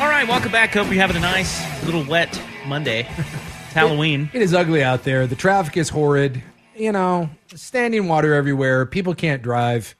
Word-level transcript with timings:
All 0.00 0.08
right, 0.08 0.26
welcome 0.28 0.52
back. 0.52 0.72
Hope 0.74 0.86
you're 0.88 0.96
having 1.00 1.16
a 1.16 1.20
nice 1.20 1.84
little 1.84 2.04
wet 2.04 2.40
Monday. 2.66 3.00
It's 3.18 3.72
Halloween. 3.72 4.30
It 4.32 4.42
is 4.42 4.54
ugly 4.54 4.82
out 4.82 5.04
there. 5.04 5.26
The 5.26 5.36
traffic 5.36 5.76
is 5.76 5.88
horrid. 5.88 6.42
You 6.74 6.92
know, 6.92 7.30
standing 7.54 8.08
water 8.08 8.34
everywhere. 8.34 8.84
People 8.86 9.14
can't 9.14 9.42
drive. 9.42 9.94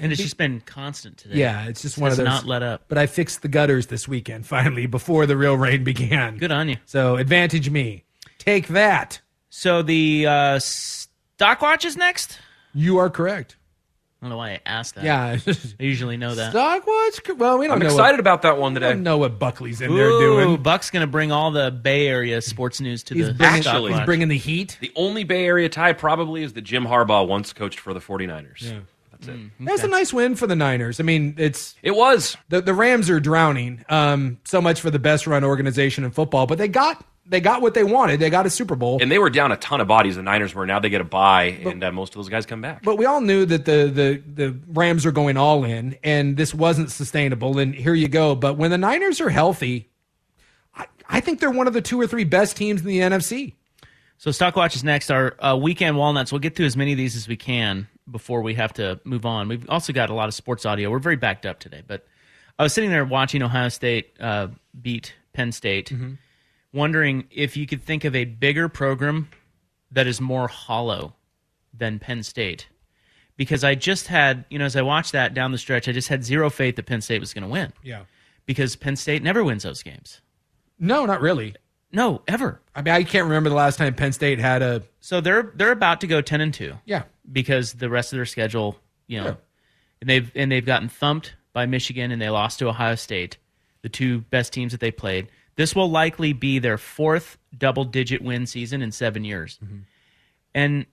And 0.00 0.12
it's 0.12 0.20
just 0.22 0.36
been 0.36 0.60
constant 0.60 1.16
today. 1.18 1.36
Yeah, 1.36 1.66
it's 1.66 1.82
just 1.82 1.98
It 1.98 2.00
one 2.00 2.10
of 2.10 2.16
those. 2.18 2.24
not 2.26 2.44
let 2.46 2.62
up. 2.62 2.84
But 2.88 2.98
I 2.98 3.06
fixed 3.06 3.42
the 3.42 3.48
gutters 3.48 3.86
this 3.88 4.06
weekend 4.08 4.46
finally 4.46 4.86
before 4.86 5.26
the 5.26 5.36
real 5.36 5.56
rain 5.56 5.84
began. 5.84 6.36
Good 6.38 6.52
on 6.52 6.68
you. 6.68 6.76
So 6.86 7.16
advantage 7.16 7.68
me. 7.70 8.04
Take 8.38 8.68
that. 8.68 9.20
So 9.50 9.82
the 9.82 10.26
uh, 10.26 10.58
stock 10.60 11.60
watch 11.62 11.84
is 11.84 11.96
next? 11.96 12.38
You 12.74 12.98
are 12.98 13.10
correct. 13.10 13.56
I 14.20 14.24
don't 14.24 14.30
know 14.30 14.36
why 14.38 14.50
I 14.50 14.60
asked 14.66 14.96
that. 14.96 15.04
Yeah. 15.04 15.38
I 15.46 15.82
usually 15.82 16.16
know 16.16 16.34
that. 16.34 16.50
Stock 16.50 16.84
watch. 16.86 17.20
Well, 17.38 17.58
we 17.58 17.66
don't 17.68 17.74
I'm 17.74 17.78
know. 17.78 17.86
excited 17.86 18.14
what, 18.14 18.20
about 18.20 18.42
that 18.42 18.58
one 18.58 18.72
we 18.74 18.80
today. 18.80 18.88
don't 18.94 19.04
know 19.04 19.18
what 19.18 19.38
Buckley's 19.38 19.80
in 19.80 19.94
there 19.94 20.08
Ooh, 20.08 20.18
doing. 20.44 20.62
Buck's 20.62 20.90
going 20.90 21.02
to 21.02 21.06
bring 21.06 21.30
all 21.30 21.52
the 21.52 21.70
Bay 21.70 22.08
Area 22.08 22.42
sports 22.42 22.80
news 22.80 23.04
to 23.04 23.14
He's 23.14 23.28
the 23.28 23.34
bringing, 23.34 23.62
stock 23.62 23.74
Actually- 23.74 23.92
he's 23.92 24.04
bringing 24.04 24.26
the 24.28 24.36
heat. 24.38 24.76
The 24.80 24.90
only 24.96 25.22
Bay 25.22 25.44
Area 25.46 25.68
tie 25.68 25.92
probably 25.92 26.42
is 26.42 26.52
that 26.54 26.62
Jim 26.62 26.84
Harbaugh 26.84 27.28
once 27.28 27.52
coached 27.52 27.78
for 27.78 27.94
the 27.94 28.00
49ers. 28.00 28.82
That's 29.12 29.28
it. 29.28 29.38
That's 29.60 29.82
a 29.84 29.88
nice 29.88 30.12
win 30.12 30.34
for 30.34 30.46
the 30.48 30.56
Niners. 30.56 30.98
I 30.98 31.04
mean, 31.04 31.34
it's 31.38 31.76
It 31.82 31.90
was. 31.92 32.36
the 32.48 32.60
the 32.60 32.74
Rams 32.74 33.10
are 33.10 33.20
drowning. 33.20 33.84
Um, 33.88 34.38
so 34.44 34.60
much 34.60 34.80
for 34.80 34.90
the 34.90 34.98
best 35.00 35.26
run 35.28 35.42
organization 35.44 36.02
in 36.04 36.10
football, 36.10 36.46
but 36.46 36.58
they 36.58 36.68
got 36.68 37.04
they 37.28 37.40
got 37.40 37.60
what 37.62 37.74
they 37.74 37.84
wanted. 37.84 38.20
They 38.20 38.30
got 38.30 38.46
a 38.46 38.50
Super 38.50 38.74
Bowl. 38.74 38.98
And 39.00 39.10
they 39.10 39.18
were 39.18 39.30
down 39.30 39.52
a 39.52 39.56
ton 39.56 39.80
of 39.80 39.88
bodies, 39.88 40.16
the 40.16 40.22
Niners 40.22 40.54
were. 40.54 40.66
Now 40.66 40.80
they 40.80 40.88
get 40.88 41.00
a 41.00 41.04
bye, 41.04 41.58
and 41.64 41.84
uh, 41.84 41.92
most 41.92 42.14
of 42.14 42.16
those 42.16 42.28
guys 42.28 42.46
come 42.46 42.60
back. 42.60 42.82
But 42.82 42.96
we 42.96 43.04
all 43.04 43.20
knew 43.20 43.44
that 43.46 43.64
the, 43.64 43.90
the 43.92 44.22
the 44.26 44.58
Rams 44.68 45.04
are 45.06 45.12
going 45.12 45.36
all 45.36 45.64
in, 45.64 45.96
and 46.02 46.36
this 46.36 46.54
wasn't 46.54 46.90
sustainable. 46.90 47.58
And 47.58 47.74
here 47.74 47.94
you 47.94 48.08
go. 48.08 48.34
But 48.34 48.56
when 48.56 48.70
the 48.70 48.78
Niners 48.78 49.20
are 49.20 49.28
healthy, 49.28 49.88
I, 50.74 50.86
I 51.08 51.20
think 51.20 51.40
they're 51.40 51.50
one 51.50 51.66
of 51.66 51.74
the 51.74 51.82
two 51.82 52.00
or 52.00 52.06
three 52.06 52.24
best 52.24 52.56
teams 52.56 52.80
in 52.80 52.86
the 52.86 53.00
NFC. 53.00 53.54
So 54.16 54.32
stock 54.32 54.56
watch 54.56 54.74
is 54.74 54.82
next. 54.82 55.10
Our 55.10 55.36
uh, 55.42 55.56
weekend 55.56 55.96
walnuts. 55.96 56.32
We'll 56.32 56.40
get 56.40 56.56
through 56.56 56.66
as 56.66 56.76
many 56.76 56.92
of 56.92 56.98
these 56.98 57.14
as 57.14 57.28
we 57.28 57.36
can 57.36 57.86
before 58.10 58.42
we 58.42 58.54
have 58.54 58.72
to 58.74 58.98
move 59.04 59.24
on. 59.26 59.48
We've 59.48 59.68
also 59.68 59.92
got 59.92 60.10
a 60.10 60.14
lot 60.14 60.28
of 60.28 60.34
sports 60.34 60.66
audio. 60.66 60.90
We're 60.90 60.98
very 60.98 61.16
backed 61.16 61.46
up 61.46 61.60
today, 61.60 61.82
but 61.86 62.06
I 62.58 62.62
was 62.64 62.72
sitting 62.72 62.90
there 62.90 63.04
watching 63.04 63.42
Ohio 63.42 63.68
State 63.68 64.16
uh, 64.18 64.48
beat 64.80 65.14
Penn 65.34 65.52
State, 65.52 65.92
wondering 66.72 67.26
if 67.30 67.56
you 67.56 67.66
could 67.66 67.82
think 67.82 68.04
of 68.04 68.14
a 68.14 68.24
bigger 68.24 68.68
program 68.68 69.28
that 69.90 70.06
is 70.06 70.20
more 70.20 70.48
hollow 70.48 71.14
than 71.72 71.98
Penn 71.98 72.22
State. 72.22 72.68
Because 73.36 73.62
I 73.64 73.74
just 73.76 74.08
had, 74.08 74.44
you 74.50 74.58
know, 74.58 74.64
as 74.64 74.74
I 74.76 74.82
watched 74.82 75.12
that 75.12 75.32
down 75.32 75.52
the 75.52 75.58
stretch, 75.58 75.88
I 75.88 75.92
just 75.92 76.08
had 76.08 76.24
zero 76.24 76.50
faith 76.50 76.76
that 76.76 76.86
Penn 76.86 77.00
State 77.00 77.20
was 77.20 77.32
going 77.32 77.42
to 77.44 77.48
win. 77.48 77.72
Yeah. 77.82 78.02
Because 78.46 78.74
Penn 78.76 78.96
State 78.96 79.22
never 79.22 79.44
wins 79.44 79.62
those 79.62 79.82
games. 79.82 80.20
No, 80.78 81.06
not 81.06 81.20
really. 81.20 81.54
No, 81.92 82.22
ever. 82.26 82.60
I 82.74 82.82
mean, 82.82 82.92
I 82.94 83.02
can't 83.04 83.24
remember 83.24 83.48
the 83.48 83.54
last 83.54 83.78
time 83.78 83.94
Penn 83.94 84.12
State 84.12 84.38
had 84.40 84.60
a 84.62 84.82
So 85.00 85.20
they're 85.20 85.52
they're 85.54 85.72
about 85.72 86.00
to 86.02 86.06
go 86.06 86.20
ten 86.20 86.40
and 86.40 86.52
two. 86.52 86.74
yeah. 86.84 87.04
because 87.30 87.72
the 87.74 87.88
rest 87.88 88.12
of 88.12 88.16
their 88.18 88.26
schedule, 88.26 88.76
you 89.06 89.18
know, 89.20 89.26
Yeah. 89.28 89.34
and 90.02 90.10
they've 90.10 90.32
and 90.34 90.52
they've 90.52 90.64
gotten 90.66 90.88
thumped 90.88 91.34
by 91.54 91.64
Michigan 91.66 92.10
and 92.10 92.20
they 92.20 92.28
lost 92.28 92.58
to 92.58 92.68
Ohio 92.68 92.94
State, 92.94 93.38
the 93.82 93.88
two 93.88 94.20
best 94.22 94.52
teams 94.52 94.72
that 94.72 94.80
they 94.80 94.90
played. 94.90 95.28
This 95.58 95.74
will 95.74 95.90
likely 95.90 96.32
be 96.32 96.60
their 96.60 96.78
fourth 96.78 97.36
double-digit 97.56 98.22
win 98.22 98.46
season 98.46 98.80
in 98.80 98.92
seven 98.92 99.24
years. 99.24 99.58
And 100.54 100.86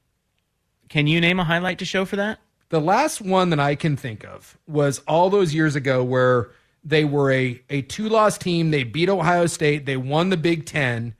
can 0.90 1.06
you 1.06 1.22
name 1.22 1.40
a 1.40 1.44
highlight 1.44 1.78
to 1.80 1.86
show 1.86 2.04
for 2.04 2.16
that? 2.16 2.40
The 2.70 2.82
last 2.82 3.22
one 3.22 3.52
that 3.52 3.60
I 3.60 3.76
can 3.76 3.96
think 3.96 4.26
of 4.26 4.58
was 4.66 5.04
all 5.08 5.30
those 5.30 5.54
years 5.54 5.76
ago 5.76 6.04
where 6.04 6.50
they 6.84 7.06
were 7.06 7.32
a, 7.32 7.62
a 7.70 7.84
two 7.84 8.10
loss 8.10 8.40
team. 8.40 8.72
They 8.72 8.84
beat 8.84 9.08
Ohio 9.08 9.46
State. 9.46 9.86
They 9.86 9.98
won 9.98 10.30
the 10.30 10.38
Big 10.38 10.66
Ten, 10.66 11.14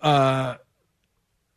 uh, 0.00 0.54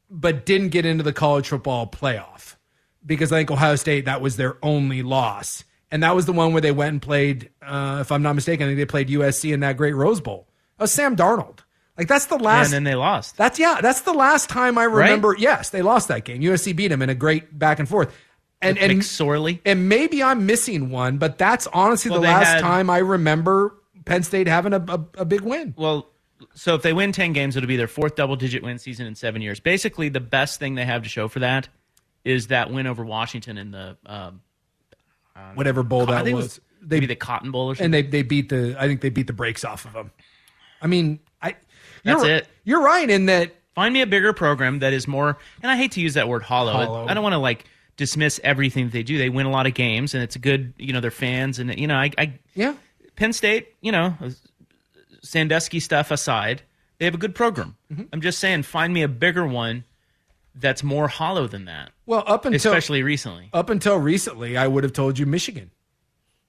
but 0.09 0.45
didn't 0.45 0.69
get 0.69 0.85
into 0.85 1.05
the 1.05 1.13
college 1.13 1.47
football 1.47 1.87
playoff 1.87 2.57
because 3.05 3.31
I 3.31 3.37
think 3.37 3.51
Ohio 3.51 3.77
State, 3.77 4.03
that 4.03 4.19
was 4.19 4.35
their 4.35 4.57
only 4.61 5.01
loss. 5.01 5.63
And 5.89 6.03
that 6.03 6.13
was 6.13 6.25
the 6.25 6.33
one 6.33 6.51
where 6.51 6.61
they 6.61 6.73
went 6.73 6.91
and 6.91 7.01
played, 7.01 7.51
uh, 7.61 7.99
if 8.01 8.11
I'm 8.11 8.21
not 8.21 8.35
mistaken, 8.35 8.65
I 8.65 8.71
think 8.71 8.79
they 8.79 8.85
played 8.85 9.07
USC 9.07 9.53
in 9.53 9.61
that 9.61 9.77
great 9.77 9.95
Rose 9.95 10.19
Bowl. 10.19 10.49
Was 10.79 10.91
Sam 10.91 11.15
Darnold. 11.15 11.59
Like, 11.97 12.07
that's 12.09 12.25
the 12.25 12.37
last. 12.37 12.65
and 12.67 12.73
then 12.73 12.83
they 12.83 12.95
lost. 12.95 13.37
That's 13.37 13.57
yeah. 13.57 13.79
That's 13.81 14.01
the 14.01 14.13
last 14.13 14.49
time 14.49 14.77
I 14.77 14.83
remember. 14.83 15.35
Yes, 15.37 15.69
they 15.69 15.81
lost 15.81 16.09
that 16.09 16.25
game. 16.25 16.41
USC 16.41 16.75
beat 16.75 16.89
them 16.89 17.01
in 17.01 17.09
a 17.09 17.15
great 17.15 17.57
back 17.57 17.79
and 17.79 17.87
forth. 17.87 18.13
And 18.61 18.77
and 18.77 18.91
McSorley. 19.01 19.59
and 19.65 19.87
maybe 19.87 20.21
I'm 20.23 20.45
missing 20.45 20.89
one, 20.89 21.17
but 21.19 21.37
that's 21.37 21.67
honestly 21.67 22.11
Well, 22.11 22.21
the 22.21 22.27
last 22.27 22.47
had- 22.47 22.61
time 22.61 22.89
I 22.89 22.97
remember 22.97 23.75
Penn 24.05 24.23
State 24.23 24.47
having 24.47 24.73
a, 24.73 24.77
a, 24.87 25.05
a 25.19 25.25
big 25.25 25.41
win. 25.41 25.73
Well, 25.77 26.09
so 26.53 26.75
if 26.75 26.81
they 26.81 26.91
win 26.93 27.11
10 27.11 27.31
games, 27.33 27.55
it'll 27.55 27.67
be 27.67 27.77
their 27.77 27.87
fourth 27.87 28.15
double 28.15 28.35
digit 28.35 28.63
win 28.63 28.77
season 28.77 29.05
in 29.07 29.15
seven 29.15 29.41
years. 29.41 29.59
Basically, 29.59 30.09
the 30.09 30.19
best 30.19 30.59
thing 30.59 30.75
they 30.75 30.85
have 30.85 31.03
to 31.03 31.09
show 31.09 31.27
for 31.27 31.39
that 31.39 31.69
is 32.25 32.47
that 32.47 32.71
win 32.71 32.87
over 32.87 33.05
Washington 33.05 33.57
in 33.57 33.71
the. 33.71 33.97
Um, 34.05 34.41
Whatever 35.53 35.83
bowl 35.83 36.05
that 36.07 36.27
it 36.27 36.33
was, 36.33 36.59
they 36.81 36.95
maybe 36.97 37.07
the 37.07 37.15
Cotton 37.15 37.51
Bowl 37.51 37.67
or 37.71 37.75
something. 37.75 37.85
and 37.85 37.93
they 37.93 38.01
they 38.03 38.21
beat 38.23 38.47
the. 38.49 38.75
I 38.79 38.87
think 38.87 39.01
they 39.01 39.09
beat 39.09 39.27
the 39.27 39.33
brakes 39.33 39.65
off 39.65 39.85
of 39.85 39.91
them. 39.93 40.11
I 40.81 40.87
mean, 40.87 41.19
I. 41.41 41.55
You're, 42.03 42.15
That's 42.19 42.25
it. 42.25 42.47
You're 42.63 42.81
right 42.83 43.09
in 43.09 43.25
that. 43.27 43.55
Find 43.73 43.93
me 43.93 44.01
a 44.01 44.07
bigger 44.07 44.31
program 44.31 44.79
that 44.79 44.93
is 44.93 45.07
more, 45.07 45.37
and 45.61 45.69
I 45.69 45.75
hate 45.75 45.91
to 45.93 46.01
use 46.01 46.13
that 46.13 46.29
word 46.29 46.43
hollow. 46.43 46.71
Hollow. 46.71 47.07
I 47.07 47.13
don't 47.13 47.23
want 47.23 47.33
to 47.33 47.39
like 47.39 47.65
dismiss 47.97 48.39
everything 48.43 48.85
that 48.85 48.93
they 48.93 49.03
do. 49.03 49.17
They 49.17 49.29
win 49.29 49.45
a 49.45 49.49
lot 49.51 49.67
of 49.67 49.73
games, 49.73 50.13
and 50.13 50.23
it's 50.23 50.35
a 50.35 50.39
good, 50.39 50.73
you 50.77 50.93
know, 50.93 51.01
their 51.01 51.11
fans, 51.11 51.59
and 51.59 51.77
you 51.77 51.87
know, 51.87 51.95
I, 51.95 52.11
I 52.17 52.39
Yeah. 52.53 52.75
Penn 53.17 53.33
State, 53.33 53.69
you 53.81 53.91
know, 53.91 54.13
Sandusky 55.21 55.79
stuff 55.79 56.11
aside, 56.11 56.61
they 56.99 57.05
have 57.05 57.13
a 57.15 57.17
good 57.17 57.35
program. 57.35 57.75
Mm-hmm. 57.91 58.03
I'm 58.13 58.21
just 58.21 58.39
saying, 58.39 58.63
find 58.63 58.93
me 58.93 59.01
a 59.01 59.07
bigger 59.07 59.45
one 59.45 59.83
that's 60.53 60.83
more 60.83 61.07
hollow 61.07 61.47
than 61.47 61.65
that, 61.65 61.91
Well, 62.05 62.23
up 62.27 62.45
until 62.45 62.55
especially 62.55 63.03
recently. 63.03 63.49
up 63.53 63.69
until 63.69 63.97
recently, 63.97 64.55
I 64.55 64.67
would 64.67 64.83
have 64.85 64.93
told 64.93 65.19
you 65.19 65.25
Michigan. 65.25 65.71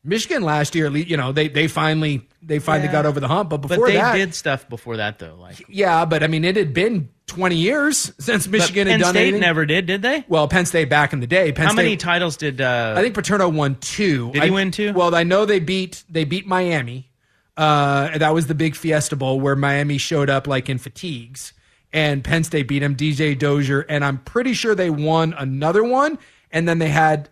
Michigan 0.07 0.43
last 0.43 0.75
year, 0.75 0.89
you 0.97 1.17
know, 1.17 1.33
they 1.33 1.49
they 1.49 1.67
finally 1.67 2.27
they 2.43 2.59
finally 2.61 2.87
Yeah. 2.87 2.93
got 2.93 3.07
over 3.07 3.21
the 3.21 3.29
hump. 3.29 3.51
But 3.51 3.59
But 3.63 3.69
before 3.69 3.89
they 3.89 3.95
that, 3.97 4.15
did 4.15 4.35
stuff 4.35 4.69
before 4.69 4.97
that, 4.99 5.19
though. 5.19 5.37
Like 5.39 5.63
yeah. 5.69 6.05
But 6.05 6.23
I 6.23 6.29
mean, 6.29 6.45
it 6.45 6.57
had 6.57 6.73
been 6.73 7.09
20 7.27 7.57
years 7.57 8.13
since 8.21 8.47
Michigan 8.47 8.87
But 8.87 8.93
had 8.93 8.93
Penn 8.93 9.01
done 9.01 9.15
State 9.15 9.23
anything. 9.23 9.41
never 9.41 9.67
did, 9.67 9.87
did 9.87 10.03
they? 10.03 10.25
Well, 10.29 10.47
Penn 10.47 10.65
State 10.65 10.89
back 10.89 11.13
in 11.13 11.19
the 11.21 11.27
day. 11.27 11.51
Penn 11.53 11.67
How 11.67 11.73
State, 11.73 11.83
many 11.83 11.97
titles 11.97 12.37
did? 12.37 12.61
Uh, 12.61 12.95
I 12.97 13.03
think 13.03 13.15
Paterno 13.15 13.49
won 13.49 13.75
two. 13.81 14.31
Did 14.33 14.43
he 14.45 14.49
I- 14.49 14.53
win 14.53 14.71
two? 14.71 14.93
Well, 14.93 15.15
I 15.15 15.25
know 15.25 15.45
they 15.45 15.59
beat 15.59 16.05
they 16.09 16.25
beat 16.25 16.47
Miami. 16.47 17.11
Uh, 17.57 18.19
that 18.19 18.35
was 18.35 18.47
the 18.49 18.55
big 18.55 18.77
Fiesta 18.77 19.17
Bowl 19.17 19.41
where 19.41 19.57
Miami 19.57 19.99
showed 19.99 20.29
up 20.31 20.47
like 20.47 20.69
in 20.69 20.77
fatigues, 20.79 21.53
and 21.93 22.23
Penn 22.23 22.45
State 22.45 22.69
beat 22.69 22.83
him. 22.83 22.95
DJ 22.95 23.35
Dozier, 23.37 23.81
and 23.89 24.05
I'm 24.05 24.19
pretty 24.19 24.53
sure 24.53 24.75
they 24.75 24.91
won 24.91 25.35
another 25.37 25.83
one. 25.83 26.19
And 26.53 26.69
then 26.69 26.79
they 26.79 26.89
had 26.91 27.29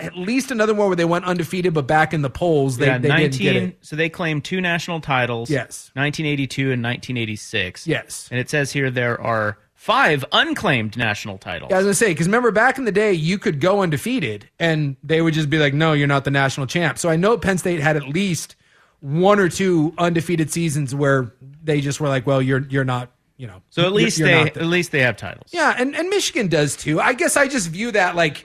at 0.00 0.16
least 0.16 0.50
another 0.50 0.74
one 0.74 0.86
where 0.88 0.96
they 0.96 1.04
went 1.04 1.24
undefeated, 1.24 1.74
but 1.74 1.86
back 1.86 2.14
in 2.14 2.22
the 2.22 2.30
polls 2.30 2.76
they, 2.76 2.86
yeah, 2.86 2.98
they 2.98 3.08
didn't 3.08 3.32
get 3.38 3.52
19 3.54 3.62
it. 3.70 3.78
so 3.80 3.96
they 3.96 4.08
claimed 4.08 4.44
two 4.44 4.60
national 4.60 5.00
titles. 5.00 5.50
Yes. 5.50 5.90
1982 5.94 6.72
and 6.72 6.82
1986. 6.82 7.86
Yes. 7.86 8.28
And 8.30 8.38
it 8.38 8.48
says 8.48 8.72
here 8.72 8.90
there 8.90 9.20
are 9.20 9.58
five 9.74 10.24
unclaimed 10.32 10.96
national 10.96 11.38
titles. 11.38 11.70
Yeah, 11.70 11.76
I 11.76 11.78
was 11.80 11.86
gonna 11.86 11.94
say 11.94 12.08
because 12.10 12.26
remember 12.26 12.50
back 12.50 12.78
in 12.78 12.84
the 12.84 12.92
day 12.92 13.12
you 13.12 13.38
could 13.38 13.60
go 13.60 13.82
undefeated 13.82 14.48
and 14.58 14.96
they 15.02 15.20
would 15.20 15.34
just 15.34 15.50
be 15.50 15.58
like, 15.58 15.74
"No, 15.74 15.92
you're 15.94 16.06
not 16.06 16.24
the 16.24 16.30
national 16.30 16.66
champ." 16.66 16.98
So 16.98 17.08
I 17.08 17.16
know 17.16 17.36
Penn 17.38 17.58
State 17.58 17.80
had 17.80 17.96
at 17.96 18.08
least 18.08 18.56
one 19.00 19.38
or 19.38 19.48
two 19.48 19.94
undefeated 19.98 20.50
seasons 20.50 20.94
where 20.94 21.32
they 21.62 21.80
just 21.80 22.00
were 22.00 22.08
like, 22.08 22.26
"Well, 22.26 22.42
you're 22.42 22.66
you're 22.68 22.84
not." 22.84 23.10
You 23.36 23.46
know, 23.46 23.62
so 23.70 23.84
at 23.86 23.92
least 23.92 24.18
they 24.18 24.50
the- 24.50 24.60
at 24.60 24.66
least 24.66 24.90
they 24.90 25.02
have 25.02 25.16
titles. 25.16 25.50
Yeah, 25.52 25.72
and, 25.78 25.94
and 25.94 26.08
Michigan 26.08 26.48
does 26.48 26.76
too. 26.76 27.00
I 27.00 27.12
guess 27.12 27.36
I 27.36 27.46
just 27.46 27.68
view 27.68 27.92
that 27.92 28.16
like 28.16 28.44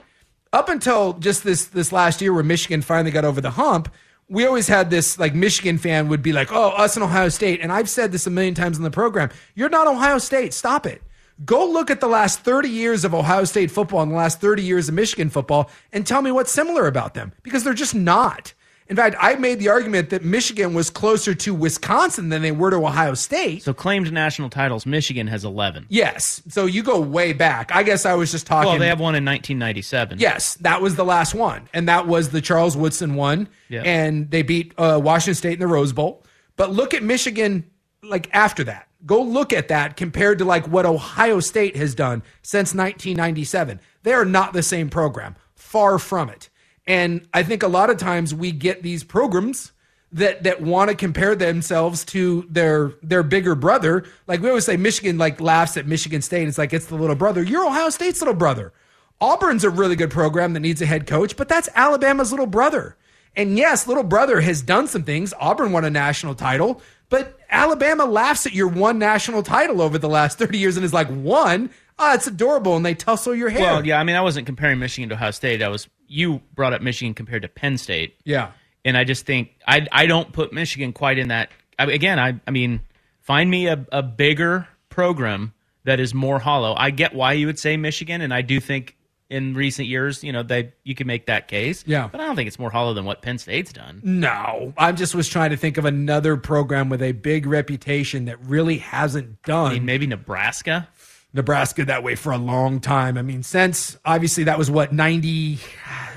up 0.54 0.68
until 0.68 1.14
just 1.14 1.42
this 1.42 1.66
this 1.66 1.90
last 1.92 2.22
year 2.22 2.32
where 2.32 2.44
Michigan 2.44 2.80
finally 2.80 3.10
got 3.10 3.24
over 3.24 3.40
the 3.40 3.50
hump, 3.50 3.92
we 4.28 4.46
always 4.46 4.68
had 4.68 4.88
this 4.88 5.18
like 5.18 5.34
Michigan 5.34 5.78
fan 5.78 6.08
would 6.08 6.22
be 6.22 6.32
like, 6.32 6.52
"Oh, 6.52 6.68
us 6.70 6.96
and 6.96 7.02
Ohio 7.02 7.28
State." 7.28 7.60
And 7.60 7.72
I've 7.72 7.90
said 7.90 8.12
this 8.12 8.26
a 8.26 8.30
million 8.30 8.54
times 8.54 8.78
in 8.78 8.84
the 8.84 8.90
program. 8.90 9.30
You're 9.54 9.68
not 9.68 9.88
Ohio 9.88 10.18
State. 10.18 10.54
Stop 10.54 10.86
it. 10.86 11.02
Go 11.44 11.68
look 11.68 11.90
at 11.90 12.00
the 12.00 12.06
last 12.06 12.40
30 12.40 12.68
years 12.68 13.04
of 13.04 13.12
Ohio 13.12 13.42
State 13.42 13.72
football 13.72 14.02
and 14.02 14.12
the 14.12 14.16
last 14.16 14.40
30 14.40 14.62
years 14.62 14.88
of 14.88 14.94
Michigan 14.94 15.28
football 15.28 15.68
and 15.92 16.06
tell 16.06 16.22
me 16.22 16.30
what's 16.30 16.52
similar 16.52 16.86
about 16.86 17.14
them 17.14 17.32
because 17.42 17.64
they're 17.64 17.74
just 17.74 17.94
not. 17.94 18.54
In 18.86 18.96
fact, 18.96 19.16
I 19.18 19.34
made 19.36 19.60
the 19.60 19.68
argument 19.68 20.10
that 20.10 20.22
Michigan 20.24 20.74
was 20.74 20.90
closer 20.90 21.34
to 21.34 21.54
Wisconsin 21.54 22.28
than 22.28 22.42
they 22.42 22.52
were 22.52 22.70
to 22.70 22.76
Ohio 22.76 23.14
State. 23.14 23.62
So 23.62 23.72
claimed 23.72 24.12
national 24.12 24.50
titles, 24.50 24.84
Michigan 24.84 25.26
has 25.28 25.44
11. 25.44 25.86
Yes. 25.88 26.42
So 26.48 26.66
you 26.66 26.82
go 26.82 27.00
way 27.00 27.32
back. 27.32 27.74
I 27.74 27.82
guess 27.82 28.04
I 28.04 28.14
was 28.14 28.30
just 28.30 28.46
talking. 28.46 28.68
Well, 28.68 28.78
they 28.78 28.88
have 28.88 29.00
one 29.00 29.14
in 29.14 29.24
1997. 29.24 30.18
Yes, 30.18 30.56
that 30.56 30.82
was 30.82 30.96
the 30.96 31.04
last 31.04 31.34
one, 31.34 31.68
and 31.72 31.88
that 31.88 32.06
was 32.06 32.28
the 32.28 32.42
Charles 32.42 32.76
Woodson 32.76 33.14
one. 33.14 33.48
Yeah. 33.70 33.82
And 33.84 34.30
they 34.30 34.42
beat 34.42 34.74
uh, 34.76 35.00
Washington 35.02 35.34
State 35.34 35.54
in 35.54 35.60
the 35.60 35.66
Rose 35.66 35.94
Bowl. 35.94 36.22
But 36.56 36.70
look 36.70 36.92
at 36.92 37.02
Michigan, 37.02 37.70
like 38.02 38.28
after 38.34 38.64
that. 38.64 38.88
Go 39.06 39.22
look 39.22 39.52
at 39.52 39.68
that 39.68 39.96
compared 39.96 40.38
to 40.38 40.44
like 40.44 40.66
what 40.66 40.86
Ohio 40.86 41.40
State 41.40 41.76
has 41.76 41.94
done 41.94 42.22
since 42.42 42.74
1997. 42.74 43.80
They 44.02 44.12
are 44.12 44.24
not 44.24 44.52
the 44.52 44.62
same 44.62 44.88
program. 44.88 45.36
Far 45.54 45.98
from 45.98 46.30
it. 46.30 46.48
And 46.86 47.26
I 47.32 47.42
think 47.42 47.62
a 47.62 47.68
lot 47.68 47.90
of 47.90 47.96
times 47.96 48.34
we 48.34 48.52
get 48.52 48.82
these 48.82 49.04
programs 49.04 49.72
that 50.12 50.44
that 50.44 50.62
want 50.62 50.90
to 50.90 50.96
compare 50.96 51.34
themselves 51.34 52.04
to 52.06 52.46
their 52.48 52.92
their 53.02 53.22
bigger 53.22 53.54
brother. 53.54 54.04
Like 54.26 54.40
we 54.40 54.48
always 54.48 54.64
say, 54.64 54.76
Michigan 54.76 55.18
like 55.18 55.40
laughs 55.40 55.76
at 55.76 55.86
Michigan 55.86 56.22
State. 56.22 56.48
It's 56.48 56.58
like 56.58 56.72
it's 56.72 56.86
the 56.86 56.94
little 56.94 57.16
brother. 57.16 57.42
You're 57.42 57.66
Ohio 57.66 57.90
State's 57.90 58.20
little 58.20 58.34
brother. 58.34 58.72
Auburn's 59.20 59.64
a 59.64 59.70
really 59.70 59.96
good 59.96 60.10
program 60.10 60.52
that 60.52 60.60
needs 60.60 60.82
a 60.82 60.86
head 60.86 61.06
coach, 61.06 61.36
but 61.36 61.48
that's 61.48 61.68
Alabama's 61.74 62.30
little 62.30 62.46
brother. 62.46 62.96
And 63.36 63.56
yes, 63.56 63.86
little 63.86 64.04
brother 64.04 64.40
has 64.40 64.62
done 64.62 64.86
some 64.86 65.02
things. 65.02 65.34
Auburn 65.40 65.72
won 65.72 65.84
a 65.84 65.90
national 65.90 66.34
title, 66.34 66.80
but 67.08 67.38
Alabama 67.50 68.04
laughs 68.04 68.46
at 68.46 68.52
your 68.52 68.68
one 68.68 68.98
national 68.98 69.42
title 69.42 69.82
over 69.82 69.98
the 69.98 70.08
last 70.08 70.38
30 70.38 70.58
years 70.58 70.76
and 70.76 70.84
is 70.84 70.92
like, 70.92 71.08
one, 71.08 71.70
oh, 71.98 72.14
it's 72.14 72.26
adorable. 72.26 72.76
And 72.76 72.86
they 72.86 72.94
tussle 72.94 73.34
your 73.34 73.48
hair. 73.48 73.62
Well, 73.62 73.86
yeah, 73.86 73.98
I 73.98 74.04
mean, 74.04 74.16
I 74.16 74.20
wasn't 74.20 74.46
comparing 74.46 74.78
Michigan 74.78 75.08
to 75.08 75.16
Ohio 75.16 75.32
State. 75.32 75.62
I 75.62 75.68
was 75.68 75.88
you 76.14 76.40
brought 76.54 76.72
up 76.72 76.80
Michigan 76.82 77.14
compared 77.14 77.42
to 77.42 77.48
Penn 77.48 77.76
State. 77.76 78.16
Yeah. 78.24 78.52
and 78.84 78.96
I 78.96 79.04
just 79.04 79.26
think 79.26 79.50
I 79.66 79.86
I 79.90 80.06
don't 80.06 80.32
put 80.32 80.52
Michigan 80.52 80.92
quite 80.92 81.18
in 81.18 81.28
that. 81.28 81.50
I, 81.78 81.90
again, 81.90 82.18
I 82.18 82.40
I 82.46 82.50
mean, 82.50 82.80
find 83.20 83.50
me 83.50 83.66
a, 83.66 83.84
a 83.92 84.02
bigger 84.02 84.68
program 84.90 85.52
that 85.84 86.00
is 86.00 86.14
more 86.14 86.38
hollow. 86.38 86.74
I 86.76 86.90
get 86.90 87.14
why 87.14 87.32
you 87.32 87.46
would 87.46 87.58
say 87.58 87.76
Michigan, 87.76 88.20
and 88.20 88.32
I 88.32 88.42
do 88.42 88.60
think 88.60 88.96
in 89.30 89.54
recent 89.54 89.88
years, 89.88 90.22
you 90.22 90.32
know, 90.32 90.42
they 90.42 90.72
you 90.84 90.94
can 90.94 91.06
make 91.06 91.26
that 91.26 91.48
case. 91.48 91.82
Yeah. 91.86 92.08
but 92.12 92.20
I 92.20 92.26
don't 92.26 92.36
think 92.36 92.46
it's 92.46 92.58
more 92.58 92.70
hollow 92.70 92.94
than 92.94 93.04
what 93.04 93.22
Penn 93.22 93.38
State's 93.38 93.72
done. 93.72 94.00
No, 94.04 94.72
I 94.76 94.92
just 94.92 95.14
was 95.14 95.28
trying 95.28 95.50
to 95.50 95.56
think 95.56 95.78
of 95.78 95.84
another 95.86 96.36
program 96.36 96.90
with 96.90 97.02
a 97.02 97.12
big 97.12 97.46
reputation 97.46 98.26
that 98.26 98.38
really 98.44 98.78
hasn't 98.78 99.42
done. 99.42 99.70
I 99.72 99.74
mean, 99.74 99.86
maybe 99.86 100.06
Nebraska. 100.06 100.88
Nebraska 101.34 101.84
that 101.84 102.02
way 102.02 102.14
for 102.14 102.32
a 102.32 102.38
long 102.38 102.80
time. 102.80 103.18
I 103.18 103.22
mean, 103.22 103.42
since 103.42 103.98
obviously 104.04 104.44
that 104.44 104.56
was 104.56 104.70
what 104.70 104.92
90 104.92 105.58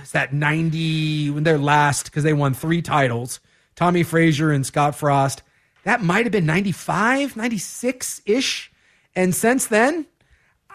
is 0.04 0.12
that 0.12 0.32
90 0.32 1.32
when 1.32 1.44
they're 1.44 1.58
last 1.58 2.06
because 2.06 2.24
they 2.24 2.34
won 2.34 2.54
three 2.54 2.82
titles. 2.82 3.42
Tommie 3.76 4.04
Frazier 4.04 4.52
and 4.52 4.66
Scott 4.66 4.96
Frost. 4.96 5.44
That 5.84 6.02
might 6.02 6.26
have 6.26 6.32
been 6.32 6.46
95, 6.46 7.36
96 7.36 8.22
ish. 8.26 8.72
And 9.16 9.34
since 9.34 9.68
then, 9.68 10.06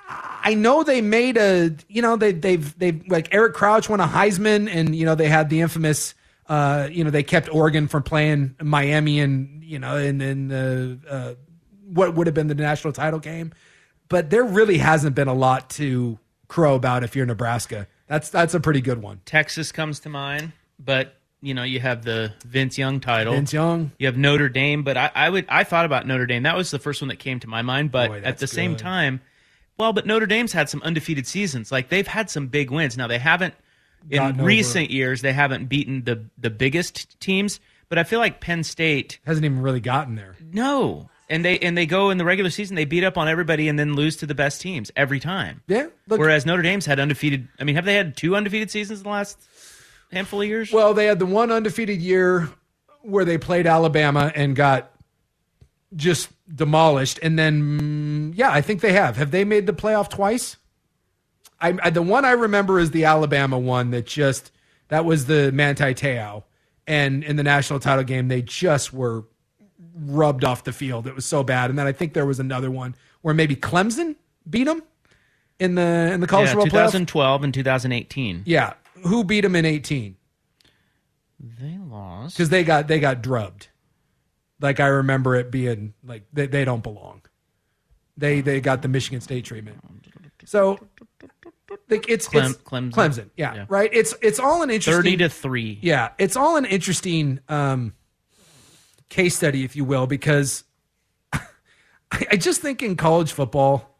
I 0.08 0.54
know 0.54 0.82
they 0.82 1.00
made 1.00 1.36
a, 1.36 1.74
you 1.88 2.02
know, 2.02 2.16
they 2.16 2.32
they've 2.32 2.78
they've 2.78 3.06
like 3.08 3.32
Eric 3.32 3.54
Crouch 3.54 3.88
won 3.88 4.00
a 4.00 4.06
Heisman, 4.06 4.68
and 4.68 4.94
you 4.94 5.06
know 5.06 5.14
they 5.14 5.28
had 5.28 5.48
the 5.48 5.60
infamous, 5.60 6.14
uh, 6.48 6.88
you 6.90 7.04
know, 7.04 7.10
they 7.10 7.22
kept 7.22 7.48
Oregon 7.54 7.88
from 7.88 8.02
playing 8.02 8.56
Miami, 8.60 9.20
and 9.20 9.62
you 9.62 9.78
know, 9.78 9.96
and 9.96 10.20
then 10.20 10.48
the 10.48 10.98
uh, 11.08 11.34
what 11.86 12.14
would 12.14 12.26
have 12.26 12.34
been 12.34 12.48
the 12.48 12.54
national 12.54 12.92
title 12.92 13.20
game, 13.20 13.52
but 14.12 14.30
there 14.30 14.44
really 14.44 14.78
hasn't 14.78 15.16
been 15.16 15.26
a 15.28 15.34
lot 15.34 15.70
to 15.70 16.18
crow 16.46 16.76
about 16.76 17.02
if 17.02 17.16
you're 17.16 17.26
Nebraska. 17.26 17.88
That's 18.06 18.28
that's 18.30 18.54
a 18.54 18.60
pretty 18.60 18.80
good 18.80 19.02
one. 19.02 19.20
Texas 19.24 19.72
comes 19.72 19.98
to 20.00 20.08
mind, 20.08 20.52
but 20.78 21.16
you 21.40 21.54
know 21.54 21.62
you 21.64 21.80
have 21.80 22.04
the 22.04 22.32
Vince 22.46 22.78
Young 22.78 23.00
title. 23.00 23.32
Vince 23.32 23.52
Young. 23.52 23.90
You 23.98 24.06
have 24.06 24.16
Notre 24.16 24.48
Dame, 24.48 24.82
but 24.84 24.96
I, 24.96 25.10
I 25.14 25.28
would 25.30 25.46
I 25.48 25.64
thought 25.64 25.86
about 25.86 26.06
Notre 26.06 26.26
Dame. 26.26 26.44
That 26.44 26.56
was 26.56 26.70
the 26.70 26.78
first 26.78 27.00
one 27.02 27.08
that 27.08 27.18
came 27.18 27.40
to 27.40 27.48
my 27.48 27.62
mind. 27.62 27.90
But 27.90 28.08
Boy, 28.10 28.20
at 28.22 28.38
the 28.38 28.46
same 28.46 28.76
time, 28.76 29.20
well, 29.78 29.92
but 29.92 30.06
Notre 30.06 30.26
Dame's 30.26 30.52
had 30.52 30.68
some 30.68 30.82
undefeated 30.82 31.26
seasons. 31.26 31.72
Like 31.72 31.88
they've 31.88 32.06
had 32.06 32.30
some 32.30 32.46
big 32.48 32.70
wins. 32.70 32.96
Now 32.96 33.06
they 33.08 33.18
haven't 33.18 33.54
in 34.10 34.18
Gotten 34.18 34.40
over. 34.40 34.46
recent 34.46 34.90
years. 34.90 35.22
They 35.22 35.32
haven't 35.32 35.66
beaten 35.70 36.04
the 36.04 36.24
the 36.38 36.50
biggest 36.50 37.18
teams. 37.18 37.60
But 37.88 37.98
I 37.98 38.04
feel 38.04 38.20
like 38.20 38.40
Penn 38.40 38.62
State 38.64 39.18
Hasn't 39.26 39.44
even 39.44 39.60
really 39.60 39.80
gotten 39.80 40.14
there. 40.16 40.36
no. 40.40 41.08
And 41.32 41.42
they 41.42 41.58
and 41.60 41.78
they 41.78 41.86
go 41.86 42.10
in 42.10 42.18
the 42.18 42.26
regular 42.26 42.50
season, 42.50 42.76
they 42.76 42.84
beat 42.84 43.04
up 43.04 43.16
on 43.16 43.26
everybody 43.26 43.66
and 43.66 43.78
then 43.78 43.94
lose 43.94 44.16
to 44.16 44.26
the 44.26 44.34
best 44.34 44.60
teams 44.60 44.90
every 44.94 45.18
time. 45.18 45.62
Yeah. 45.66 45.86
Look, 46.06 46.20
Whereas 46.20 46.44
Notre 46.44 46.60
Dame's 46.60 46.84
had 46.84 47.00
undefeated. 47.00 47.48
I 47.58 47.64
mean, 47.64 47.74
have 47.74 47.86
they 47.86 47.94
had 47.94 48.18
two 48.18 48.36
undefeated 48.36 48.70
seasons 48.70 48.98
in 48.98 49.04
the 49.04 49.08
last 49.08 49.38
handful 50.12 50.42
of 50.42 50.46
years? 50.46 50.70
Well, 50.70 50.92
they 50.92 51.06
had 51.06 51.18
the 51.18 51.24
one 51.24 51.50
undefeated 51.50 52.02
year 52.02 52.50
where 53.00 53.24
they 53.24 53.38
played 53.38 53.66
Alabama 53.66 54.30
and 54.34 54.54
got 54.54 54.92
just 55.96 56.28
demolished, 56.54 57.18
and 57.22 57.38
then 57.38 58.32
mm, 58.32 58.32
yeah, 58.36 58.50
I 58.50 58.60
think 58.60 58.82
they 58.82 58.92
have. 58.92 59.16
Have 59.16 59.30
they 59.30 59.44
made 59.44 59.66
the 59.66 59.72
playoff 59.72 60.10
twice? 60.10 60.58
I, 61.58 61.78
I 61.82 61.88
the 61.88 62.02
one 62.02 62.26
I 62.26 62.32
remember 62.32 62.78
is 62.78 62.90
the 62.90 63.06
Alabama 63.06 63.58
one 63.58 63.90
that 63.92 64.04
just 64.04 64.52
that 64.88 65.06
was 65.06 65.24
the 65.24 65.50
Manti 65.50 65.94
Te'o, 65.94 66.44
and 66.86 67.24
in 67.24 67.36
the 67.36 67.42
national 67.42 67.80
title 67.80 68.04
game 68.04 68.28
they 68.28 68.42
just 68.42 68.92
were 68.92 69.24
rubbed 69.94 70.44
off 70.44 70.64
the 70.64 70.72
field. 70.72 71.06
It 71.06 71.14
was 71.14 71.24
so 71.26 71.42
bad, 71.42 71.70
and 71.70 71.78
then 71.78 71.86
I 71.86 71.92
think 71.92 72.14
there 72.14 72.26
was 72.26 72.40
another 72.40 72.70
one 72.70 72.94
where 73.22 73.34
maybe 73.34 73.54
Clemson 73.56 74.16
beat 74.48 74.64
them 74.64 74.82
in 75.58 75.74
the 75.74 76.10
in 76.12 76.20
the 76.20 76.26
college 76.26 76.48
yeah, 76.48 76.54
football 76.54 76.66
playoff. 76.80 76.86
2012 76.92 77.44
and 77.44 77.54
2018. 77.54 78.42
Yeah, 78.46 78.74
who 79.04 79.24
beat 79.24 79.42
them 79.42 79.54
in 79.56 79.64
eighteen? 79.64 80.16
They 81.60 81.76
lost. 81.78 82.36
because 82.36 82.48
they 82.50 82.62
got 82.64 82.88
they 82.88 83.00
got 83.00 83.22
drubbed. 83.22 83.68
Like 84.60 84.78
I 84.80 84.86
remember 84.86 85.34
it 85.36 85.50
being 85.50 85.92
like 86.04 86.22
they, 86.32 86.46
they 86.46 86.64
don't 86.64 86.82
belong. 86.82 87.22
They 88.16 88.40
they 88.40 88.60
got 88.60 88.82
the 88.82 88.88
Michigan 88.88 89.20
State 89.20 89.44
treatment. 89.44 89.78
So 90.44 90.78
like 91.88 92.08
it's, 92.08 92.28
Clem- 92.28 92.50
it's 92.52 92.60
Clemson. 92.62 92.90
Clemson, 92.92 93.30
yeah, 93.36 93.54
Yeah. 93.54 93.64
right. 93.68 93.90
It's 93.92 94.14
it's 94.22 94.38
all 94.38 94.62
an 94.62 94.70
interesting 94.70 95.02
30 95.02 95.16
to 95.18 95.28
3. 95.28 95.78
yeah, 95.82 96.10
it's 96.18 96.36
all 96.36 96.56
an 96.56 96.64
interesting 96.64 97.40
um, 97.48 97.94
case 99.12 99.36
study, 99.36 99.62
if 99.64 99.76
you 99.76 99.84
will, 99.84 100.06
because 100.06 100.64
I, 101.32 101.40
I 102.32 102.36
just 102.36 102.60
think 102.62 102.82
in 102.82 102.96
college 102.96 103.32
football, 103.32 103.94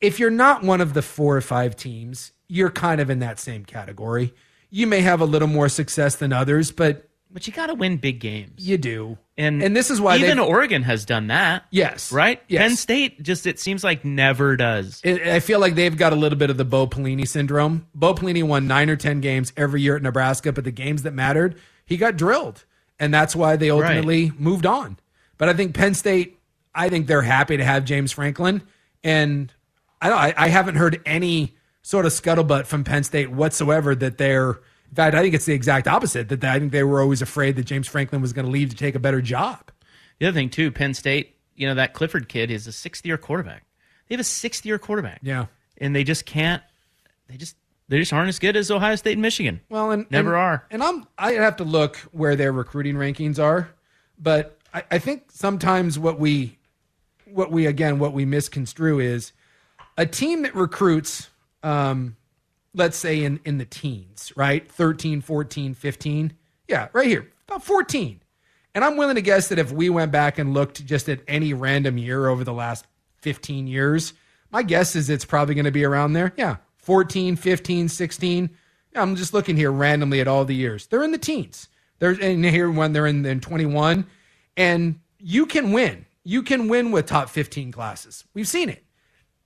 if 0.00 0.18
you're 0.18 0.30
not 0.30 0.62
one 0.62 0.80
of 0.80 0.94
the 0.94 1.02
four 1.02 1.36
or 1.36 1.40
five 1.40 1.76
teams, 1.76 2.32
you're 2.48 2.70
kind 2.70 3.00
of 3.00 3.10
in 3.10 3.20
that 3.20 3.38
same 3.38 3.64
category. 3.64 4.32
You 4.70 4.86
may 4.86 5.00
have 5.00 5.20
a 5.20 5.24
little 5.24 5.48
more 5.48 5.68
success 5.68 6.16
than 6.16 6.32
others, 6.32 6.70
but 6.70 7.08
But 7.30 7.46
you 7.46 7.52
got 7.52 7.66
to 7.68 7.74
win 7.74 7.96
big 7.96 8.20
games. 8.20 8.66
you 8.66 8.78
do. 8.78 9.18
And 9.38 9.62
and 9.62 9.76
this 9.76 9.90
is 9.90 10.00
why 10.00 10.16
even 10.16 10.38
Oregon 10.38 10.82
has 10.82 11.04
done 11.04 11.26
that. 11.26 11.64
Yes. 11.70 12.10
Right? 12.10 12.42
Yes. 12.48 12.60
Penn 12.62 12.76
State 12.76 13.22
just 13.22 13.46
it 13.46 13.58
seems 13.58 13.84
like 13.84 14.02
never 14.04 14.56
does. 14.56 15.00
It, 15.04 15.22
I 15.26 15.40
feel 15.40 15.60
like 15.60 15.74
they've 15.74 15.96
got 15.96 16.12
a 16.14 16.16
little 16.16 16.38
bit 16.38 16.48
of 16.48 16.56
the 16.56 16.64
Bo 16.64 16.86
Pelini 16.86 17.28
syndrome. 17.28 17.86
Bo 17.94 18.14
Pelini 18.14 18.42
won 18.42 18.66
nine 18.66 18.88
or 18.88 18.96
ten 18.96 19.20
games 19.20 19.52
every 19.56 19.82
year 19.82 19.96
at 19.96 20.02
Nebraska, 20.02 20.52
but 20.52 20.64
the 20.64 20.70
games 20.70 21.02
that 21.02 21.12
mattered, 21.12 21.58
he 21.84 21.96
got 21.98 22.16
drilled, 22.16 22.64
and 22.98 23.12
that's 23.12 23.36
why 23.36 23.56
they 23.56 23.70
ultimately 23.70 24.32
moved 24.38 24.66
on. 24.66 24.98
But 25.38 25.48
I 25.48 25.54
think 25.54 25.74
Penn 25.74 25.94
State, 25.94 26.38
I 26.74 26.88
think 26.88 27.06
they're 27.06 27.22
happy 27.22 27.56
to 27.56 27.64
have 27.64 27.84
James 27.84 28.12
Franklin, 28.12 28.62
and 29.04 29.52
I 30.00 30.08
don't, 30.08 30.18
I, 30.18 30.34
I 30.36 30.48
haven't 30.48 30.76
heard 30.76 31.00
any 31.04 31.54
sort 31.82 32.06
of 32.06 32.12
scuttlebutt 32.12 32.66
from 32.66 32.84
Penn 32.84 33.04
State 33.04 33.30
whatsoever 33.30 33.94
that 33.94 34.18
they're. 34.18 34.60
In 34.88 34.94
fact, 34.94 35.16
I 35.16 35.22
think 35.22 35.34
it's 35.34 35.46
the 35.46 35.52
exact 35.52 35.88
opposite. 35.88 36.28
That 36.28 36.44
I 36.44 36.58
think 36.58 36.72
they 36.72 36.84
were 36.84 37.00
always 37.00 37.22
afraid 37.22 37.56
that 37.56 37.64
James 37.64 37.88
Franklin 37.88 38.22
was 38.22 38.32
going 38.32 38.46
to 38.46 38.50
leave 38.50 38.70
to 38.70 38.76
take 38.76 38.94
a 38.94 39.00
better 39.00 39.20
job. 39.20 39.70
The 40.18 40.26
other 40.26 40.34
thing 40.34 40.48
too, 40.48 40.70
Penn 40.70 40.94
State, 40.94 41.36
you 41.54 41.66
know 41.66 41.74
that 41.74 41.92
Clifford 41.92 42.28
kid 42.28 42.50
is 42.50 42.66
a 42.66 42.70
6th 42.70 43.04
year 43.04 43.18
quarterback. 43.18 43.64
They 44.08 44.14
have 44.14 44.20
a 44.20 44.24
6th 44.24 44.64
year 44.64 44.78
quarterback. 44.78 45.20
Yeah. 45.22 45.46
And 45.78 45.94
they 45.94 46.04
just 46.04 46.24
can't 46.24 46.62
they 47.28 47.36
just 47.36 47.56
they 47.88 47.98
just 47.98 48.12
aren't 48.12 48.28
as 48.28 48.38
good 48.38 48.56
as 48.56 48.70
Ohio 48.70 48.96
State 48.96 49.12
and 49.12 49.22
Michigan. 49.22 49.60
Well, 49.68 49.90
and 49.90 50.10
never 50.10 50.34
and, 50.34 50.42
are. 50.42 50.66
And 50.70 50.82
I'm 50.82 51.06
I 51.18 51.32
have 51.32 51.56
to 51.56 51.64
look 51.64 51.96
where 52.12 52.36
their 52.36 52.52
recruiting 52.52 52.96
rankings 52.96 53.38
are, 53.38 53.70
but 54.18 54.58
I, 54.74 54.84
I 54.92 54.98
think 54.98 55.30
sometimes 55.30 55.98
what 55.98 56.18
we 56.18 56.58
what 57.24 57.50
we 57.50 57.66
again 57.66 57.98
what 57.98 58.12
we 58.12 58.24
misconstrue 58.24 58.98
is 58.98 59.32
a 59.96 60.06
team 60.06 60.42
that 60.42 60.54
recruits 60.54 61.30
um, 61.62 62.16
let's 62.74 62.96
say 62.96 63.22
in 63.24 63.40
in 63.44 63.58
the 63.58 63.64
teens 63.64 64.32
right? 64.36 64.70
13 64.70 65.20
14 65.20 65.74
15 65.74 66.32
yeah 66.68 66.88
right 66.92 67.06
here 67.08 67.30
about 67.48 67.64
14 67.64 68.20
and 68.74 68.84
i'm 68.84 68.96
willing 68.96 69.14
to 69.14 69.22
guess 69.22 69.48
that 69.48 69.58
if 69.58 69.72
we 69.72 69.88
went 69.88 70.12
back 70.12 70.38
and 70.38 70.52
looked 70.52 70.84
just 70.84 71.08
at 71.08 71.20
any 71.26 71.52
random 71.52 71.96
year 71.98 72.28
over 72.28 72.44
the 72.44 72.52
last 72.52 72.86
15 73.22 73.66
years 73.66 74.12
my 74.50 74.62
guess 74.62 74.94
is 74.94 75.10
it's 75.10 75.24
probably 75.24 75.54
going 75.54 75.64
to 75.64 75.72
be 75.72 75.84
around 75.84 76.12
there. 76.12 76.32
Yeah 76.36 76.56
14 76.86 77.34
15 77.34 77.88
16 77.88 78.50
i'm 78.94 79.16
just 79.16 79.34
looking 79.34 79.56
here 79.56 79.72
randomly 79.72 80.20
at 80.20 80.28
all 80.28 80.44
the 80.44 80.54
years 80.54 80.86
they're 80.86 81.02
in 81.02 81.10
the 81.10 81.18
teens 81.18 81.68
they're 81.98 82.12
in 82.12 82.44
here 82.44 82.70
when 82.70 82.92
they're 82.92 83.08
in, 83.08 83.26
in 83.26 83.40
21 83.40 84.06
and 84.56 85.00
you 85.18 85.46
can 85.46 85.72
win 85.72 86.06
you 86.22 86.44
can 86.44 86.68
win 86.68 86.92
with 86.92 87.06
top 87.06 87.28
15 87.28 87.72
classes 87.72 88.24
we've 88.34 88.46
seen 88.46 88.68
it 88.68 88.84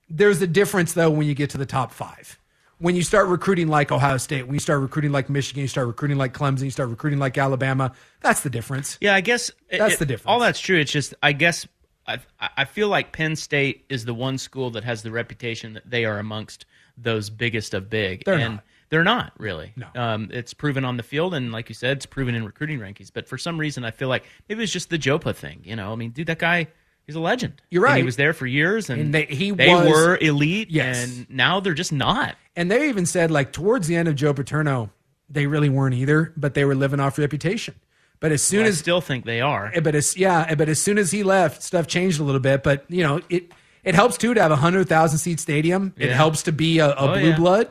there's 0.07 0.39
a 0.41 0.47
difference 0.47 0.93
though 0.93 1.09
when 1.09 1.25
you 1.25 1.33
get 1.33 1.49
to 1.51 1.57
the 1.57 1.65
top 1.65 1.91
five. 1.91 2.37
When 2.79 2.95
you 2.95 3.01
start 3.03 3.27
recruiting 3.27 3.67
like 3.69 3.91
Ohio 3.91 4.17
State, 4.17 4.43
when 4.43 4.55
you 4.55 4.59
start 4.59 4.81
recruiting 4.81 5.11
like 5.11 5.29
Michigan, 5.29 5.61
you 5.61 5.67
start 5.67 5.87
recruiting 5.87 6.17
like 6.17 6.33
Clemson, 6.33 6.63
you 6.63 6.71
start 6.71 6.89
recruiting 6.89 7.19
like 7.19 7.37
Alabama. 7.37 7.93
That's 8.21 8.41
the 8.41 8.49
difference. 8.49 8.97
Yeah, 8.99 9.15
I 9.15 9.21
guess 9.21 9.51
That's 9.69 9.93
it- 9.93 9.99
the 9.99 10.05
difference. 10.05 10.27
All 10.27 10.39
that's 10.39 10.59
true. 10.59 10.79
It's 10.79 10.91
just 10.91 11.13
I 11.23 11.31
guess 11.31 11.67
I 12.07 12.19
I 12.57 12.65
feel 12.65 12.89
like 12.89 13.13
Penn 13.13 13.35
State 13.35 13.85
is 13.87 14.03
the 14.03 14.13
one 14.13 14.37
school 14.37 14.71
that 14.71 14.83
has 14.83 15.03
the 15.03 15.11
reputation 15.11 15.73
that 15.73 15.89
they 15.89 16.03
are 16.05 16.19
amongst 16.19 16.65
those 16.97 17.29
biggest 17.29 17.73
of 17.73 17.89
big. 17.89 18.23
They're 18.25 18.35
and 18.35 18.55
not. 18.55 18.63
They're 18.89 19.03
not 19.05 19.31
really. 19.37 19.71
No. 19.77 19.87
Um, 19.95 20.29
it's 20.31 20.53
proven 20.53 20.83
on 20.83 20.97
the 20.97 21.03
field, 21.03 21.33
and 21.33 21.51
like 21.53 21.69
you 21.69 21.75
said, 21.75 21.97
it's 21.97 22.05
proven 22.05 22.35
in 22.35 22.43
recruiting 22.43 22.77
rankings. 22.79 23.09
But 23.13 23.27
for 23.27 23.37
some 23.37 23.57
reason, 23.57 23.85
I 23.85 23.91
feel 23.91 24.09
like 24.09 24.25
maybe 24.49 24.63
it's 24.63 24.71
just 24.73 24.89
the 24.89 24.99
JoePa 24.99 25.33
thing. 25.35 25.61
You 25.63 25.75
know, 25.77 25.93
I 25.93 25.95
mean, 25.95 26.11
dude, 26.11 26.27
that 26.27 26.39
guy. 26.39 26.67
He's 27.07 27.15
a 27.15 27.19
legend. 27.19 27.61
You're 27.71 27.87
And 27.87 27.97
he 27.97 28.03
was 28.03 28.15
there 28.15 28.31
for 28.31 28.45
years, 28.45 28.89
and, 28.89 29.01
And 29.01 29.13
they- 29.13 29.25
he 29.25 29.49
they 29.51 29.73
was- 29.73 29.89
were 29.89 30.17
elite. 30.21 30.69
Yes. 30.69 31.03
and 31.03 31.29
now 31.31 31.59
they're 31.59 31.73
just 31.73 31.91
not. 31.91 32.35
And 32.55 32.69
they 32.69 32.89
even 32.89 33.07
said 33.07 33.31
like 33.31 33.51
towards 33.51 33.87
the 33.87 33.95
end 33.95 34.07
of 34.07 34.15
Joe 34.15 34.33
Paterno, 34.35 34.91
they 35.27 35.47
really 35.47 35.67
weren't 35.67 35.95
either, 35.95 36.31
but 36.37 36.53
they 36.53 36.63
were 36.63 36.75
living 36.75 36.99
off 36.99 37.17
reputation. 37.17 37.73
But 38.19 38.31
as 38.31 38.43
soon 38.43 38.59
Well, 38.59 38.65
I 38.67 38.69
as 38.69 38.77
still 38.77 39.01
think 39.01 39.25
they 39.25 39.41
are. 39.41 39.73
but 39.81 39.95
as 39.95 40.15
yeah, 40.15 40.53
but 40.53 40.69
as 40.69 40.79
soon 40.79 40.99
as 40.99 41.09
he 41.09 41.23
left, 41.23 41.63
stuff 41.63 41.87
changed 41.87 42.19
a 42.19 42.23
little 42.23 42.39
bit. 42.39 42.61
But 42.61 42.85
you 42.87 43.01
know, 43.03 43.19
it 43.29 43.51
it 43.83 43.95
helps 43.95 44.17
too 44.17 44.33
to 44.33 44.41
have 44.41 44.51
a 44.51 44.55
hundred 44.55 44.87
thousand 44.89 45.19
seat 45.19 45.39
stadium. 45.39 45.93
It 45.97 46.11
helps 46.11 46.43
to 46.43 46.51
be 46.51 46.79
a, 46.79 46.89
a 46.89 46.95
Oh, 46.97 47.13
blue 47.13 47.29
yeah. 47.29 47.35
blood. 47.37 47.69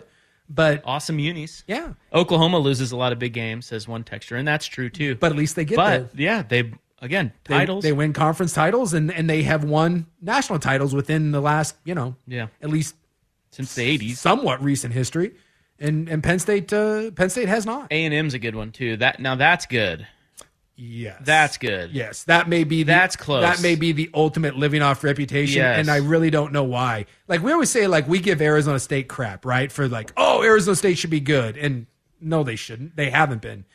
But 0.53 0.83
Awesome 0.85 1.19
unis. 1.21 1.63
yeah, 1.69 1.93
Oklahoma 2.13 2.59
loses 2.59 2.91
a 2.91 2.97
lot 2.97 3.13
of 3.13 3.21
big 3.21 3.33
games, 3.33 3.67
says 3.67 3.87
one 3.87 4.03
texture, 4.03 4.35
and 4.37 4.47
that's 4.49 4.67
true 4.67 4.91
too. 4.91 5.15
but 5.15 5.31
at 5.31 5.39
least 5.39 5.55
they 5.55 5.65
get 5.65 5.77
but 5.77 6.13
there. 6.17 6.23
yeah, 6.23 6.43
they 6.43 6.73
again 7.01 7.33
They, 7.45 7.55
titles. 7.59 7.85
they 7.85 7.93
win 7.93 8.13
conference 8.13 8.53
titles 8.53 8.93
and, 8.93 9.13
and 9.13 9.31
they 9.31 9.45
have 9.45 9.63
won 9.63 10.07
national 10.21 10.59
titles 10.59 10.93
within 10.93 11.31
the 11.31 11.41
last, 11.41 11.77
you 11.85 11.95
know, 11.95 12.17
Yeah. 12.27 12.49
at 12.61 12.69
least 12.69 12.97
since 13.53 13.75
the 13.77 13.83
eighties. 13.85 14.19
somewhat 14.19 14.61
recent 14.63 14.93
history. 14.93 15.35
And 15.79 16.09
and 16.09 16.21
Penn 16.23 16.41
State 16.41 16.73
uh, 16.73 17.13
Penn 17.13 17.31
State 17.31 17.49
has 17.49 17.65
not. 17.65 17.87
A 17.93 18.05
and 18.05 18.13
M's 18.13 18.35
a 18.35 18.39
good 18.41 18.57
one 18.57 18.73
too. 18.73 18.97
That 18.97 19.21
now 19.21 19.37
that's 19.37 19.67
good. 19.67 20.05
Yes. 20.83 21.19
That's 21.23 21.59
good. 21.59 21.91
Yes, 21.91 22.25
that 22.25 22.49
may 22.49 22.65
be 22.65 22.83
the, 22.85 22.93
That's 22.93 23.15
close. 23.15 23.43
That 23.43 23.61
may 23.61 23.75
be 23.75 23.93
the 23.93 24.09
ultimate 24.15 24.57
living 24.57 24.81
off 24.81 25.05
reputation, 25.05 25.59
Yes. 25.59 25.79
and 25.79 25.91
I 25.91 25.97
really 25.99 26.31
don't 26.31 26.53
know 26.53 26.65
why. 26.65 27.05
Like 27.29 27.43
we 27.43 27.53
always 27.53 27.69
say, 27.71 27.87
like 27.87 28.09
we 28.09 28.19
give 28.19 28.41
Arizona 28.41 28.79
State 28.79 29.07
crap, 29.09 29.45
right? 29.45 29.71
For 29.71 29.89
like, 29.89 30.13
oh, 30.17 30.43
Arizona 30.43 30.75
State 30.77 30.97
should 30.97 31.11
be 31.11 31.21
good, 31.21 31.57
and 31.59 31.87
no, 32.21 32.43
they 32.43 32.57
shouldn't. 32.57 32.97
They 32.97 33.11
haven't 33.11 33.43
been. 33.43 33.67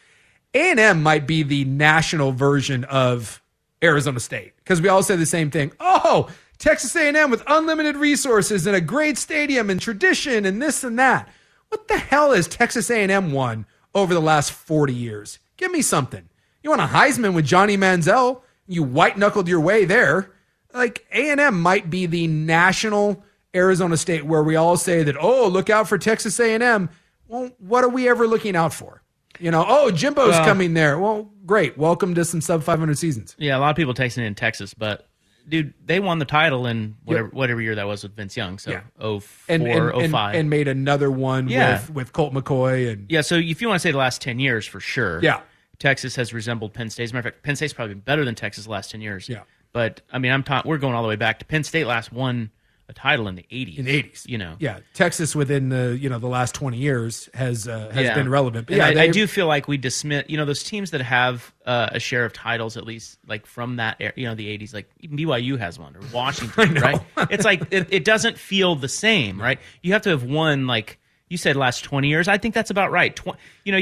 A 0.55 0.71
and 0.71 0.79
M 0.79 1.03
might 1.03 1.27
be 1.27 1.43
the 1.43 1.63
national 1.65 2.31
version 2.31 2.85
of 2.85 3.41
Arizona 3.83 4.19
State 4.19 4.55
because 4.57 4.81
we 4.81 4.89
all 4.89 5.03
say 5.03 5.15
the 5.15 5.25
same 5.27 5.51
thing. 5.51 5.73
Oh, 5.79 6.29
Texas 6.57 6.95
A 6.95 7.07
and 7.07 7.17
M 7.17 7.29
with 7.29 7.43
unlimited 7.45 7.97
resources 7.97 8.65
and 8.65 8.75
a 8.75 8.81
great 8.81 9.17
stadium 9.17 9.69
and 9.69 9.79
tradition 9.79 10.45
and 10.45 10.61
this 10.61 10.83
and 10.83 10.97
that. 10.97 11.29
What 11.69 11.87
the 11.87 11.97
hell 11.97 12.31
has 12.31 12.47
Texas 12.47 12.89
A 12.89 13.03
and 13.03 13.11
M 13.11 13.31
won 13.31 13.65
over 13.93 14.13
the 14.13 14.21
last 14.21 14.51
forty 14.51 14.93
years? 14.93 15.37
Give 15.57 15.71
me 15.71 15.81
something. 15.81 16.29
You 16.65 16.71
want 16.71 16.81
a 16.81 16.85
Heisman 16.85 17.35
with 17.35 17.45
Johnny 17.45 17.77
Manziel? 17.77 18.41
You 18.65 18.81
white 18.81 19.19
knuckled 19.19 19.47
your 19.47 19.59
way 19.59 19.85
there. 19.85 20.31
Like 20.73 21.05
A 21.13 21.29
and 21.29 21.39
M 21.39 21.61
might 21.61 21.91
be 21.91 22.07
the 22.07 22.25
national 22.25 23.23
Arizona 23.55 23.95
State 23.97 24.25
where 24.25 24.41
we 24.41 24.55
all 24.55 24.75
say 24.75 25.03
that. 25.03 25.15
Oh, 25.15 25.47
look 25.47 25.69
out 25.69 25.87
for 25.87 25.99
Texas 25.99 26.39
A 26.39 26.55
and 26.55 26.63
M. 26.63 26.89
Well, 27.27 27.51
what 27.59 27.83
are 27.83 27.89
we 27.89 28.09
ever 28.09 28.25
looking 28.25 28.55
out 28.55 28.73
for? 28.73 29.03
You 29.39 29.51
know, 29.51 29.63
oh, 29.67 29.91
Jimbo's 29.91 30.29
Well- 30.31 30.43
coming 30.43 30.73
there. 30.73 30.97
Well, 30.97 31.29
great. 31.45 31.77
Welcome 31.77 32.15
to 32.15 32.25
some 32.25 32.41
sub 32.41 32.63
500 32.63 32.97
seasons. 32.97 33.35
Yeah, 33.37 33.57
a 33.57 33.59
lot 33.59 33.69
of 33.69 33.75
people 33.75 33.93
texting 33.93 34.25
in 34.25 34.33
Texas, 34.33 34.73
but 34.73 35.07
dude, 35.47 35.75
they 35.85 35.99
won 35.99 36.17
the 36.17 36.25
title 36.25 36.65
in 36.65 36.95
whatever 37.03 37.27
whatever 37.27 37.61
year 37.61 37.75
that 37.75 37.85
was 37.85 38.01
with 38.01 38.15
Vince 38.15 38.35
Young. 38.35 38.57
So 38.57 38.71
Yeah. 38.71 38.81
oh 38.99 39.21
And, 39.47 39.61
four, 39.61 39.69
and, 39.89 39.95
oh 39.95 39.99
and, 39.99 40.11
five. 40.11 40.33
and 40.33 40.49
made 40.49 40.67
another 40.67 41.11
one 41.11 41.47
Yeah. 41.47 41.73
with, 41.73 41.91
with 41.91 42.11
Colt 42.13 42.33
McCoy. 42.33 42.91
And 42.91 43.05
yeah, 43.07 43.21
so 43.21 43.35
if 43.35 43.61
you 43.61 43.67
want 43.67 43.79
to 43.79 43.83
say 43.87 43.91
the 43.91 43.99
last 43.99 44.19
ten 44.19 44.39
years 44.39 44.65
for 44.65 44.79
sure. 44.79 45.19
Yeah. 45.21 45.41
Texas 45.79 46.15
has 46.15 46.33
resembled 46.33 46.73
Penn 46.73 46.89
State. 46.89 47.03
As 47.05 47.11
a 47.11 47.13
matter 47.15 47.29
of 47.29 47.33
fact, 47.35 47.43
Penn 47.43 47.55
State's 47.55 47.73
probably 47.73 47.95
been 47.95 48.01
better 48.03 48.23
than 48.25 48.35
Texas 48.35 48.65
the 48.65 48.71
last 48.71 48.91
ten 48.91 49.01
years. 49.01 49.27
Yeah. 49.29 49.41
But 49.73 50.01
I 50.11 50.19
mean 50.19 50.31
I'm 50.31 50.43
ta- 50.43 50.63
we're 50.65 50.77
going 50.77 50.95
all 50.95 51.03
the 51.03 51.09
way 51.09 51.15
back 51.17 51.39
to 51.39 51.45
Penn 51.45 51.63
State 51.63 51.85
last 51.85 52.11
won 52.11 52.51
a 52.87 52.93
title 52.93 53.27
in 53.27 53.33
the 53.33 53.43
eighties. 53.49 53.79
in 53.79 53.85
the 53.85 54.03
80s. 54.03 54.27
You 54.27 54.37
know. 54.37 54.55
Yeah. 54.59 54.79
Texas 54.93 55.35
within 55.35 55.69
the, 55.69 55.97
you 55.99 56.07
know, 56.07 56.19
the 56.19 56.27
last 56.27 56.53
20 56.53 56.77
years 56.77 57.27
has 57.33 57.67
uh, 57.67 57.89
has 57.91 58.05
Yeah. 58.05 58.13
been 58.13 58.29
relevant. 58.29 58.67
But 58.67 58.73
And 58.73 58.77
yeah, 58.77 58.87
I, 58.89 58.93
they- 58.93 59.01
I 59.01 59.07
do 59.07 59.25
feel 59.25 59.47
like 59.47 59.67
we 59.67 59.75
dismiss, 59.77 60.25
you 60.27 60.37
know, 60.37 60.45
those 60.45 60.61
teams 60.63 60.91
that 60.91 61.01
have 61.01 61.51
uh, 61.65 61.89
a 61.93 61.99
share 61.99 62.25
of 62.25 62.31
titles, 62.33 62.77
at 62.77 62.85
least 62.85 63.17
like 63.27 63.47
from 63.47 63.77
that, 63.77 63.97
era, 63.99 64.13
you 64.15 64.27
know, 64.27 64.35
the 64.35 64.55
'80s. 64.55 64.71
Like 64.73 64.87
even 64.99 65.17
BYU 65.17 65.57
has 65.57 65.79
one, 65.79 65.95
or 65.95 66.01
Washington, 66.13 66.75
right? 66.75 67.01
It's 67.31 67.43
like 67.43 67.63
it, 67.71 67.87
it 67.91 68.05
doesn't 68.05 68.37
feel 68.37 68.75
the 68.75 68.87
same, 68.87 69.41
right? 69.41 69.59
You 69.81 69.93
have 69.93 70.03
to 70.03 70.09
have 70.11 70.23
won, 70.23 70.67
like 70.67 70.99
you 71.27 71.37
said, 71.37 71.55
last 71.55 71.83
20 71.83 72.07
years. 72.07 72.27
I 72.27 72.37
think 72.37 72.53
that's 72.53 72.69
about 72.69 72.91
right. 72.91 73.15
Tw- 73.15 73.35
you 73.63 73.71
know. 73.71 73.81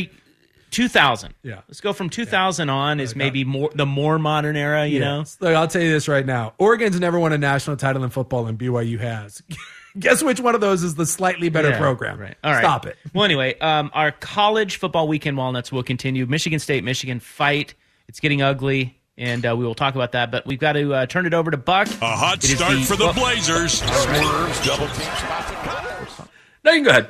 2000. 0.73 1.33
Yeah. 1.43 1.61
Let's 1.69 1.79
go 1.79 1.93
from 1.93 2.09
2000 2.09 2.69
on 2.69 2.99
is 2.99 3.15
maybe 3.15 3.45
more 3.45 3.69
the 3.73 3.85
more 3.85 4.19
modern 4.19 4.57
era, 4.57 4.85
you 4.85 4.99
know. 4.99 5.19
Yes. 5.19 5.37
Look, 5.39 5.55
I'll 5.55 5.67
tell 5.67 5.81
you 5.81 5.91
this 5.91 6.07
right 6.09 6.25
now. 6.25 6.53
Oregon's 6.57 6.99
never 6.99 7.17
won 7.19 7.31
a 7.31 7.37
national 7.37 7.77
title 7.77 8.03
in 8.03 8.09
football, 8.09 8.47
and 8.47 8.57
BYU 8.59 8.99
has. 8.99 9.41
Guess 9.99 10.23
which 10.23 10.39
one 10.39 10.55
of 10.55 10.61
those 10.61 10.81
is 10.81 10.95
the 10.95 11.05
slightly 11.05 11.49
better 11.49 11.69
Yeah, 11.69 11.77
program? 11.77 12.19
Right. 12.19 12.35
All 12.43 12.51
right. 12.51 12.61
Stop 12.61 12.87
it. 12.87 12.97
Well, 13.13 13.23
anyway, 13.23 13.57
um, 13.59 13.91
our 13.93 14.11
college 14.11 14.77
football 14.77 15.07
weekend 15.07 15.37
walnuts 15.37 15.71
will 15.71 15.83
continue. 15.83 16.25
Michigan 16.25 16.57
State, 16.59 16.83
Michigan 16.83 17.19
fight. 17.19 17.75
It's 18.07 18.19
getting 18.19 18.41
ugly, 18.41 18.99
and 19.19 19.45
uh, 19.45 19.55
we 19.55 19.63
will 19.65 19.75
talk 19.75 19.93
about 19.93 20.13
that. 20.13 20.31
But 20.31 20.47
we've 20.47 20.57
got 20.59 20.73
to 20.73 20.93
uh, 20.95 21.05
turn 21.05 21.27
it 21.27 21.33
over 21.35 21.51
to 21.51 21.57
Buck. 21.57 21.87
A 22.01 22.15
hot 22.15 22.43
It 22.43 22.45
is 22.45 22.57
start 22.57 22.79
for 22.79 22.95
the 22.95 23.05
well- 23.05 23.13
Blazers. 23.13 23.73
Swerves, 23.83 24.65
double 24.65 24.87
teams. 24.87 26.27
No, 26.65 26.71
you 26.71 26.77
can 26.77 26.83
go 26.83 26.89
ahead. 26.89 27.09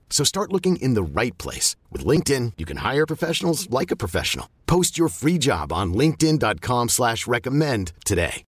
So 0.11 0.23
start 0.23 0.51
looking 0.51 0.75
in 0.75 0.93
the 0.93 1.01
right 1.01 1.35
place. 1.39 1.75
With 1.89 2.05
LinkedIn, 2.05 2.53
you 2.57 2.65
can 2.65 2.77
hire 2.77 3.07
professionals 3.07 3.67
like 3.71 3.89
a 3.89 3.95
professional. 3.95 4.47
Post 4.67 4.99
your 4.99 5.09
free 5.09 5.39
job 5.39 5.73
on 5.73 5.95
linkedin.com 5.95 6.89
slash 6.89 7.25
recommend 7.25 7.93
today. 8.05 8.43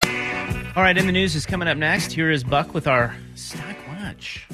All 0.76 0.84
right, 0.84 0.96
in 0.96 1.06
the 1.06 1.12
news 1.12 1.34
is 1.34 1.44
coming 1.44 1.66
up 1.68 1.76
next. 1.76 2.12
Here 2.12 2.30
is 2.30 2.44
Buck 2.44 2.72
with 2.72 2.86
our 2.86 3.16
stock 3.34 3.76
watch. 3.88 4.46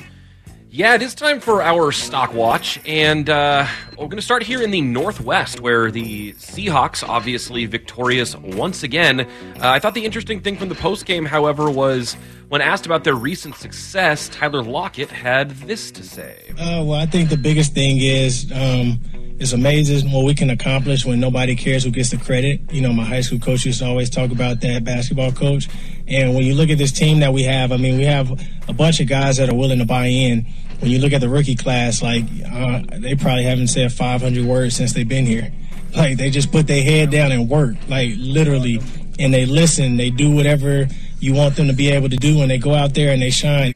Yeah, 0.76 0.96
it 0.96 1.02
is 1.02 1.14
time 1.14 1.38
for 1.38 1.62
our 1.62 1.92
stock 1.92 2.34
watch, 2.34 2.80
and 2.84 3.30
uh, 3.30 3.64
we're 3.90 4.06
going 4.06 4.16
to 4.16 4.22
start 4.22 4.42
here 4.42 4.60
in 4.60 4.72
the 4.72 4.80
Northwest, 4.80 5.60
where 5.60 5.88
the 5.92 6.32
Seahawks 6.32 7.08
obviously 7.08 7.64
victorious 7.66 8.34
once 8.34 8.82
again. 8.82 9.20
Uh, 9.20 9.26
I 9.60 9.78
thought 9.78 9.94
the 9.94 10.04
interesting 10.04 10.40
thing 10.40 10.56
from 10.56 10.68
the 10.68 10.74
post 10.74 11.06
game, 11.06 11.26
however, 11.26 11.70
was 11.70 12.14
when 12.48 12.60
asked 12.60 12.86
about 12.86 13.04
their 13.04 13.14
recent 13.14 13.54
success, 13.54 14.28
Tyler 14.30 14.64
Lockett 14.64 15.10
had 15.10 15.50
this 15.50 15.92
to 15.92 16.02
say. 16.02 16.42
Uh, 16.58 16.82
well, 16.84 16.94
I 16.94 17.06
think 17.06 17.30
the 17.30 17.36
biggest 17.36 17.72
thing 17.72 17.98
is 18.00 18.50
um, 18.50 18.98
it's 19.38 19.52
amazing 19.52 20.10
what 20.12 20.24
we 20.24 20.34
can 20.34 20.50
accomplish 20.50 21.04
when 21.04 21.20
nobody 21.20 21.56
cares 21.56 21.84
who 21.84 21.90
gets 21.90 22.10
the 22.10 22.18
credit. 22.18 22.60
You 22.72 22.80
know, 22.80 22.92
my 22.92 23.04
high 23.04 23.20
school 23.20 23.38
coach 23.38 23.64
used 23.64 23.80
to 23.80 23.86
always 23.86 24.08
talk 24.08 24.30
about 24.30 24.60
that 24.60 24.84
basketball 24.84 25.32
coach. 25.32 25.68
And 26.06 26.34
when 26.34 26.44
you 26.44 26.54
look 26.54 26.70
at 26.70 26.78
this 26.78 26.92
team 26.92 27.20
that 27.20 27.32
we 27.32 27.42
have, 27.42 27.72
I 27.72 27.76
mean, 27.76 27.98
we 27.98 28.04
have 28.04 28.30
a 28.68 28.72
bunch 28.72 29.00
of 29.00 29.08
guys 29.08 29.38
that 29.38 29.48
are 29.48 29.54
willing 29.54 29.78
to 29.78 29.84
buy 29.84 30.06
in 30.06 30.46
when 30.84 30.90
you 30.90 30.98
look 30.98 31.12
at 31.12 31.20
the 31.20 31.28
rookie 31.28 31.54
class, 31.54 32.02
like 32.02 32.24
uh, 32.50 32.82
they 32.98 33.14
probably 33.14 33.44
haven't 33.44 33.68
said 33.68 33.92
500 33.92 34.44
words 34.44 34.76
since 34.76 34.92
they've 34.92 35.08
been 35.08 35.26
here. 35.26 35.52
Like 35.94 36.16
they 36.16 36.28
just 36.28 36.50
put 36.50 36.66
their 36.66 36.82
head 36.82 37.12
down 37.12 37.30
and 37.30 37.48
work, 37.48 37.76
like 37.88 38.14
literally, 38.16 38.80
and 39.20 39.32
they 39.32 39.46
listen. 39.46 39.96
They 39.96 40.10
do 40.10 40.28
whatever 40.34 40.88
you 41.20 41.34
want 41.34 41.54
them 41.54 41.68
to 41.68 41.72
be 41.72 41.88
able 41.90 42.08
to 42.08 42.16
do, 42.16 42.40
and 42.42 42.50
they 42.50 42.58
go 42.58 42.74
out 42.74 42.94
there 42.94 43.12
and 43.12 43.22
they 43.22 43.30
shine. 43.30 43.74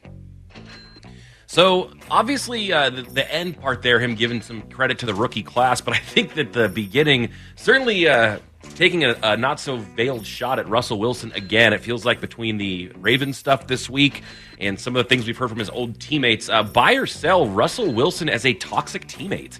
So 1.47 1.93
obviously, 2.11 2.71
uh, 2.71 2.89
the, 2.89 3.01
the, 3.03 3.33
end 3.33 3.59
part 3.59 3.81
there, 3.81 3.99
him 3.99 4.15
giving 4.15 4.41
some 4.41 4.61
credit 4.63 4.99
to 4.99 5.05
the 5.05 5.13
rookie 5.13 5.43
class, 5.43 5.81
but 5.81 5.93
I 5.93 5.99
think 5.99 6.35
that 6.35 6.53
the 6.53 6.69
beginning 6.69 7.31
certainly. 7.55 8.07
Uh, 8.07 8.39
taking 8.75 9.03
a, 9.03 9.15
a, 9.23 9.37
not 9.37 9.59
so 9.59 9.77
veiled 9.77 10.25
shot 10.25 10.59
at 10.59 10.67
Russell 10.67 10.99
Wilson 10.99 11.31
again. 11.33 11.73
It 11.73 11.81
feels 11.81 12.05
like 12.05 12.21
between 12.21 12.57
the 12.57 12.91
Ravens 12.97 13.37
stuff 13.37 13.67
this 13.67 13.89
week 13.89 14.23
and 14.59 14.79
some 14.79 14.95
of 14.95 15.03
the 15.03 15.09
things 15.09 15.25
we've 15.25 15.37
heard 15.37 15.49
from 15.49 15.59
his 15.59 15.69
old 15.69 15.99
teammates, 15.99 16.49
uh, 16.49 16.63
buy 16.63 16.93
or 16.93 17.05
sell 17.05 17.47
Russell 17.47 17.91
Wilson 17.91 18.29
as 18.29 18.45
a 18.45 18.53
toxic 18.53 19.07
teammate. 19.07 19.59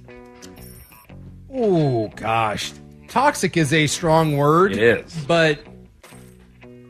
Oh 1.52 2.10
gosh, 2.10 2.74
toxic 3.08 3.58
is 3.58 3.74
a 3.74 3.88
strong 3.88 4.38
word. 4.38 4.74
It 4.74 4.80
is, 4.80 5.16
but 5.26 5.60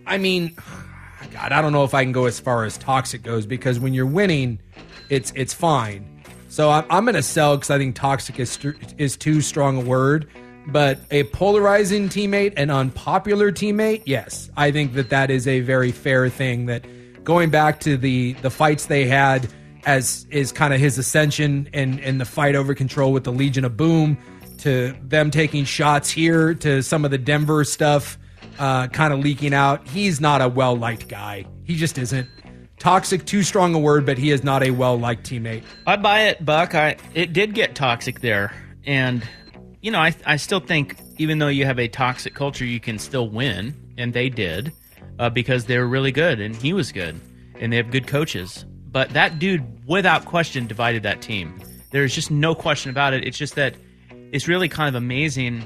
I 0.05 0.17
mean, 0.17 0.55
God, 1.31 1.51
I 1.51 1.61
don't 1.61 1.71
know 1.71 1.83
if 1.83 1.93
I 1.93 2.03
can 2.03 2.11
go 2.11 2.25
as 2.25 2.39
far 2.39 2.65
as 2.65 2.77
toxic 2.77 3.23
goes 3.23 3.45
because 3.45 3.79
when 3.79 3.93
you're 3.93 4.05
winning, 4.05 4.59
it's 5.09 5.31
it's 5.35 5.53
fine. 5.53 6.05
So 6.49 6.71
I'm, 6.71 6.85
I'm 6.89 7.05
going 7.05 7.15
to 7.15 7.23
sell 7.23 7.55
because 7.55 7.69
I 7.69 7.77
think 7.77 7.95
toxic 7.95 8.39
is 8.39 8.57
is 8.97 9.17
too 9.17 9.41
strong 9.41 9.77
a 9.77 9.85
word. 9.85 10.29
But 10.67 10.99
a 11.09 11.23
polarizing 11.25 12.09
teammate, 12.09 12.53
an 12.57 12.69
unpopular 12.69 13.51
teammate, 13.51 14.03
yes, 14.05 14.51
I 14.55 14.71
think 14.71 14.93
that 14.93 15.09
that 15.09 15.31
is 15.31 15.47
a 15.47 15.61
very 15.61 15.91
fair 15.91 16.29
thing. 16.29 16.67
That 16.67 16.85
going 17.23 17.49
back 17.49 17.79
to 17.81 17.97
the 17.97 18.33
the 18.33 18.49
fights 18.49 18.85
they 18.85 19.05
had 19.05 19.47
as 19.85 20.27
is 20.29 20.51
kind 20.51 20.73
of 20.73 20.79
his 20.79 20.97
ascension 20.97 21.69
and 21.73 21.99
and 22.01 22.19
the 22.19 22.25
fight 22.25 22.55
over 22.55 22.75
control 22.75 23.13
with 23.13 23.23
the 23.23 23.31
Legion 23.31 23.65
of 23.65 23.77
Boom, 23.77 24.17
to 24.59 24.95
them 25.01 25.31
taking 25.31 25.65
shots 25.65 26.09
here, 26.09 26.53
to 26.55 26.83
some 26.83 27.05
of 27.05 27.11
the 27.11 27.17
Denver 27.17 27.63
stuff, 27.63 28.17
uh, 28.59 28.87
kind 28.87 29.13
of 29.13 29.19
leaking 29.19 29.53
out. 29.53 29.87
He's 29.87 30.19
not 30.19 30.41
a 30.41 30.49
well 30.49 30.75
liked 30.75 31.07
guy. 31.07 31.45
He 31.63 31.75
just 31.75 31.97
isn't. 31.97 32.27
Toxic, 32.79 33.25
too 33.25 33.43
strong 33.43 33.75
a 33.75 33.79
word, 33.79 34.05
but 34.05 34.17
he 34.17 34.31
is 34.31 34.43
not 34.43 34.63
a 34.63 34.71
well 34.71 34.97
liked 34.97 35.29
teammate. 35.29 35.63
I 35.85 35.97
buy 35.97 36.21
it, 36.21 36.43
Buck. 36.43 36.73
I 36.73 36.95
it 37.13 37.33
did 37.33 37.53
get 37.53 37.75
toxic 37.75 38.21
there, 38.21 38.53
and 38.85 39.21
you 39.81 39.91
know, 39.91 39.99
I, 39.99 40.15
I 40.25 40.37
still 40.37 40.61
think 40.61 40.97
even 41.17 41.39
though 41.39 41.49
you 41.49 41.65
have 41.65 41.77
a 41.79 41.87
toxic 41.89 42.33
culture, 42.33 42.65
you 42.65 42.79
can 42.79 42.97
still 42.97 43.29
win, 43.29 43.75
and 43.97 44.13
they 44.13 44.29
did 44.29 44.71
uh, 45.19 45.29
because 45.29 45.65
they 45.65 45.77
were 45.77 45.87
really 45.87 46.13
good, 46.13 46.39
and 46.39 46.55
he 46.55 46.71
was 46.71 46.91
good, 46.93 47.19
and 47.59 47.71
they 47.71 47.77
have 47.77 47.91
good 47.91 48.07
coaches. 48.07 48.65
But 48.91 49.09
that 49.11 49.39
dude, 49.39 49.87
without 49.87 50.25
question, 50.25 50.65
divided 50.65 51.03
that 51.03 51.21
team. 51.21 51.61
There's 51.91 52.15
just 52.15 52.31
no 52.31 52.55
question 52.55 52.89
about 52.89 53.13
it. 53.13 53.27
It's 53.27 53.37
just 53.37 53.55
that 53.55 53.75
it's 54.31 54.47
really 54.47 54.69
kind 54.69 54.87
of 54.87 54.95
amazing 54.95 55.63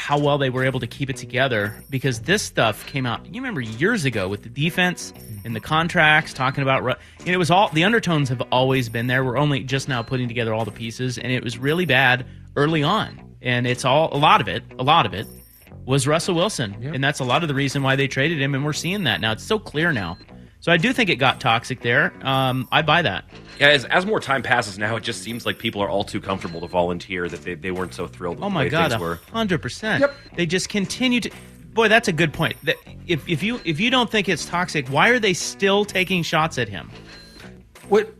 how 0.00 0.18
well 0.18 0.38
they 0.38 0.48
were 0.48 0.64
able 0.64 0.80
to 0.80 0.86
keep 0.86 1.10
it 1.10 1.16
together 1.16 1.74
because 1.90 2.20
this 2.20 2.42
stuff 2.42 2.86
came 2.86 3.04
out. 3.04 3.26
You 3.26 3.42
remember 3.42 3.60
years 3.60 4.06
ago 4.06 4.28
with 4.28 4.42
the 4.42 4.48
defense 4.48 5.12
and 5.44 5.54
the 5.54 5.60
contracts, 5.60 6.32
talking 6.32 6.62
about, 6.62 6.82
and 7.18 7.28
it 7.28 7.36
was 7.36 7.50
all 7.50 7.68
the 7.68 7.84
undertones 7.84 8.30
have 8.30 8.40
always 8.50 8.88
been 8.88 9.08
there. 9.08 9.22
We're 9.22 9.36
only 9.36 9.62
just 9.62 9.88
now 9.88 10.02
putting 10.02 10.26
together 10.26 10.54
all 10.54 10.64
the 10.64 10.72
pieces, 10.72 11.18
and 11.18 11.30
it 11.30 11.44
was 11.44 11.58
really 11.58 11.84
bad 11.84 12.24
early 12.56 12.82
on. 12.82 13.20
And 13.42 13.66
it's 13.66 13.84
all 13.84 14.08
a 14.12 14.16
lot 14.16 14.40
of 14.40 14.48
it, 14.48 14.64
a 14.78 14.82
lot 14.82 15.04
of 15.04 15.12
it 15.12 15.26
was 15.84 16.06
Russell 16.06 16.34
Wilson. 16.34 16.74
And 16.94 17.04
that's 17.04 17.20
a 17.20 17.24
lot 17.24 17.42
of 17.42 17.48
the 17.48 17.54
reason 17.54 17.82
why 17.82 17.96
they 17.96 18.08
traded 18.08 18.40
him. 18.40 18.54
And 18.54 18.64
we're 18.64 18.72
seeing 18.72 19.04
that 19.04 19.20
now. 19.20 19.32
It's 19.32 19.44
so 19.44 19.58
clear 19.58 19.92
now. 19.92 20.16
So 20.60 20.70
I 20.70 20.76
do 20.76 20.92
think 20.92 21.08
it 21.08 21.16
got 21.16 21.40
toxic 21.40 21.80
there. 21.80 22.12
Um, 22.22 22.68
I 22.70 22.82
buy 22.82 23.02
that. 23.02 23.24
Yeah, 23.58 23.68
as, 23.68 23.86
as 23.86 24.04
more 24.04 24.20
time 24.20 24.42
passes 24.42 24.78
now, 24.78 24.96
it 24.96 25.02
just 25.02 25.22
seems 25.22 25.46
like 25.46 25.58
people 25.58 25.82
are 25.82 25.88
all 25.88 26.04
too 26.04 26.20
comfortable 26.20 26.60
to 26.60 26.66
volunteer 26.66 27.28
that 27.28 27.42
they, 27.42 27.54
they 27.54 27.70
weren't 27.70 27.94
so 27.94 28.06
thrilled 28.06 28.36
with 28.36 28.44
oh 28.44 28.50
my 28.50 28.64
the 28.64 28.66
way 28.66 28.70
God, 28.70 28.90
things 28.90 29.00
were. 29.00 29.16
100%. 29.32 30.00
Yep. 30.00 30.14
They 30.36 30.46
just 30.46 30.68
continue 30.68 31.20
to. 31.20 31.30
Boy, 31.72 31.88
that's 31.88 32.08
a 32.08 32.12
good 32.12 32.32
point. 32.32 32.56
That 32.64 32.76
if, 33.06 33.26
if 33.28 33.42
you 33.42 33.60
if 33.64 33.78
you 33.78 33.90
don't 33.90 34.10
think 34.10 34.28
it's 34.28 34.44
toxic, 34.44 34.88
why 34.88 35.08
are 35.10 35.20
they 35.20 35.32
still 35.32 35.84
taking 35.84 36.22
shots 36.22 36.58
at 36.58 36.68
him? 36.68 36.90
What 37.88 38.12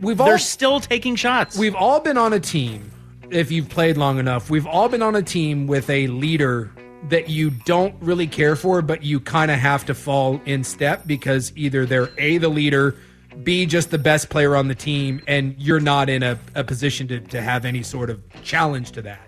we've 0.00 0.20
all 0.20 0.26
they're 0.26 0.38
still 0.38 0.80
taking 0.80 1.14
shots. 1.14 1.56
We've 1.56 1.76
all 1.76 2.00
been 2.00 2.18
on 2.18 2.32
a 2.32 2.40
team 2.40 2.90
if 3.30 3.50
you've 3.50 3.68
played 3.68 3.96
long 3.96 4.18
enough, 4.18 4.50
we've 4.50 4.66
all 4.66 4.88
been 4.88 5.02
on 5.02 5.14
a 5.14 5.22
team 5.22 5.66
with 5.66 5.88
a 5.90 6.06
leader 6.08 6.72
that 7.08 7.28
you 7.28 7.50
don't 7.50 7.94
really 8.00 8.26
care 8.26 8.56
for, 8.56 8.82
but 8.82 9.02
you 9.02 9.20
kind 9.20 9.50
of 9.50 9.58
have 9.58 9.84
to 9.86 9.94
fall 9.94 10.40
in 10.44 10.64
step 10.64 11.06
because 11.06 11.52
either 11.56 11.86
they're 11.86 12.10
A, 12.18 12.38
the 12.38 12.48
leader, 12.48 12.96
B, 13.42 13.66
just 13.66 13.90
the 13.90 13.98
best 13.98 14.28
player 14.28 14.56
on 14.56 14.68
the 14.68 14.74
team, 14.74 15.22
and 15.26 15.54
you're 15.58 15.80
not 15.80 16.08
in 16.08 16.22
a, 16.22 16.38
a 16.54 16.64
position 16.64 17.06
to, 17.08 17.20
to 17.20 17.40
have 17.40 17.64
any 17.64 17.82
sort 17.82 18.10
of 18.10 18.22
challenge 18.42 18.92
to 18.92 19.02
that. 19.02 19.20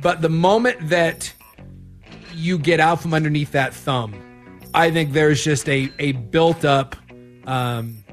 But 0.00 0.22
the 0.22 0.28
moment 0.28 0.88
that 0.88 1.32
you 2.34 2.58
get 2.58 2.80
out 2.80 3.00
from 3.00 3.14
underneath 3.14 3.52
that 3.52 3.74
thumb, 3.74 4.14
I 4.74 4.90
think 4.90 5.12
there's 5.12 5.42
just 5.42 5.68
a, 5.68 5.90
a 5.98 6.12
built 6.12 6.64
up, 6.64 6.96
um, 7.46 8.04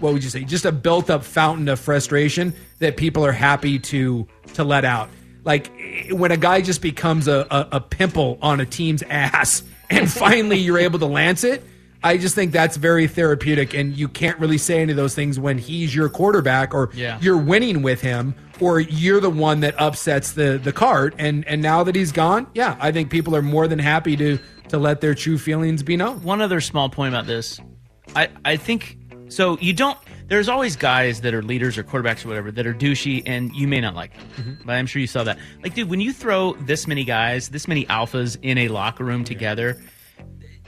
what 0.00 0.12
would 0.12 0.24
you 0.24 0.30
say, 0.30 0.44
just 0.44 0.64
a 0.64 0.72
built 0.72 1.08
up 1.08 1.22
fountain 1.22 1.68
of 1.68 1.78
frustration 1.78 2.52
that 2.80 2.96
people 2.96 3.24
are 3.24 3.32
happy 3.32 3.78
to 3.78 4.26
to 4.54 4.64
let 4.64 4.84
out. 4.84 5.08
Like 5.44 5.70
when 6.10 6.32
a 6.32 6.36
guy 6.36 6.60
just 6.60 6.82
becomes 6.82 7.28
a, 7.28 7.46
a, 7.50 7.68
a 7.72 7.80
pimple 7.80 8.38
on 8.42 8.60
a 8.60 8.66
team's 8.66 9.02
ass 9.02 9.62
and 9.90 10.10
finally 10.10 10.58
you're 10.58 10.78
able 10.78 10.98
to 10.98 11.06
lance 11.06 11.44
it, 11.44 11.64
I 12.02 12.16
just 12.16 12.34
think 12.34 12.52
that's 12.52 12.76
very 12.76 13.06
therapeutic. 13.06 13.74
And 13.74 13.94
you 13.94 14.08
can't 14.08 14.38
really 14.38 14.58
say 14.58 14.80
any 14.80 14.92
of 14.92 14.96
those 14.96 15.14
things 15.14 15.38
when 15.38 15.58
he's 15.58 15.94
your 15.94 16.08
quarterback 16.08 16.72
or 16.72 16.90
yeah. 16.94 17.18
you're 17.20 17.36
winning 17.36 17.82
with 17.82 18.00
him 18.00 18.34
or 18.58 18.80
you're 18.80 19.20
the 19.20 19.30
one 19.30 19.60
that 19.60 19.78
upsets 19.78 20.32
the, 20.32 20.58
the 20.62 20.72
cart. 20.72 21.14
And, 21.18 21.46
and 21.46 21.60
now 21.60 21.84
that 21.84 21.94
he's 21.94 22.12
gone, 22.12 22.46
yeah, 22.54 22.76
I 22.80 22.92
think 22.92 23.10
people 23.10 23.36
are 23.36 23.42
more 23.42 23.68
than 23.68 23.78
happy 23.78 24.16
to, 24.16 24.38
to 24.68 24.78
let 24.78 25.00
their 25.00 25.14
true 25.14 25.36
feelings 25.36 25.82
be 25.82 25.96
known. 25.96 26.22
One 26.22 26.40
other 26.40 26.60
small 26.60 26.88
point 26.88 27.14
about 27.14 27.26
this. 27.26 27.60
I, 28.16 28.28
I 28.44 28.56
think 28.56 28.96
so. 29.28 29.58
You 29.58 29.72
don't 29.72 29.98
there's 30.30 30.48
always 30.48 30.76
guys 30.76 31.22
that 31.22 31.34
are 31.34 31.42
leaders 31.42 31.76
or 31.76 31.82
quarterbacks 31.82 32.24
or 32.24 32.28
whatever 32.28 32.52
that 32.52 32.64
are 32.64 32.72
douchey 32.72 33.20
and 33.26 33.52
you 33.52 33.66
may 33.66 33.80
not 33.80 33.96
like 33.96 34.16
them. 34.16 34.28
Mm-hmm. 34.36 34.52
But 34.64 34.72
I'm 34.74 34.86
sure 34.86 35.00
you 35.00 35.08
saw 35.08 35.24
that. 35.24 35.38
Like, 35.64 35.74
dude, 35.74 35.90
when 35.90 36.00
you 36.00 36.12
throw 36.12 36.52
this 36.52 36.86
many 36.86 37.02
guys, 37.02 37.48
this 37.48 37.66
many 37.66 37.84
alphas 37.86 38.38
in 38.40 38.56
a 38.56 38.68
locker 38.68 39.02
room 39.02 39.24
together, 39.24 39.82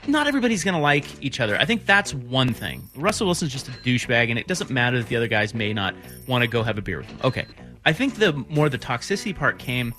not 0.05 0.27
everybody's 0.27 0.65
going 0.65 0.75
to 0.75 0.81
like 0.81 1.05
each 1.23 1.39
other. 1.39 1.55
I 1.57 1.63
think 1.63 1.85
that's 1.85 2.13
one 2.13 2.53
thing. 2.53 2.89
Russell 2.93 3.25
Wilson's 3.25 3.53
just 3.53 3.69
a 3.69 3.71
douchebag, 3.71 4.29
and 4.29 4.37
it 4.37 4.47
doesn't 4.47 4.69
matter 4.69 4.99
that 4.99 5.07
the 5.07 5.15
other 5.15 5.29
guys 5.29 5.53
may 5.53 5.71
not 5.71 5.95
want 6.27 6.41
to 6.41 6.47
go 6.49 6.61
have 6.61 6.77
a 6.77 6.81
beer 6.81 6.97
with 6.97 7.07
him. 7.07 7.19
Okay. 7.23 7.45
I 7.85 7.93
think 7.93 8.15
the 8.15 8.33
more 8.49 8.67
the 8.67 8.77
toxicity 8.77 9.33
part 9.33 9.59
came 9.59 9.93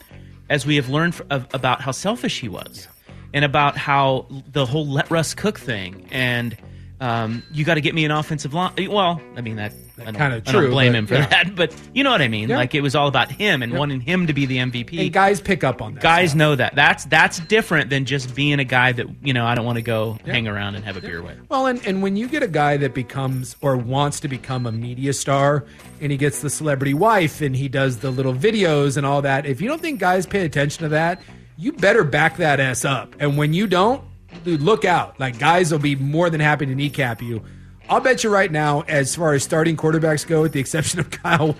as 0.50 0.66
we 0.66 0.76
have 0.76 0.90
learned 0.90 1.18
of, 1.30 1.46
about 1.54 1.80
how 1.80 1.90
selfish 1.92 2.38
he 2.38 2.50
was 2.50 2.86
and 3.32 3.46
about 3.46 3.78
how 3.78 4.26
the 4.52 4.66
whole 4.66 4.86
let 4.86 5.10
Russ 5.10 5.32
cook 5.32 5.58
thing 5.58 6.06
and– 6.12 6.54
um, 7.00 7.42
you 7.52 7.64
got 7.64 7.74
to 7.74 7.80
get 7.80 7.94
me 7.94 8.04
an 8.04 8.10
offensive 8.10 8.54
line. 8.54 8.72
Well, 8.90 9.20
I 9.36 9.40
mean 9.40 9.56
that 9.56 9.74
kind 9.96 10.34
of 10.34 10.44
true. 10.44 10.58
I 10.58 10.62
don't 10.62 10.70
blame 10.70 10.92
but, 10.92 10.98
him 10.98 11.06
for 11.06 11.14
yeah. 11.14 11.26
that, 11.26 11.54
but 11.54 11.74
you 11.92 12.04
know 12.04 12.10
what 12.10 12.22
I 12.22 12.28
mean. 12.28 12.48
Yeah. 12.48 12.56
Like 12.56 12.74
it 12.74 12.80
was 12.80 12.94
all 12.94 13.08
about 13.08 13.30
him 13.30 13.62
and 13.62 13.72
wanting 13.74 14.00
him 14.00 14.26
to 14.26 14.32
be 14.32 14.46
the 14.46 14.58
MVP. 14.58 15.00
And 15.00 15.12
guys 15.12 15.40
pick 15.40 15.64
up 15.64 15.82
on 15.82 15.94
that. 15.94 16.02
Guys 16.02 16.30
stuff. 16.30 16.38
know 16.38 16.56
that. 16.56 16.74
That's 16.74 17.04
that's 17.06 17.40
different 17.40 17.90
than 17.90 18.04
just 18.04 18.34
being 18.34 18.58
a 18.58 18.64
guy 18.64 18.92
that 18.92 19.06
you 19.22 19.32
know 19.32 19.44
I 19.44 19.54
don't 19.54 19.64
want 19.64 19.76
to 19.76 19.82
go 19.82 20.18
hang 20.24 20.46
around 20.48 20.76
and 20.76 20.84
have 20.84 20.96
a 20.96 21.00
beer 21.00 21.22
with. 21.22 21.38
Well, 21.48 21.66
and 21.66 21.84
and 21.86 22.02
when 22.02 22.16
you 22.16 22.28
get 22.28 22.42
a 22.42 22.48
guy 22.48 22.76
that 22.76 22.94
becomes 22.94 23.56
or 23.60 23.76
wants 23.76 24.20
to 24.20 24.28
become 24.28 24.66
a 24.66 24.72
media 24.72 25.12
star, 25.12 25.64
and 26.00 26.12
he 26.12 26.18
gets 26.18 26.40
the 26.40 26.50
celebrity 26.50 26.94
wife, 26.94 27.40
and 27.40 27.54
he 27.56 27.68
does 27.68 27.98
the 27.98 28.10
little 28.10 28.34
videos 28.34 28.96
and 28.96 29.04
all 29.04 29.22
that. 29.22 29.46
If 29.46 29.60
you 29.60 29.68
don't 29.68 29.80
think 29.80 30.00
guys 30.00 30.26
pay 30.26 30.44
attention 30.44 30.84
to 30.84 30.88
that, 30.90 31.20
you 31.56 31.72
better 31.72 32.04
back 32.04 32.36
that 32.38 32.60
ass 32.60 32.84
up. 32.84 33.14
And 33.18 33.36
when 33.36 33.52
you 33.52 33.66
don't, 33.66 34.02
dude, 34.44 34.62
look 34.62 34.84
out. 34.84 35.18
Like 35.18 35.38
guys 35.38 35.72
will 35.72 35.78
be 35.78 35.96
more 35.96 36.30
than 36.30 36.40
happy 36.40 36.66
to 36.66 36.74
kneecap 36.74 37.22
you 37.22 37.42
I'll 37.88 38.00
bet 38.00 38.24
you 38.24 38.30
right 38.30 38.50
now, 38.50 38.80
as 38.82 39.14
far 39.14 39.34
as 39.34 39.42
starting 39.42 39.76
quarterbacks 39.76 40.26
go, 40.26 40.42
with 40.42 40.52
the 40.52 40.60
exception 40.60 41.00
of 41.00 41.10
Kyle. 41.22 41.54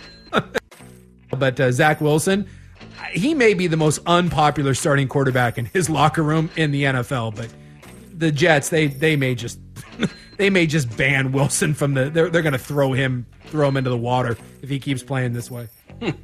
but 1.30 1.60
uh, 1.60 1.70
Zach 1.70 2.00
Wilson, 2.00 2.48
he 3.12 3.34
may 3.34 3.54
be 3.54 3.66
the 3.66 3.76
most 3.76 4.00
unpopular 4.06 4.74
starting 4.74 5.06
quarterback 5.06 5.58
in 5.58 5.66
his 5.66 5.90
locker 5.90 6.22
room 6.22 6.50
in 6.56 6.70
the 6.70 6.84
NFL. 6.84 7.36
But 7.36 7.50
the 8.16 8.32
Jets, 8.32 8.70
they 8.70 8.86
they 8.86 9.16
may 9.16 9.34
just 9.34 9.60
they 10.38 10.48
may 10.48 10.66
just 10.66 10.96
ban 10.96 11.32
Wilson 11.32 11.74
from 11.74 11.94
the. 11.94 12.08
They're 12.08 12.30
they're 12.30 12.42
going 12.42 12.52
to 12.52 12.58
throw 12.58 12.92
him 12.92 13.26
throw 13.46 13.68
him 13.68 13.76
into 13.76 13.90
the 13.90 13.98
water 13.98 14.38
if 14.62 14.70
he 14.70 14.78
keeps 14.78 15.02
playing 15.02 15.34
this 15.34 15.50
way. 15.50 15.68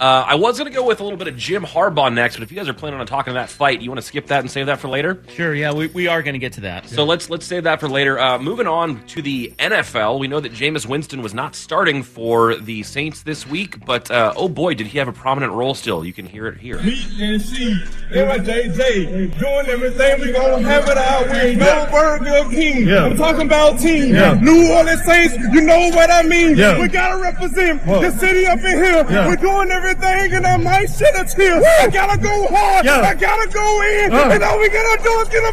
Uh, 0.00 0.24
I 0.28 0.36
was 0.36 0.56
going 0.56 0.70
to 0.70 0.76
go 0.76 0.86
with 0.86 1.00
a 1.00 1.02
little 1.02 1.18
bit 1.18 1.26
of 1.26 1.36
Jim 1.36 1.64
Harbaugh 1.64 2.14
next, 2.14 2.36
but 2.36 2.44
if 2.44 2.52
you 2.52 2.56
guys 2.56 2.68
are 2.68 2.72
planning 2.72 3.00
on 3.00 3.06
talking 3.08 3.32
to 3.32 3.34
that 3.40 3.50
fight, 3.50 3.80
you 3.82 3.90
want 3.90 3.98
to 4.00 4.06
skip 4.06 4.28
that 4.28 4.38
and 4.38 4.48
save 4.48 4.66
that 4.66 4.78
for 4.78 4.86
later? 4.86 5.24
Sure, 5.34 5.52
yeah, 5.52 5.72
we, 5.72 5.88
we 5.88 6.06
are 6.06 6.22
going 6.22 6.34
to 6.34 6.38
get 6.38 6.52
to 6.52 6.60
that. 6.60 6.88
So 6.88 7.02
let's 7.02 7.28
let's 7.30 7.44
save 7.44 7.64
that 7.64 7.80
for 7.80 7.88
later. 7.88 8.16
Uh, 8.16 8.38
moving 8.38 8.68
on 8.68 9.04
to 9.06 9.22
the 9.22 9.52
NFL, 9.58 10.20
we 10.20 10.28
know 10.28 10.38
that 10.38 10.52
Jameis 10.52 10.86
Winston 10.86 11.20
was 11.20 11.34
not 11.34 11.56
starting 11.56 12.04
for 12.04 12.54
the 12.54 12.84
Saints 12.84 13.24
this 13.24 13.44
week, 13.44 13.84
but 13.84 14.08
uh, 14.08 14.34
oh 14.36 14.48
boy, 14.48 14.74
did 14.74 14.86
he 14.86 14.98
have 14.98 15.08
a 15.08 15.12
prominent 15.12 15.52
role 15.52 15.74
still. 15.74 16.04
You 16.04 16.12
can 16.12 16.26
hear 16.26 16.46
it 16.46 16.58
here. 16.58 16.80
Meat 16.80 17.04
and 17.20 17.42
see, 17.42 17.82
they 18.12 18.22
were 18.22 18.38
JJ 18.38 19.36
doing 19.36 19.66
everything 19.66 20.20
We're 20.20 20.32
gonna 20.32 20.62
have 20.68 20.88
it 20.88 20.96
our 20.96 21.24
way. 21.28 21.56
No 21.56 21.88
Burger 21.90 22.48
King. 22.54 22.86
Yeah. 22.86 23.06
I'm 23.06 23.16
talking 23.16 23.46
about 23.46 23.80
team. 23.80 24.14
Yeah. 24.14 24.34
New 24.34 24.70
Orleans 24.72 25.02
Saints, 25.04 25.34
you 25.52 25.60
know 25.62 25.88
what 25.90 26.08
I 26.08 26.22
mean. 26.22 26.56
Yeah. 26.56 26.80
We 26.80 26.86
gotta 26.86 27.20
represent 27.20 27.84
What? 27.84 28.02
the 28.02 28.12
city 28.12 28.46
up 28.46 28.58
in 28.60 28.64
here. 28.64 29.04
Yeah. 29.10 29.27
We're 29.28 29.36
doing 29.36 29.70
everything 29.70 30.32
and 30.32 30.46
I 30.46 30.56
might 30.56 30.86
shit 30.86 31.14
it 31.14 31.32
here. 31.34 31.62
I 31.80 31.88
gotta 31.88 32.18
go 32.20 32.46
hard. 32.48 32.86
Yeah. 32.86 33.00
I 33.00 33.14
gotta 33.14 33.50
go 33.52 33.82
in. 33.82 34.12
Uh. 34.12 34.30
And 34.32 34.42
all 34.42 34.58
we 34.58 34.70
gotta 34.70 35.02
do 35.02 35.10
is 35.20 35.28
get 35.28 35.44
a 35.44 35.52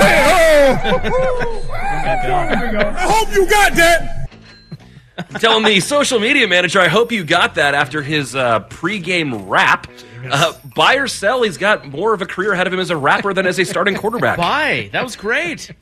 I 0.02 0.76
hope 3.00 3.34
you 3.34 3.50
got 3.50 3.74
that. 3.74 4.30
I'm 5.18 5.40
telling 5.40 5.64
the 5.64 5.80
social 5.80 6.20
media 6.20 6.46
manager, 6.46 6.80
I 6.80 6.88
hope 6.88 7.10
you 7.12 7.24
got 7.24 7.56
that 7.56 7.74
after 7.74 8.00
his 8.00 8.34
uh, 8.36 8.60
pregame 8.60 9.48
rap. 9.48 9.88
Uh, 10.30 10.52
buy 10.76 10.94
or 10.94 11.08
sell, 11.08 11.42
he's 11.42 11.58
got 11.58 11.86
more 11.88 12.14
of 12.14 12.22
a 12.22 12.26
career 12.26 12.52
ahead 12.52 12.66
of 12.66 12.72
him 12.72 12.78
as 12.78 12.90
a 12.90 12.96
rapper 12.96 13.34
than 13.34 13.46
as 13.46 13.58
a 13.58 13.64
starting 13.64 13.96
quarterback. 13.96 14.36
Buy. 14.38 14.88
That 14.92 15.02
was 15.02 15.16
great. 15.16 15.72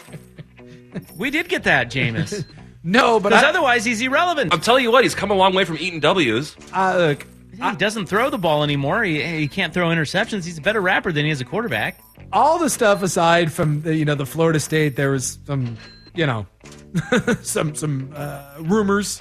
we 1.16 1.30
did 1.30 1.48
get 1.48 1.64
that, 1.64 1.90
Jameis. 1.90 2.44
No, 2.82 3.18
but 3.20 3.30
Because 3.30 3.44
I, 3.44 3.48
otherwise 3.48 3.84
he's 3.84 4.00
irrelevant. 4.00 4.52
I'm 4.52 4.60
telling 4.60 4.84
you 4.84 4.90
what, 4.92 5.02
he's 5.04 5.14
come 5.14 5.30
a 5.30 5.34
long 5.34 5.54
way 5.54 5.64
from 5.64 5.76
eating 5.78 6.00
W's. 6.00 6.56
uh, 6.72 6.96
look, 6.98 7.26
He 7.52 7.76
doesn't 7.76 8.06
throw 8.06 8.30
the 8.30 8.38
ball 8.38 8.62
anymore. 8.62 9.02
He, 9.04 9.22
he 9.22 9.48
can't 9.48 9.74
throw 9.74 9.88
interceptions. 9.88 10.44
He's 10.44 10.58
a 10.58 10.62
better 10.62 10.80
rapper 10.80 11.12
than 11.12 11.24
he 11.24 11.30
is 11.30 11.40
a 11.40 11.44
quarterback. 11.44 12.00
all 12.32 12.58
the 12.58 12.70
stuff 12.70 13.02
aside 13.02 13.52
from 13.52 13.82
the, 13.82 13.94
you 13.94 14.04
know 14.04 14.14
the 14.14 14.26
Florida 14.26 14.60
State, 14.60 14.96
there 14.96 15.10
was 15.10 15.38
some 15.46 15.76
you 16.14 16.24
know 16.26 16.46
some 17.42 17.74
some 17.74 18.12
uh, 18.14 18.54
rumors 18.60 19.20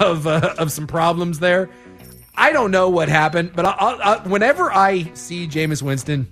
of 0.00 0.26
uh, 0.26 0.54
of 0.58 0.72
some 0.72 0.86
problems 0.86 1.38
there. 1.38 1.68
I 2.34 2.52
don't 2.52 2.70
know 2.70 2.88
what 2.90 3.08
happened, 3.08 3.52
but 3.54 3.64
I, 3.64 3.70
I, 3.70 3.92
I, 4.14 4.28
whenever 4.28 4.70
I 4.72 5.10
see 5.14 5.46
Jameis 5.46 5.80
Winston, 5.80 6.26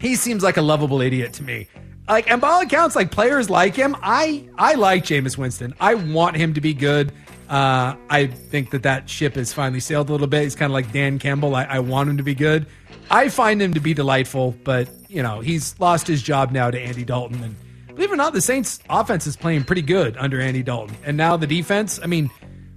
he 0.00 0.16
seems 0.16 0.42
like 0.42 0.56
a 0.56 0.62
lovable 0.62 1.02
idiot 1.02 1.32
to 1.34 1.42
me. 1.42 1.68
Like, 2.12 2.30
and 2.30 2.42
by 2.42 2.50
all 2.50 2.60
accounts, 2.60 2.94
like 2.94 3.10
players 3.10 3.48
like 3.48 3.74
him. 3.74 3.96
I 4.02 4.46
I 4.58 4.74
like 4.74 5.02
Jameis 5.02 5.38
Winston. 5.38 5.72
I 5.80 5.94
want 5.94 6.36
him 6.36 6.52
to 6.52 6.60
be 6.60 6.74
good. 6.74 7.10
Uh, 7.48 7.96
I 8.10 8.26
think 8.26 8.68
that 8.72 8.82
that 8.82 9.08
ship 9.08 9.34
has 9.36 9.54
finally 9.54 9.80
sailed 9.80 10.10
a 10.10 10.12
little 10.12 10.26
bit. 10.26 10.42
He's 10.42 10.54
kind 10.54 10.70
of 10.70 10.74
like 10.74 10.92
Dan 10.92 11.18
Campbell. 11.18 11.54
I, 11.54 11.64
I 11.64 11.78
want 11.78 12.10
him 12.10 12.18
to 12.18 12.22
be 12.22 12.34
good. 12.34 12.66
I 13.10 13.30
find 13.30 13.62
him 13.62 13.72
to 13.72 13.80
be 13.80 13.94
delightful, 13.94 14.54
but 14.62 14.90
you 15.08 15.22
know 15.22 15.40
he's 15.40 15.74
lost 15.80 16.06
his 16.06 16.22
job 16.22 16.50
now 16.50 16.70
to 16.70 16.78
Andy 16.78 17.02
Dalton. 17.02 17.42
And 17.42 17.56
believe 17.88 18.10
it 18.10 18.12
or 18.12 18.16
not, 18.16 18.34
the 18.34 18.42
Saints' 18.42 18.78
offense 18.90 19.26
is 19.26 19.34
playing 19.34 19.64
pretty 19.64 19.80
good 19.80 20.14
under 20.18 20.38
Andy 20.38 20.62
Dalton. 20.62 20.94
And 21.06 21.16
now 21.16 21.38
the 21.38 21.46
defense. 21.46 21.98
I 22.02 22.08
mean, 22.08 22.30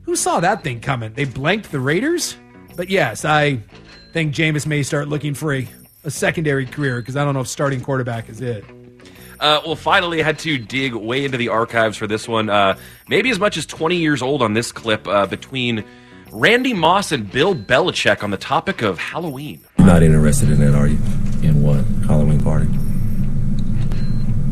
who 0.04 0.16
saw 0.16 0.40
that 0.40 0.64
thing 0.64 0.80
coming? 0.80 1.12
They 1.12 1.26
blanked 1.26 1.74
the 1.74 1.82
Raiders. 1.82 2.38
But 2.78 2.88
yes, 2.90 3.26
I 3.26 3.60
think 4.14 4.34
Jameis 4.34 4.66
may 4.66 4.82
start 4.82 5.10
looking 5.10 5.34
for 5.34 5.54
a, 5.54 5.68
a 6.06 6.10
secondary 6.10 6.66
career 6.66 7.02
because 7.02 7.18
I 7.18 7.26
don't 7.26 7.34
know 7.34 7.42
if 7.42 7.50
starting 7.50 7.82
quarterback 7.82 8.30
is 8.30 8.40
it. 8.40 8.64
Uh, 9.40 9.62
well, 9.66 9.76
finally, 9.76 10.22
I 10.22 10.26
had 10.26 10.40
to 10.40 10.58
dig 10.58 10.94
way 10.94 11.26
into 11.26 11.38
the 11.38 11.50
archives 11.50 11.98
for 11.98 12.08
this 12.08 12.28
one. 12.28 12.50
Uh, 12.50 12.78
maybe 13.08 13.30
as 13.30 13.40
much 13.40 13.58
as 13.58 13.66
20 13.66 13.96
years 13.98 14.22
old 14.22 14.42
on 14.42 14.54
this 14.54 14.72
clip 14.72 15.08
uh, 15.08 15.26
between 15.26 15.84
Randy 16.32 16.74
Moss 16.74 17.12
and 17.12 17.32
Bill 17.32 17.56
Belichick 17.56 18.24
on 18.24 18.32
the 18.32 18.38
topic 18.38 18.82
of 18.82 19.00
Halloween. 19.00 19.62
Not 19.78 20.04
interested 20.04 20.50
in 20.50 20.60
that, 20.60 20.76
are 20.76 20.88
you? 20.88 20.98
In 21.44 21.62
what? 21.62 21.86
Halloween 22.08 22.42
party. 22.42 22.68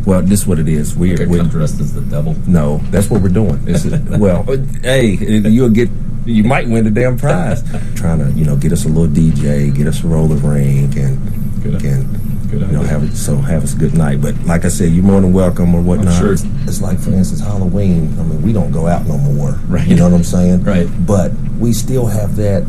Well, 0.05 0.21
this 0.21 0.41
is 0.41 0.47
what 0.47 0.59
it 0.59 0.67
is. 0.67 0.95
We're, 0.95 1.27
we're 1.27 1.43
dressed 1.43 1.79
as 1.79 1.93
the 1.93 2.01
devil. 2.01 2.35
No, 2.45 2.77
that's 2.91 3.09
what 3.09 3.21
we're 3.21 3.29
doing. 3.29 3.63
This 3.63 3.85
is 3.85 3.99
well, 4.19 4.43
hey, 4.81 5.11
you'll 5.15 5.69
get. 5.69 5.89
You 6.25 6.43
might 6.43 6.69
win 6.69 6.85
the 6.85 6.91
damn 6.91 7.17
prize. 7.17 7.63
Trying 7.95 8.19
to, 8.19 8.31
you 8.31 8.45
know, 8.45 8.55
get 8.55 8.71
us 8.71 8.85
a 8.85 8.87
little 8.87 9.07
DJ, 9.07 9.75
get 9.75 9.87
us 9.87 10.03
a 10.03 10.07
roller 10.07 10.35
rink, 10.35 10.95
and 10.95 11.17
and 11.65 12.32
good 12.59 12.67
you 12.71 12.77
know, 12.77 12.83
have 12.83 13.03
it. 13.03 13.15
So 13.15 13.35
have 13.37 13.63
us 13.63 13.73
a 13.73 13.77
good 13.77 13.93
night. 13.95 14.21
But 14.21 14.35
like 14.45 14.65
I 14.65 14.69
said, 14.69 14.91
you're 14.91 15.03
more 15.03 15.21
than 15.21 15.33
welcome 15.33 15.73
or 15.75 15.81
whatnot. 15.81 16.17
sure. 16.17 16.33
It's, 16.33 16.43
it's 16.67 16.81
like, 16.81 16.99
for 16.99 17.11
instance, 17.11 17.41
Halloween. 17.41 18.17
I 18.19 18.23
mean, 18.23 18.41
we 18.41 18.53
don't 18.53 18.71
go 18.71 18.87
out 18.87 19.05
no 19.05 19.17
more. 19.17 19.51
Right. 19.67 19.87
You 19.87 19.95
know 19.95 20.05
what 20.09 20.13
I'm 20.13 20.23
saying? 20.23 20.63
Right. 20.63 20.87
But 21.05 21.31
we 21.59 21.73
still 21.73 22.05
have 22.05 22.35
that. 22.37 22.65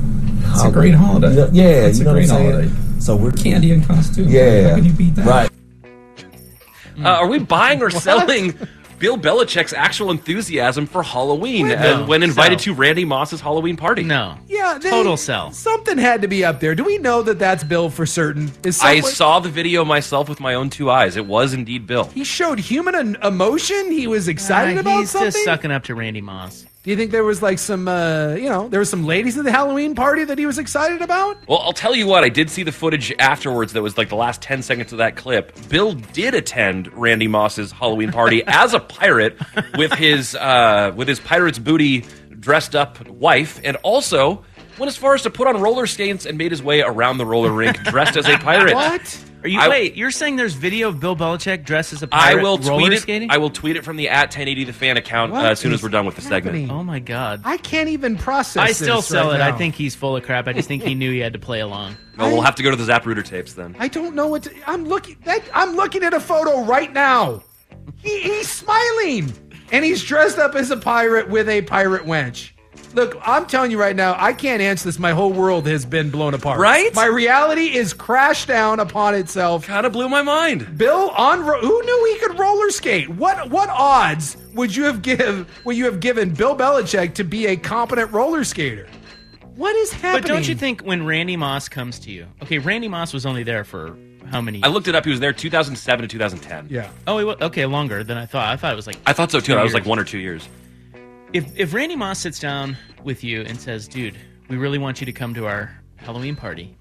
It's 0.47 0.65
a 0.65 0.71
great 0.71 0.95
holiday. 0.95 1.31
You 1.31 1.37
know- 1.37 1.51
yeah, 1.53 1.87
It's 1.87 1.99
you 1.99 2.09
a 2.09 2.13
great 2.13 2.29
what 2.31 2.41
I'm 2.41 2.51
holiday. 2.53 2.71
So 3.01 3.17
we're 3.17 3.33
Candy 3.33 3.73
and 3.73 3.87
costume. 3.87 4.29
Yeah. 4.29 4.71
How 4.71 4.75
can 4.77 4.85
you 4.85 4.93
beat 4.93 5.15
that? 5.17 5.27
Right. 5.27 5.51
Uh, 7.03 7.09
are 7.09 7.27
we 7.27 7.39
buying 7.41 7.83
or 7.83 7.91
selling 7.91 8.55
Bill 9.05 9.19
Belichick's 9.19 9.75
actual 9.75 10.11
enthusiasm 10.11 10.87
for 10.87 11.03
Halloween 11.03 11.71
uh, 11.71 11.75
No. 12.01 12.07
when 12.07 12.23
invited 12.23 12.59
Sell. 12.59 12.73
to 12.75 12.81
Randy 12.81 13.05
Moss's 13.05 13.43
Halloween 13.43 13.77
party? 13.77 14.03
No. 14.03 14.39
Yeah, 14.49 14.79
they- 14.81 14.89
Total 14.89 15.19
sell. 15.19 15.53
Something 15.53 15.99
had 15.99 16.23
to 16.23 16.29
be 16.29 16.43
up 16.43 16.59
there. 16.61 16.75
Do 16.75 16.85
we 16.85 16.97
know 16.97 17.21
that 17.21 17.39
that's 17.39 17.63
Bill 17.65 17.91
for 17.91 18.07
certain? 18.07 18.51
Is 18.65 18.81
I 18.81 19.01
saw 19.01 19.41
the 19.41 19.51
video 19.51 19.85
myself 19.85 20.31
with 20.31 20.41
my 20.41 20.55
own 20.55 20.71
two 20.71 20.91
eyes. 20.91 21.19
It 21.19 21.27
was 21.27 21.53
indeed 21.53 21.87
Bill. 21.87 22.05
He 22.15 22.25
showed 22.25 22.59
human 22.59 23.17
emotion. 23.23 23.93
He 23.93 24.07
was 24.07 24.27
excited 24.27 24.79
Uh, 24.79 24.81
about 24.81 25.01
he's 25.01 25.11
something. 25.11 25.33
just 25.33 25.45
sucking 25.45 25.71
up 25.71 25.85
to 25.85 25.95
Randy 25.95 26.23
Moss. 26.23 26.65
Do 26.85 26.91
you 26.91 26.99
think 26.99 27.13
there 27.13 27.25
was 27.25 27.41
like 27.41 27.59
some, 27.59 27.89
uh, 27.89 28.35
you 28.35 28.51
know, 28.51 28.69
there 28.69 28.79
was 28.79 28.91
some 28.91 29.07
ladies 29.07 29.39
at 29.39 29.45
the 29.45 29.51
Halloween 29.51 29.95
party 29.95 30.23
that 30.25 30.37
he 30.37 30.45
was 30.45 30.59
excited 30.59 31.01
about? 31.01 31.39
Well, 31.49 31.61
I'll 31.61 31.73
tell 31.73 31.97
you 31.97 32.07
what, 32.07 32.25
I 32.25 32.29
did 32.29 32.51
see 32.51 32.63
the 32.63 32.73
footage 32.73 33.11
afterwards 33.19 33.73
that 33.73 33.81
was 33.81 33.97
like 33.97 34.11
the 34.11 34.17
last 34.17 34.43
10 34.43 34.61
seconds 34.61 34.93
of 34.93 34.99
that 34.99 35.17
clip. 35.17 35.57
Bill 35.71 35.95
did 35.95 36.35
attend 36.35 36.93
Randy 36.93 37.27
Moss's 37.27 37.73
Halloween 37.73 38.13
party 38.13 38.45
as 38.47 38.75
a 38.75 38.81
pirate 38.81 39.39
with 39.79 39.95
his 39.95 40.35
uh, 40.35 40.93
with 40.95 41.09
his 41.09 41.21
pirate's 41.21 41.59
booty 41.59 42.05
dressed 42.39 42.77
up 42.77 43.09
wife 43.09 43.63
and 43.65 43.79
also 43.79 44.45
went 44.79 44.89
as 44.89 44.99
far 44.99 45.15
as 45.15 45.23
to 45.23 45.31
put 45.31 45.47
on 45.47 45.59
roller 45.63 45.87
skates 45.87 46.27
and 46.27 46.37
made 46.37 46.51
his 46.51 46.63
way 46.63 46.83
around 46.83 47.17
the 47.17 47.25
roller 47.25 47.51
rink 47.51 47.83
dressed 47.85 48.19
as 48.19 48.29
a 48.29 48.37
pirate. 48.37 48.75
What? 48.75 49.25
Are 49.45 49.49
you 49.49 49.61
I- 49.61 49.69
wait? 49.69 49.95
You're 49.95 50.11
saying 50.11 50.37
there's 50.37 50.55
video 50.55 50.89
of 50.89 51.01
Bill 51.01 51.15
Belichick 51.15 51.65
dressed 51.67 51.93
as 51.93 52.03
a 52.03 52.09
pirate 52.09 52.41
I 52.41 52.43
will 52.43 52.57
roller 52.57 52.81
tweet 52.81 52.93
it. 52.95 53.01
skating? 53.03 53.31
I 53.31 53.37
will 53.37 53.51
tweet 53.51 53.77
it 53.77 53.85
from 53.85 53.97
the 53.99 54.09
at 54.09 54.29
1080 54.29 54.65
the 54.65 54.73
fan 54.73 54.97
account 54.97 55.35
uh, 55.35 55.37
as 55.45 55.61
soon 55.61 55.75
as 55.75 55.83
we're 55.83 55.91
done 55.91 56.07
with 56.07 56.17
the 56.17 56.23
segment. 56.23 56.71
oh 56.71 56.83
my 56.83 56.99
god! 56.99 57.43
I 57.45 57.59
can't 57.59 57.91
even 57.91 58.17
process. 58.17 58.63
I 58.63 58.73
still 58.73 58.97
this 58.97 59.09
sell 59.09 59.29
right 59.29 59.35
it. 59.37 59.39
now. 59.41 59.49
I 59.49 59.53
think 59.53 59.75
he's 59.75 59.95
full 59.95 60.17
of 60.17 60.23
crap. 60.25 60.49
I 60.49 60.55
just 60.55 60.67
think 60.67 60.83
he 60.83 60.95
knew 60.95 61.13
he 61.13 61.19
had 61.19 61.35
to 61.35 61.39
play 61.39 61.61
along. 61.61 61.97
Well, 62.17 62.31
we'll 62.31 62.43
have 62.43 62.55
to 62.55 62.63
go 62.63 62.71
to 62.71 62.77
the 62.77 62.85
Zapruder 62.85 63.25
tapes 63.25 63.55
then. 63.55 63.75
I 63.81 63.89
don't 63.89 64.15
know 64.15 64.29
what 64.29 64.45
to, 64.45 64.53
I'm 64.71 64.85
looking. 64.85 65.17
That, 65.25 65.43
I'm 65.53 65.75
looking 65.75 66.05
at 66.05 66.15
a 66.15 66.21
photo 66.21 66.63
right 66.65 66.93
now. 66.93 67.43
He, 67.97 68.21
he's 68.21 68.49
smiling, 68.49 69.33
and 69.73 69.85
he's 69.85 70.01
dressed 70.05 70.39
up 70.39 70.55
as 70.55 70.71
a 70.71 70.77
pirate 70.77 71.29
with 71.29 71.49
a 71.49 71.63
pirate 71.63 72.05
wench. 72.05 72.51
Look, 72.95 73.17
I'm 73.23 73.47
telling 73.47 73.71
you 73.71 73.79
right 73.81 73.97
now, 73.97 74.15
I 74.19 74.33
can't 74.33 74.63
answer 74.63 74.85
this. 74.85 74.99
My 74.99 75.11
whole 75.11 75.33
world 75.33 75.67
has 75.67 75.85
been 75.85 76.11
blown 76.11 76.33
apart. 76.33 76.61
Right? 76.61 76.95
My 76.95 77.07
reality 77.07 77.75
is 77.75 77.93
crashed 77.93 78.47
down 78.49 78.79
upon 78.81 79.15
itself. 79.15 79.67
Kind 79.67 79.85
of 79.85 79.93
blew 79.93 80.09
my 80.09 80.23
mind. 80.23 80.79
Bill 80.79 81.11
on 81.11 81.45
ro- 81.45 81.61
who 81.61 81.83
knew 81.83 82.13
he 82.15 82.19
could 82.27 82.39
roller 82.39 82.71
skate? 82.71 83.09
What 83.09 83.51
what 83.51 83.69
odds 83.71 84.37
would 84.55 84.75
you 84.75 84.85
have 84.85 85.03
give 85.03 85.49
would 85.65 85.77
you 85.77 85.85
have 85.87 85.99
given 86.01 86.33
Bill 86.33 86.57
Belichick 86.57 87.15
to 87.15 87.25
be 87.25 87.47
a 87.47 87.57
competent 87.57 88.13
roller 88.13 88.45
skater? 88.45 88.87
What 89.57 89.75
is 89.77 89.93
happening? 89.93 90.23
But 90.23 90.29
don't 90.29 90.49
you 90.49 90.55
think 90.55 90.83
when 90.83 91.05
Randy 91.07 91.37
Moss 91.37 91.69
comes 91.69 91.99
to 92.01 92.11
you? 92.11 92.27
Okay, 92.43 92.59
Randy 92.59 92.89
Moss 92.89 93.13
was 93.13 93.25
only 93.27 93.43
there 93.43 93.65
for 93.65 93.97
how 94.31 94.41
many? 94.41 94.63
I 94.63 94.69
looked 94.69 94.89
it 94.89 94.95
up. 94.95 95.05
He 95.05 95.11
was 95.11 95.21
there 95.21 95.33
2007 95.33 96.03
to 96.03 96.09
2010. 96.09 96.69
Yeah. 96.71 96.89
Oh, 97.07 97.19
he 97.19 97.25
wa- 97.25 97.37
okay, 97.41 97.67
longer 97.67 98.03
than 98.05 98.17
I 98.17 98.27
thought. 98.27 98.49
I 98.49 98.57
thought 98.57 98.73
it 98.73 98.77
was 98.77 98.87
like 98.87 98.97
I 99.07 99.13
thought 99.13 99.31
so 99.31 99.41
too. 99.41 99.47
Two 99.47 99.55
That 99.57 99.63
was 99.65 99.75
like 99.75 99.87
one 99.87 99.99
or 99.99 100.05
two 100.05 100.19
years. 100.19 100.49
If 101.35 101.59
if 101.59 101.75
Randy 101.75 101.97
Moss 101.97 102.21
sits 102.21 102.39
down 102.39 102.79
with 103.03 103.23
you 103.23 103.43
and 103.43 103.61
says, 103.61 103.87
"Dude, 103.89 104.17
we 104.49 104.57
really 104.57 104.79
want 104.79 105.01
you 105.01 105.05
to 105.05 105.13
come 105.13 105.35
to 105.35 105.47
our 105.47 105.71
Halloween 105.97 106.37
party," 106.37 106.77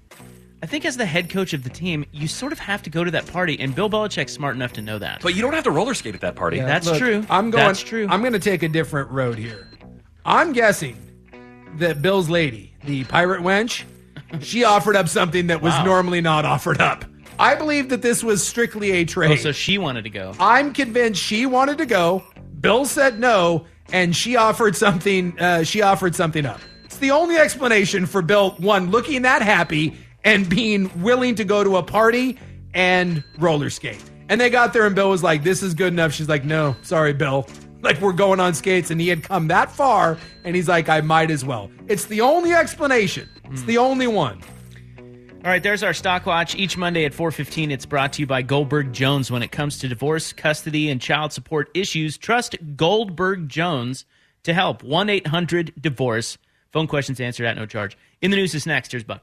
I 0.62 0.66
think 0.66 0.84
as 0.86 0.96
the 0.96 1.04
head 1.04 1.28
coach 1.28 1.52
of 1.52 1.64
the 1.64 1.68
team, 1.70 2.06
you 2.12 2.28
sort 2.28 2.52
of 2.52 2.58
have 2.60 2.82
to 2.84 2.90
go 2.90 3.04
to 3.04 3.10
that 3.10 3.26
party, 3.26 3.58
and 3.60 3.74
Bill 3.74 3.90
Belichick's 3.90 4.32
smart 4.32 4.54
enough 4.54 4.72
to 4.74 4.80
know 4.82 4.98
that. 4.98 5.20
But 5.22 5.34
you 5.34 5.42
don't 5.42 5.52
have 5.52 5.64
to 5.64 5.70
roller 5.72 5.92
skate 5.92 6.14
at 6.14 6.20
that 6.22 6.36
party. 6.36 6.58
Yeah, 6.58 6.66
That's 6.66 6.86
look, 6.86 6.98
true. 6.98 7.26
I'm 7.28 7.50
going. 7.50 7.66
That's 7.66 7.82
true. 7.82 8.06
I'm 8.08 8.20
going 8.20 8.32
to 8.32 8.38
take 8.38 8.62
a 8.62 8.68
different 8.68 9.10
road 9.10 9.36
here. 9.36 9.68
I'm 10.24 10.52
guessing 10.52 10.96
that 11.78 12.00
Bill's 12.00 12.30
lady, 12.30 12.74
the 12.84 13.04
pirate 13.04 13.42
wench, 13.42 13.84
she 14.40 14.64
offered 14.74 14.96
up 14.96 15.08
something 15.08 15.48
that 15.48 15.60
was 15.60 15.72
Wow. 15.74 15.84
normally 15.84 16.20
not 16.20 16.44
offered 16.44 16.80
up. 16.80 17.04
I 17.38 17.56
believe 17.56 17.88
that 17.88 18.00
this 18.00 18.22
was 18.22 18.46
strictly 18.46 18.92
a 18.92 19.00
oh, 19.00 19.04
trade. 19.04 19.32
oh, 19.32 19.36
so 19.36 19.52
she 19.52 19.76
wanted 19.78 20.04
to 20.04 20.10
go. 20.10 20.32
I'm 20.38 20.72
convinced 20.72 21.20
she 21.20 21.44
wanted 21.46 21.78
to 21.78 21.86
go. 21.86 22.22
Bill 22.60 22.84
said 22.84 23.18
no, 23.18 23.66
and 23.92 24.14
she 24.14 24.36
offered 24.36 24.76
something. 24.76 25.38
Uh, 25.38 25.62
she 25.64 25.82
offered 25.82 26.14
something 26.14 26.46
up. 26.46 26.60
It's 26.84 26.98
the 26.98 27.10
only 27.10 27.36
explanation 27.36 28.06
for 28.06 28.22
Bill 28.22 28.52
one 28.52 28.90
looking 28.90 29.22
that 29.22 29.42
happy 29.42 29.96
and 30.24 30.48
being 30.48 31.02
willing 31.02 31.34
to 31.36 31.44
go 31.44 31.64
to 31.64 31.76
a 31.76 31.82
party 31.82 32.38
and 32.72 33.22
roller 33.38 33.70
skate. 33.70 34.02
And 34.28 34.40
they 34.40 34.50
got 34.50 34.72
there 34.72 34.86
and 34.86 34.94
Bill 34.94 35.10
was 35.10 35.22
like, 35.22 35.42
"This 35.42 35.62
is 35.62 35.74
good 35.74 35.92
enough." 35.92 36.12
She's 36.12 36.28
like, 36.28 36.44
"No, 36.44 36.76
sorry, 36.82 37.12
Bill." 37.12 37.46
Like 37.84 38.00
we're 38.00 38.12
going 38.14 38.40
on 38.40 38.54
skates, 38.54 38.90
and 38.90 38.98
he 38.98 39.08
had 39.08 39.22
come 39.22 39.48
that 39.48 39.70
far, 39.70 40.16
and 40.42 40.56
he's 40.56 40.68
like, 40.68 40.88
"I 40.88 41.02
might 41.02 41.30
as 41.30 41.44
well." 41.44 41.70
It's 41.86 42.06
the 42.06 42.22
only 42.22 42.54
explanation. 42.54 43.28
It's 43.50 43.62
the 43.64 43.76
only 43.76 44.06
one. 44.06 44.40
All 45.44 45.50
right, 45.50 45.62
there's 45.62 45.82
our 45.82 45.92
stock 45.92 46.24
watch. 46.24 46.54
Each 46.54 46.78
Monday 46.78 47.04
at 47.04 47.12
4:15, 47.12 47.70
it's 47.70 47.84
brought 47.84 48.14
to 48.14 48.22
you 48.22 48.26
by 48.26 48.40
Goldberg 48.40 48.94
Jones. 48.94 49.30
When 49.30 49.42
it 49.42 49.52
comes 49.52 49.76
to 49.80 49.88
divorce, 49.88 50.32
custody, 50.32 50.88
and 50.88 51.02
child 51.02 51.34
support 51.34 51.70
issues, 51.74 52.16
trust 52.16 52.56
Goldberg 52.76 53.50
Jones 53.50 54.06
to 54.44 54.54
help. 54.54 54.82
1-800-DIVORCE. 54.82 56.38
Phone 56.72 56.86
questions 56.86 57.20
answered 57.20 57.44
at 57.44 57.56
no 57.56 57.66
charge. 57.66 57.94
In 58.22 58.30
the 58.30 58.38
news 58.38 58.54
is 58.54 58.64
next. 58.64 58.92
Here's 58.92 59.04
Buck. 59.04 59.22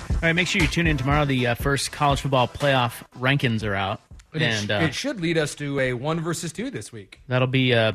All 0.00 0.06
right, 0.22 0.32
make 0.32 0.48
sure 0.48 0.62
you 0.62 0.68
tune 0.68 0.86
in 0.86 0.96
tomorrow. 0.96 1.24
The 1.24 1.48
uh, 1.48 1.54
first 1.54 1.92
college 1.92 2.20
football 2.20 2.48
playoff 2.48 3.02
rankings 3.18 3.64
are 3.64 3.74
out, 3.74 4.00
And 4.32 4.42
it, 4.42 4.52
sh- 4.66 4.70
uh, 4.70 4.74
it 4.84 4.94
should 4.94 5.20
lead 5.20 5.36
us 5.38 5.54
to 5.56 5.78
a 5.80 5.92
one 5.94 6.20
versus 6.20 6.52
two 6.52 6.70
this 6.70 6.92
week. 6.92 7.20
that'll 7.28 7.48
be 7.48 7.74
uh, 7.74 7.92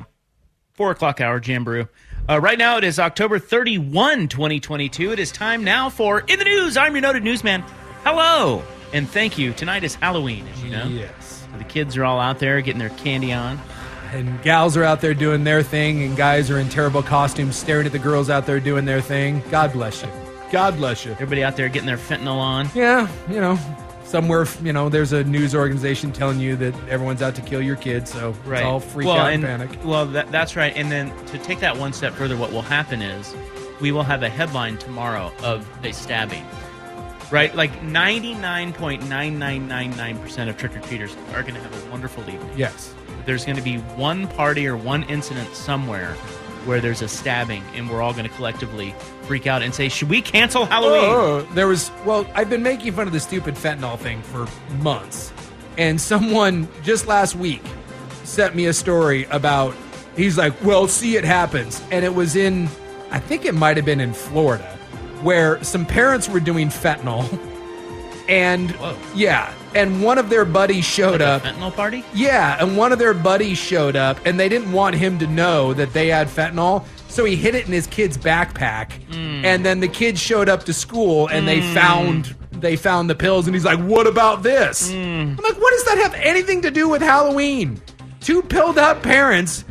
four 0.74 0.92
o'clock 0.92 1.22
hour 1.22 1.40
jam 1.40 1.64
brew. 1.64 1.88
Uh, 2.30 2.40
right 2.40 2.58
now, 2.58 2.78
it 2.78 2.84
is 2.84 3.00
October 3.00 3.40
31, 3.40 4.28
2022. 4.28 5.14
It 5.14 5.20
is 5.20 5.32
time 5.32 5.64
now 5.64 5.90
for 5.90 6.20
In 6.22 6.38
the 6.40 6.46
News. 6.46 6.76
I'm 6.78 6.94
your 6.94 7.02
noted 7.02 7.24
newsman. 7.24 7.62
Hello, 8.04 8.64
and 8.94 9.10
thank 9.10 9.38
you. 9.38 9.54
Tonight 9.54 9.84
is 9.84 9.96
Halloween, 9.96 10.46
as 10.54 10.64
you 10.64 10.70
know. 10.70 10.86
Yes. 10.88 11.46
So 11.52 11.58
the 11.58 11.64
kids 11.64 11.96
are 11.98 12.04
all 12.06 12.20
out 12.20 12.40
there 12.40 12.60
getting 12.62 12.80
their 12.80 12.90
candy 12.90 13.32
on. 13.34 13.60
And 14.12 14.42
gals 14.42 14.78
are 14.78 14.84
out 14.84 15.02
there 15.02 15.14
doing 15.14 15.44
their 15.44 15.64
thing, 15.64 16.04
and 16.04 16.16
guys 16.16 16.50
are 16.52 16.60
in 16.60 16.70
terrible 16.70 17.04
costumes 17.04 17.56
staring 17.58 17.86
at 17.86 17.92
the 17.92 18.00
girls 18.00 18.30
out 18.30 18.46
there 18.46 18.60
doing 18.60 18.86
their 18.86 19.02
thing. 19.02 19.42
God 19.50 19.74
bless 19.74 20.02
you. 20.04 20.10
God 20.52 20.76
bless 20.78 21.06
you. 21.06 21.12
Everybody 21.14 21.44
out 21.44 21.56
there 21.56 21.70
getting 21.70 21.88
their 21.88 21.98
fentanyl 21.98 22.38
on. 22.38 22.70
Yeah, 22.74 23.08
you 23.30 23.40
know, 23.42 23.60
somewhere, 24.06 24.46
you 24.64 24.74
know, 24.74 24.90
there's 24.90 25.14
a 25.14 25.24
news 25.26 25.54
organization 25.54 26.12
telling 26.12 26.40
you 26.40 26.56
that 26.58 26.74
everyone's 26.90 27.22
out 27.22 27.36
to 27.36 27.42
kill 27.42 27.62
your 27.62 27.76
kids, 27.76 28.12
so 28.12 28.34
Right. 28.46 28.60
it's 28.60 28.66
all 28.66 28.80
freak 28.80 29.08
well, 29.08 29.18
out 29.18 29.34
and, 29.34 29.44
and 29.44 29.70
panic. 29.70 29.80
Well, 29.86 30.06
that, 30.08 30.32
that's 30.32 30.56
right. 30.56 30.74
And 30.76 30.92
then 30.92 31.12
to 31.28 31.38
take 31.40 31.60
that 31.60 31.78
one 31.78 31.94
step 31.94 32.14
further, 32.14 32.38
what 32.38 32.52
will 32.52 32.62
happen 32.62 33.02
is 33.02 33.36
we 33.82 33.92
will 33.92 34.04
have 34.04 34.24
a 34.24 34.30
headline 34.30 34.78
tomorrow 34.78 35.32
of 35.44 35.68
a 35.86 35.92
stabbing. 35.92 36.46
Right? 37.30 37.54
Like 37.54 37.74
99.9999% 37.82 40.50
of 40.50 40.58
trick 40.58 40.78
or 40.78 40.80
treaters 40.80 41.14
are 41.34 41.42
going 41.42 41.56
to 41.56 41.60
have 41.62 41.88
a 41.88 41.92
wonderful 41.92 42.24
evening. 42.30 42.50
Yes. 42.56 42.94
There's 43.26 43.44
going 43.44 43.58
to 43.58 43.62
be 43.62 43.80
one 43.98 44.30
party 44.30 44.66
or 44.66 44.78
one 44.78 45.04
incident 45.04 45.54
somewhere 45.54 46.16
where 46.68 46.82
there's 46.82 47.02
a 47.02 47.08
stabbing, 47.08 47.64
and 47.74 47.90
we're 47.90 48.02
all 48.02 48.12
going 48.12 48.28
to 48.28 48.36
collectively 48.36 48.94
freak 49.24 49.48
out 49.48 49.64
and 49.64 49.74
say, 49.74 49.90
Should 49.90 50.10
we 50.10 50.22
cancel 50.22 50.66
Halloween? 50.66 51.06
Oh, 51.06 51.42
there 51.54 51.68
was, 51.68 51.90
well, 52.06 52.30
I've 52.36 52.50
been 52.50 52.62
making 52.62 52.94
fun 52.94 53.08
of 53.08 53.14
the 53.14 53.20
stupid 53.20 53.56
fentanyl 53.56 53.98
thing 53.98 54.22
for 54.22 54.48
months. 54.80 55.32
And 55.78 56.00
someone 56.12 56.68
just 56.84 57.08
last 57.08 57.36
week 57.36 57.62
sent 58.24 58.56
me 58.56 58.66
a 58.66 58.74
story 58.74 59.26
about, 59.26 59.74
he's 60.16 60.38
like, 60.38 60.54
well, 60.64 60.88
see, 60.88 61.16
it 61.16 61.24
happens. 61.24 61.82
And 61.92 62.04
it 62.04 62.14
was 62.14 62.36
in, 62.36 62.66
I 63.10 63.20
think 63.20 63.46
it 63.46 63.56
might 63.56 63.78
have 63.78 63.86
been 63.86 64.02
in 64.02 64.14
Florida, 64.14 64.78
where 65.24 65.64
some 65.64 65.86
parents 65.86 66.28
were 66.30 66.42
doing 66.42 66.68
fentanyl. 66.68 67.26
And 68.30 68.76
yeah, 69.16 69.54
and 69.76 70.02
one 70.04 70.18
of 70.18 70.30
their 70.30 70.46
buddies 70.46 70.86
showed 70.86 71.22
up. 71.22 71.44
Fentanyl 71.44 71.74
party? 71.76 72.04
Yeah, 72.14 72.58
and 72.60 72.78
one 72.78 72.92
of 72.92 73.00
their 73.00 73.14
buddies 73.14 73.58
showed 73.58 73.96
up, 73.96 74.18
and 74.26 74.40
they 74.40 74.50
didn't 74.50 74.72
want 74.72 74.96
him 74.96 75.20
to 75.20 75.28
know 75.28 75.74
that 75.74 75.94
they 75.94 76.08
had 76.08 76.28
fentanyl, 76.28 76.86
so 77.08 77.26
he 77.26 77.36
hid 77.36 77.56
it 77.56 77.66
in 77.68 77.72
his 77.74 77.88
kid's 77.88 78.18
backpack. 78.18 78.92
And 79.14 79.66
then 79.66 79.80
the 79.80 79.88
kids 79.88 80.20
showed 80.20 80.50
up 80.50 80.64
to 80.66 80.74
school, 80.74 81.28
and 81.28 81.48
they 81.48 81.60
Mm. 81.60 81.74
found 81.74 82.36
they 82.60 82.76
found 82.76 83.08
the 83.08 83.14
pills, 83.14 83.46
and 83.46 83.56
he's 83.56 83.66
like, 83.66 83.78
"What 83.80 84.08
about 84.08 84.42
this?" 84.42 84.90
I'm 84.92 85.36
like, 85.36 85.62
"What 85.62 85.72
does 85.74 85.84
that 85.86 86.00
have 86.00 86.16
anything 86.16 86.64
to 86.64 86.72
do 86.72 86.90
with 86.90 87.04
Halloween?" 87.04 87.80
Two 88.20 88.42
pilled 88.42 88.80
out 88.80 89.04
parents 89.04 89.64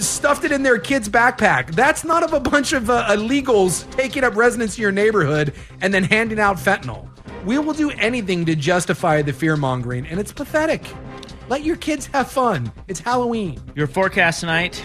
stuffed 0.00 0.44
it 0.44 0.52
in 0.52 0.62
their 0.62 0.78
kid's 0.78 1.08
backpack. 1.08 1.74
That's 1.74 2.04
not 2.04 2.22
of 2.22 2.32
a 2.32 2.40
bunch 2.40 2.72
of 2.72 2.90
uh, 2.90 3.06
illegals 3.10 3.88
taking 3.96 4.22
up 4.24 4.36
residence 4.36 4.76
in 4.76 4.82
your 4.82 4.92
neighborhood 4.92 5.52
and 5.80 5.92
then 5.94 6.04
handing 6.04 6.38
out 6.40 6.56
fentanyl. 6.58 7.08
We 7.44 7.58
will 7.58 7.72
do 7.72 7.90
anything 7.92 8.44
to 8.46 8.54
justify 8.54 9.22
the 9.22 9.32
fear 9.32 9.56
mongering, 9.56 10.06
and 10.06 10.20
it's 10.20 10.32
pathetic. 10.32 10.82
Let 11.48 11.64
your 11.64 11.76
kids 11.76 12.06
have 12.06 12.30
fun. 12.30 12.70
It's 12.86 13.00
Halloween. 13.00 13.60
Your 13.74 13.86
forecast 13.86 14.40
tonight 14.40 14.84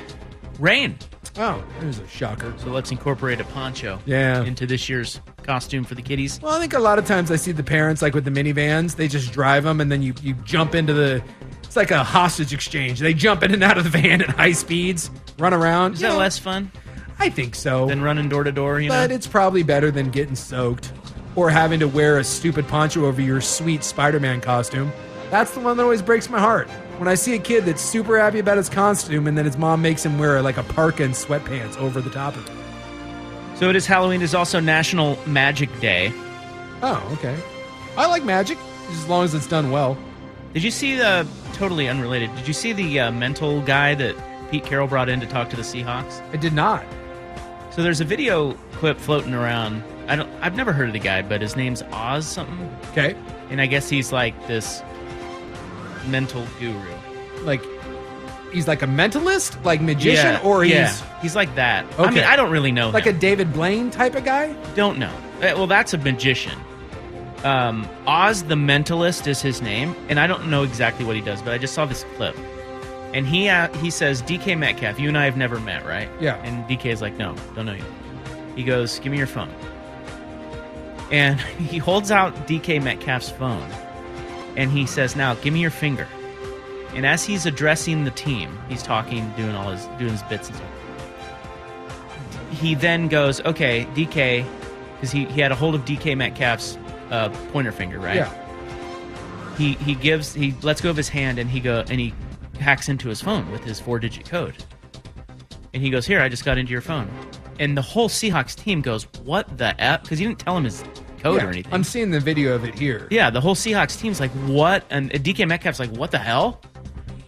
rain. 0.60 0.98
Oh, 1.38 1.62
there's 1.82 2.00
a 2.00 2.08
shocker. 2.08 2.54
So 2.58 2.70
let's 2.70 2.91
incorporate 2.91 3.41
a 3.41 3.44
poncho 3.44 4.00
Yeah. 4.06 4.41
into 4.44 4.65
this 4.65 4.88
year's 4.88 5.20
costume 5.44 5.84
for 5.84 5.94
the 5.94 6.02
kiddies. 6.02 6.39
Well, 6.41 6.54
I 6.54 6.60
think 6.62 6.74
a 6.74 6.80
lot 6.80 6.98
of 6.98 7.06
times 7.06 7.30
I 7.30 7.36
see 7.36 7.52
the 7.52 7.62
parents 7.63 8.02
like 8.02 8.13
with 8.13 8.24
the 8.24 8.32
minivans, 8.32 8.96
they 8.96 9.10
just 9.10 9.34
drive 9.34 9.65
them 9.65 9.82
and 9.82 9.91
then 9.91 10.02
you, 10.02 10.13
you 10.24 10.34
jump 10.46 10.74
into 10.76 10.94
the. 10.94 11.22
It's 11.63 11.76
like 11.76 11.91
a 11.91 12.06
hostage 12.06 12.54
exchange. 12.54 13.00
They 13.02 13.13
jump 13.13 13.44
in 13.44 13.54
and 13.54 13.63
out 13.63 13.78
of 13.78 13.84
the 13.84 13.89
van 14.02 14.22
at 14.22 14.30
high 14.30 14.54
speeds, 14.54 15.12
run 15.38 15.54
around. 15.54 15.96
Is 15.96 16.02
You 16.02 16.08
that 16.08 16.13
know, 16.13 16.20
less 16.20 16.39
fun 16.39 16.72
I 17.20 17.28
think 17.30 17.54
so. 17.56 17.86
than 17.88 18.02
running 18.02 18.30
door 18.30 18.46
to 18.46 18.52
door? 18.54 18.80
You 18.80 18.88
but 18.89 18.96
know, 18.96 19.04
But 19.04 19.12
it's 19.12 19.28
probably 19.28 19.62
better 19.63 19.91
than 19.91 20.10
getting 20.12 20.36
soaked 20.36 20.94
or 21.36 21.50
having 21.50 21.80
to 21.80 21.88
wear 21.88 22.17
a 22.17 22.24
stupid 22.24 22.67
poncho 22.67 23.06
over 23.06 23.21
your 23.21 23.41
sweet 23.41 23.84
Spider-Man 23.84 24.41
costume. 24.41 24.91
That's 25.32 25.52
the 25.52 25.60
one 25.60 25.78
that 25.78 25.84
always 25.84 26.02
breaks 26.02 26.30
my 26.30 26.39
heart. 26.39 26.69
When 26.98 27.08
I 27.08 27.15
see 27.15 27.34
a 27.36 27.39
kid 27.39 27.65
that's 27.65 27.82
super 27.82 28.17
happy 28.19 28.39
about 28.39 28.58
his 28.58 28.69
costume 28.69 29.28
and 29.28 29.38
then 29.38 29.45
his 29.45 29.58
mom 29.58 29.82
makes 29.82 30.06
him 30.06 30.17
wear 30.17 30.41
like 30.41 30.58
a 30.58 30.63
parka 30.63 31.04
and 31.04 31.13
sweatpants 31.13 31.78
over 31.78 32.00
the 32.00 32.10
top 32.10 32.36
of 32.38 32.48
it. 32.48 33.58
so 33.58 33.69
it 33.69 33.76
is 33.76 33.86
Halloween. 33.86 34.21
It 34.21 34.26
is 34.26 34.36
also 34.36 34.60
National 34.60 35.17
Magic 35.26 35.69
Day. 35.82 36.13
Oh, 36.82 37.06
okay. 37.13 37.38
I 37.98 38.06
like 38.06 38.24
magic 38.24 38.58
as 38.89 39.08
long 39.08 39.26
as 39.26 39.34
it's 39.34 39.48
done 39.48 39.71
well. 39.71 39.98
Did 40.54 40.63
you 40.63 40.71
see 40.71 40.95
the 40.95 41.28
totally 41.54 41.89
unrelated? 41.89 42.34
Did 42.36 42.48
you 42.48 42.54
see 42.54 42.71
the 42.71 43.00
uh, 43.00 43.12
mental 43.12 43.62
guy 43.62 43.95
that 43.95 44.15
Pete 44.52 44.63
Carroll 44.63 44.88
brought 44.88 45.10
in 45.10 45.19
to 45.19 45.26
talk 45.26 45.50
to 45.50 45.56
the 45.56 45.63
Seahawks? 45.63 46.21
I 46.32 46.38
did 46.38 46.54
not. 46.54 46.86
So 47.71 47.84
there's 47.84 48.00
a 48.00 48.06
video 48.06 48.54
clip 48.74 48.98
floating 49.00 49.34
around. 49.34 49.84
I 50.08 50.15
don't. 50.15 50.30
I've 50.41 50.56
never 50.56 50.72
heard 50.74 50.88
of 50.88 50.94
the 50.94 51.00
guy, 51.00 51.22
but 51.22 51.41
his 51.41 51.56
name's 51.56 51.82
Oz 51.91 52.26
something. 52.28 52.70
Okay. 52.91 53.15
And 53.50 53.62
I 53.62 53.65
guess 53.65 53.89
he's 53.89 54.12
like 54.12 54.36
this 54.48 54.82
mental 56.08 56.46
guru. 56.60 56.80
Like 57.44 57.62
he's 58.54 58.68
like 58.68 58.82
a 58.82 58.88
mentalist, 58.88 59.63
like 59.65 59.82
magician, 59.82 60.34
Yeah, 60.34 60.41
or 60.44 60.63
he's 60.63 60.74
yeah. 60.74 61.20
he's 61.22 61.36
like 61.36 61.54
that. 61.56 61.86
Okay. 61.94 62.04
I 62.04 62.10
mean, 62.12 62.24
I 62.24 62.36
don't 62.36 62.52
really 62.52 62.72
know. 62.72 62.89
like 62.89 63.06
him. 63.06 63.15
a 63.15 63.20
David 63.20 63.54
Blaine 63.54 63.89
type 63.91 64.15
of 64.15 64.24
guy. 64.24 64.54
Don't 64.76 64.98
know. 64.98 65.13
Uh, 65.38 65.54
Well, 65.56 65.68
that's 65.68 65.94
a 65.94 65.98
magician. 65.98 66.58
Um, 67.44 67.88
Oz 68.08 68.44
the 68.44 68.56
Mentalist 68.56 69.28
is 69.28 69.41
his 69.41 69.62
name, 69.62 69.96
and 70.10 70.20
I 70.20 70.26
don't 70.26 70.50
know 70.50 70.63
exactly 70.63 71.06
what 71.06 71.15
he 71.15 71.22
does, 71.22 71.41
but 71.44 71.54
I 71.54 71.60
just 71.60 71.76
saw 71.76 71.86
this 71.86 72.04
clip, 72.15 72.36
and 73.13 73.28
he 73.28 73.50
uh, 73.50 73.68
he 73.78 73.91
says, 73.91 74.24
"DK 74.24 74.58
Metcalf, 74.58 75.00
you 75.00 75.10
and 75.10 75.18
I 75.18 75.26
have 75.26 75.38
never 75.38 75.60
met, 75.60 75.86
right?" 75.86 76.10
Yeah. 76.20 76.38
And 76.44 76.63
DK 76.68 76.88
is 76.88 77.02
like, 77.02 77.18
"No, 77.18 77.36
don't 77.56 77.65
know 77.68 77.74
you." 77.74 77.84
He 78.56 78.63
goes, 78.63 78.98
"Give 79.00 79.12
me 79.12 79.18
your 79.20 79.28
phone," 79.28 79.54
and 81.15 81.39
he 81.69 81.78
holds 81.78 82.12
out 82.12 82.36
DK 82.47 82.84
Metcalf's 82.84 83.30
phone, 83.30 83.69
and 84.58 84.69
he 84.69 84.86
says, 84.86 85.15
"Now, 85.15 85.36
give 85.36 85.54
me 85.54 85.62
your 85.62 85.71
finger." 85.71 86.08
And 86.93 87.06
as 87.06 87.25
he's 87.25 87.45
addressing 87.45 88.06
the 88.06 88.12
team, 88.12 88.58
he's 88.69 88.82
talking, 88.82 89.30
doing 89.36 89.54
all 89.54 89.71
his 89.71 89.86
doing 89.97 90.12
his 90.12 90.23
bits 90.23 90.47
and 90.49 90.58
stuff. 90.58 90.69
he 92.51 92.73
then 92.73 93.10
goes, 93.10 93.41
okay, 93.41 93.86
DK, 93.95 94.45
because 94.95 95.12
he, 95.12 95.25
he 95.25 95.41
had 95.41 95.51
a 95.51 95.56
hold 95.56 95.75
of 95.75 95.84
DK 95.84 96.15
Metcalf's 96.15 96.78
uh, 97.12 97.28
pointer 97.51 97.73
finger, 97.73 97.99
right? 97.99 98.15
Yeah. 98.15 98.34
He 99.58 99.73
he 99.73 99.95
gives 99.95 100.34
he 100.34 100.54
lets 100.62 100.80
go 100.80 100.89
of 100.89 100.97
his 100.97 101.10
hand 101.10 101.38
and 101.38 101.49
he 101.49 101.60
go 101.60 101.84
and 101.89 101.99
he 101.99 102.13
hacks 102.60 102.88
into 102.88 103.10
his 103.10 103.21
phone 103.21 103.51
with 103.51 103.63
his 103.63 103.80
four 103.80 103.99
digit 103.99 104.30
code. 104.30 104.56
And 105.73 105.84
he 105.84 105.89
goes, 105.89 106.06
here, 106.06 106.21
I 106.21 106.30
just 106.30 106.45
got 106.45 106.58
into 106.58 106.71
your 106.71 106.82
phone. 106.82 107.10
And 107.60 107.78
the 107.78 107.82
whole 107.82 108.08
Seahawks 108.08 108.56
team 108.56 108.82
goes, 108.82 109.04
what 109.23 109.58
the 109.58 109.80
f? 109.82 110.04
Because 110.04 110.19
he 110.19 110.25
didn't 110.25 110.39
tell 110.39 110.56
him 110.56 110.63
his 110.63 110.82
code 111.25 111.41
Yeah, 111.41 111.47
or 111.47 111.49
anything. 111.51 111.73
I'm 111.73 111.83
seeing 111.83 112.11
the 112.11 112.19
video 112.19 112.53
of 112.55 112.63
it 112.63 112.77
here. 112.77 113.07
Yeah, 113.09 113.29
the 113.29 113.41
whole 113.41 113.55
Seahawks 113.55 113.99
team's 113.99 114.19
like, 114.19 114.31
what? 114.47 114.85
And 114.89 115.11
DK 115.11 115.47
Metcalf's 115.47 115.79
like, 115.79 115.89
what 115.91 116.11
the 116.11 116.19
hell? 116.19 116.61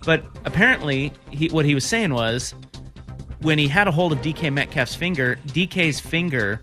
But 0.05 0.23
apparently, 0.45 1.11
he, 1.31 1.47
what 1.49 1.65
he 1.65 1.73
was 1.75 1.85
saying 1.85 2.13
was, 2.13 2.53
when 3.41 3.57
he 3.57 3.67
had 3.67 3.87
a 3.87 3.91
hold 3.91 4.13
of 4.13 4.19
DK 4.19 4.53
Metcalf's 4.53 4.95
finger, 4.95 5.37
DK's 5.47 5.99
finger, 5.99 6.61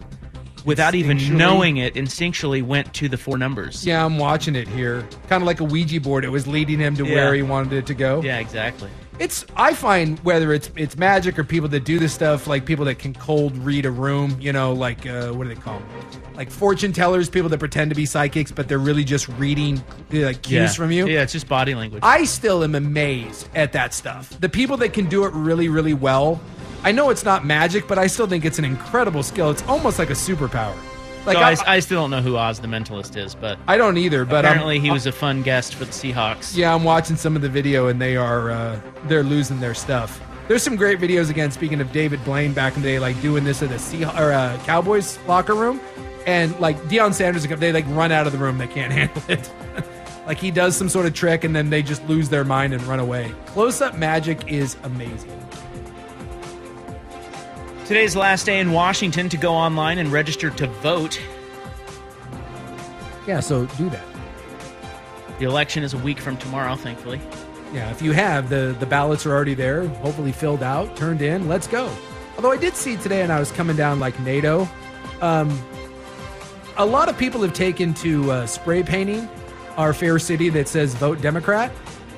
without 0.64 0.94
even 0.94 1.36
knowing 1.36 1.76
it, 1.78 1.94
instinctually 1.94 2.62
went 2.62 2.92
to 2.94 3.08
the 3.08 3.16
four 3.18 3.36
numbers. 3.36 3.84
Yeah, 3.86 4.04
I'm 4.04 4.16
watching 4.18 4.54
it 4.56 4.66
here. 4.68 5.06
Kind 5.28 5.42
of 5.42 5.46
like 5.46 5.60
a 5.60 5.64
Ouija 5.64 6.00
board. 6.00 6.24
It 6.24 6.30
was 6.30 6.46
leading 6.46 6.78
him 6.78 6.94
to 6.96 7.04
Yeah. 7.04 7.14
where 7.16 7.34
he 7.34 7.42
wanted 7.42 7.72
it 7.74 7.86
to 7.86 7.94
go. 7.94 8.22
Yeah, 8.22 8.38
exactly. 8.38 8.90
It's 9.18 9.46
I 9.54 9.74
find 9.74 10.18
whether 10.20 10.52
it's 10.52 10.70
it's 10.76 10.96
magic 10.96 11.38
or 11.38 11.44
people 11.44 11.68
that 11.68 11.84
do 11.84 11.98
this 11.98 12.12
stuff, 12.12 12.46
like 12.46 12.66
people 12.66 12.84
that 12.86 12.98
can 12.98 13.14
cold 13.14 13.56
read 13.58 13.86
a 13.86 13.90
room, 13.90 14.36
you 14.40 14.52
know, 14.52 14.72
like 14.72 15.06
uh, 15.06 15.28
what 15.28 15.44
do 15.44 15.54
they 15.54 15.60
call 15.60 15.78
them? 15.78 15.88
Like 16.34 16.50
fortune 16.50 16.92
tellers, 16.92 17.30
people 17.30 17.48
that 17.50 17.58
pretend 17.58 17.90
to 17.90 17.94
be 17.94 18.06
psychics, 18.06 18.50
but 18.50 18.66
they're 18.66 18.78
really 18.78 19.04
just 19.04 19.28
reading 19.28 19.78
uh, 20.12 20.18
like 20.18 20.42
cues 20.42 20.52
yeah. 20.52 20.68
from 20.68 20.90
you. 20.90 21.06
Yeah, 21.06 21.22
it's 21.22 21.32
just 21.32 21.48
body 21.48 21.74
language. 21.76 22.02
I 22.04 22.24
still 22.24 22.64
am 22.64 22.74
amazed 22.74 23.48
at 23.54 23.72
that 23.72 23.94
stuff. 23.94 24.30
The 24.40 24.48
people 24.48 24.76
that 24.78 24.92
can 24.92 25.08
do 25.08 25.24
it 25.26 25.32
really, 25.32 25.68
really 25.68 25.94
well. 25.94 26.40
I 26.82 26.92
know 26.92 27.10
it's 27.10 27.24
not 27.24 27.46
magic, 27.46 27.86
but 27.86 27.98
I 27.98 28.08
still 28.08 28.26
think 28.26 28.44
it's 28.44 28.58
an 28.58 28.64
incredible 28.64 29.22
skill. 29.22 29.50
It's 29.50 29.62
almost 29.62 29.98
like 29.98 30.10
a 30.10 30.14
superpower. 30.14 30.76
Like 31.26 31.36
so 31.36 31.64
I, 31.64 31.72
I, 31.72 31.76
I 31.76 31.80
still 31.80 32.02
don't 32.02 32.10
know 32.10 32.20
who 32.20 32.36
Oz 32.36 32.60
the 32.60 32.66
Mentalist 32.68 33.16
is, 33.16 33.34
but 33.34 33.58
I 33.66 33.76
don't 33.76 33.96
either. 33.96 34.24
But 34.24 34.44
I'm- 34.44 34.52
apparently 34.52 34.78
he 34.80 34.90
was 34.90 35.06
a 35.06 35.12
fun 35.12 35.42
guest 35.42 35.74
for 35.74 35.84
the 35.84 35.92
Seahawks. 35.92 36.56
Yeah, 36.56 36.74
I'm 36.74 36.84
watching 36.84 37.16
some 37.16 37.36
of 37.36 37.42
the 37.42 37.48
video, 37.48 37.88
and 37.88 38.00
they 38.00 38.16
are 38.16 38.50
uh, 38.50 38.80
they're 39.04 39.22
losing 39.22 39.60
their 39.60 39.74
stuff. 39.74 40.20
There's 40.48 40.62
some 40.62 40.76
great 40.76 40.98
videos 41.00 41.30
again. 41.30 41.50
Speaking 41.50 41.80
of 41.80 41.90
David 41.92 42.22
Blaine 42.24 42.52
back 42.52 42.76
in 42.76 42.82
the 42.82 42.88
day, 42.88 42.98
like 42.98 43.20
doing 43.22 43.44
this 43.44 43.62
at 43.62 43.70
the 43.70 43.78
Sea 43.78 44.04
or 44.04 44.32
uh, 44.32 44.58
Cowboys 44.64 45.18
locker 45.26 45.54
room, 45.54 45.80
and 46.26 46.58
like 46.60 46.76
Deion 46.84 47.14
Sanders, 47.14 47.46
they 47.46 47.72
like 47.72 47.86
run 47.88 48.12
out 48.12 48.26
of 48.26 48.32
the 48.32 48.38
room. 48.38 48.58
They 48.58 48.66
can't 48.68 48.92
handle 48.98 49.22
it. 49.28 49.50
like 50.26 50.38
he 50.38 50.50
does 50.50 50.76
some 50.76 50.88
sort 50.90 51.06
of 51.06 51.14
trick, 51.14 51.44
and 51.44 51.56
then 51.56 51.70
they 51.70 51.82
just 51.82 52.04
lose 52.06 52.28
their 52.28 52.44
mind 52.44 52.74
and 52.74 52.82
run 52.82 53.00
away. 53.00 53.32
Close 53.46 53.80
up 53.80 53.96
magic 53.96 54.46
is 54.52 54.76
amazing. 54.82 55.30
Today's 57.86 58.14
the 58.14 58.20
last 58.20 58.46
day 58.46 58.60
in 58.60 58.72
Washington 58.72 59.28
to 59.28 59.36
go 59.36 59.52
online 59.52 59.98
and 59.98 60.10
register 60.10 60.48
to 60.48 60.66
vote. 60.66 61.20
Yeah, 63.26 63.40
so 63.40 63.66
do 63.66 63.90
that. 63.90 64.04
The 65.38 65.44
election 65.44 65.82
is 65.82 65.92
a 65.92 65.98
week 65.98 66.18
from 66.18 66.38
tomorrow, 66.38 66.76
thankfully. 66.76 67.20
Yeah, 67.74 67.90
if 67.90 68.00
you 68.00 68.12
have 68.12 68.48
the 68.48 68.74
the 68.80 68.86
ballots 68.86 69.26
are 69.26 69.32
already 69.32 69.52
there, 69.52 69.86
hopefully 69.86 70.32
filled 70.32 70.62
out, 70.62 70.96
turned 70.96 71.20
in. 71.20 71.46
Let's 71.46 71.66
go. 71.66 71.94
Although 72.36 72.52
I 72.52 72.56
did 72.56 72.74
see 72.74 72.96
today, 72.96 73.20
and 73.20 73.30
I 73.30 73.38
was 73.38 73.52
coming 73.52 73.76
down 73.76 74.00
like 74.00 74.14
Naito, 74.14 74.66
um, 75.20 75.62
a 76.78 76.86
lot 76.86 77.10
of 77.10 77.18
people 77.18 77.42
have 77.42 77.52
taken 77.52 77.92
to 77.94 78.30
uh, 78.30 78.46
spray 78.46 78.82
painting 78.82 79.28
our 79.76 79.92
fair 79.92 80.18
city 80.18 80.48
that 80.48 80.68
says 80.68 80.94
"Vote 80.94 81.20
Democrat." 81.20 81.70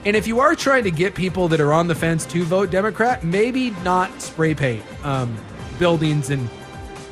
And 0.04 0.14
if 0.14 0.28
you 0.28 0.38
are 0.38 0.54
trying 0.54 0.84
to 0.84 0.92
get 0.92 1.16
people 1.16 1.48
that 1.48 1.60
are 1.60 1.72
on 1.72 1.88
the 1.88 1.94
fence 1.96 2.24
to 2.26 2.44
vote 2.44 2.70
Democrat, 2.70 3.24
maybe 3.24 3.70
not 3.82 4.22
spray 4.22 4.54
paint 4.54 4.84
um, 5.02 5.36
buildings 5.78 6.30
and 6.30 6.48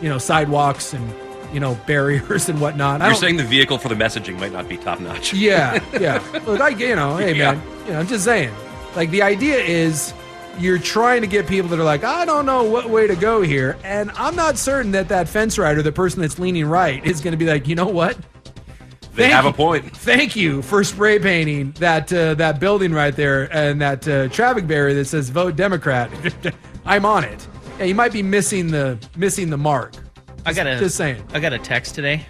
you 0.00 0.08
know 0.08 0.18
sidewalks 0.18 0.92
and 0.92 1.14
you 1.52 1.60
know 1.60 1.74
barriers 1.86 2.48
and 2.48 2.60
whatnot. 2.60 3.00
I 3.02 3.06
You're 3.06 3.14
saying 3.14 3.36
the 3.36 3.44
vehicle 3.44 3.78
for 3.78 3.88
the 3.88 3.94
messaging 3.94 4.38
might 4.38 4.52
not 4.52 4.68
be 4.68 4.76
top 4.76 5.00
notch. 5.00 5.32
yeah, 5.34 5.82
yeah. 6.00 6.22
Look, 6.46 6.60
I 6.60 6.68
you 6.70 6.96
know, 6.96 7.16
hey 7.16 7.34
Yeah. 7.34 7.52
man, 7.52 7.62
you 7.86 7.92
know, 7.92 8.00
I'm 8.00 8.06
just 8.06 8.24
saying. 8.24 8.54
Like 8.96 9.10
the 9.10 9.22
idea 9.22 9.56
is 9.58 10.14
you're 10.58 10.78
trying 10.78 11.20
to 11.22 11.26
get 11.26 11.48
people 11.48 11.68
that 11.70 11.80
are 11.80 11.84
like, 11.84 12.04
I 12.04 12.24
don't 12.24 12.46
know 12.46 12.62
what 12.62 12.88
way 12.88 13.08
to 13.08 13.16
go 13.16 13.42
here, 13.42 13.76
and 13.82 14.10
I'm 14.12 14.36
not 14.36 14.56
certain 14.56 14.92
that 14.92 15.08
that 15.08 15.28
fence 15.28 15.58
rider, 15.58 15.82
the 15.82 15.90
person 15.90 16.20
that's 16.20 16.38
leaning 16.38 16.66
right, 16.66 17.04
is 17.04 17.20
going 17.20 17.32
to 17.32 17.36
be 17.36 17.44
like, 17.46 17.66
you 17.66 17.74
know 17.74 17.88
what? 17.88 18.16
They 19.14 19.24
Thank 19.24 19.32
have 19.32 19.44
you- 19.44 19.50
a 19.50 19.52
point. 19.52 19.96
Thank 19.96 20.34
you 20.36 20.62
for 20.62 20.82
spray 20.84 21.18
painting 21.20 21.72
that 21.80 22.12
uh, 22.12 22.34
that 22.34 22.58
building 22.60 22.92
right 22.92 23.14
there 23.14 23.48
and 23.56 23.80
that 23.80 24.06
uh, 24.08 24.28
traffic 24.28 24.66
barrier 24.68 24.94
that 24.94 25.04
says 25.06 25.28
"Vote 25.30 25.54
Democrat." 25.56 26.10
I'm 26.84 27.04
on 27.04 27.22
it. 27.24 27.46
Yeah, 27.78 27.84
you 27.86 27.94
might 27.94 28.12
be 28.12 28.22
missing 28.22 28.68
the 28.70 28.98
missing 29.16 29.50
the 29.50 29.56
mark. 29.56 29.94
I 30.46 30.52
got 30.52 30.66
a 30.66 30.78
just 30.78 30.96
saying. 30.96 31.16
Mm-hmm. 31.16 31.36
I 31.36 31.40
got 31.40 31.52
a 31.52 31.58
text 31.58 31.94
today, 31.94 32.24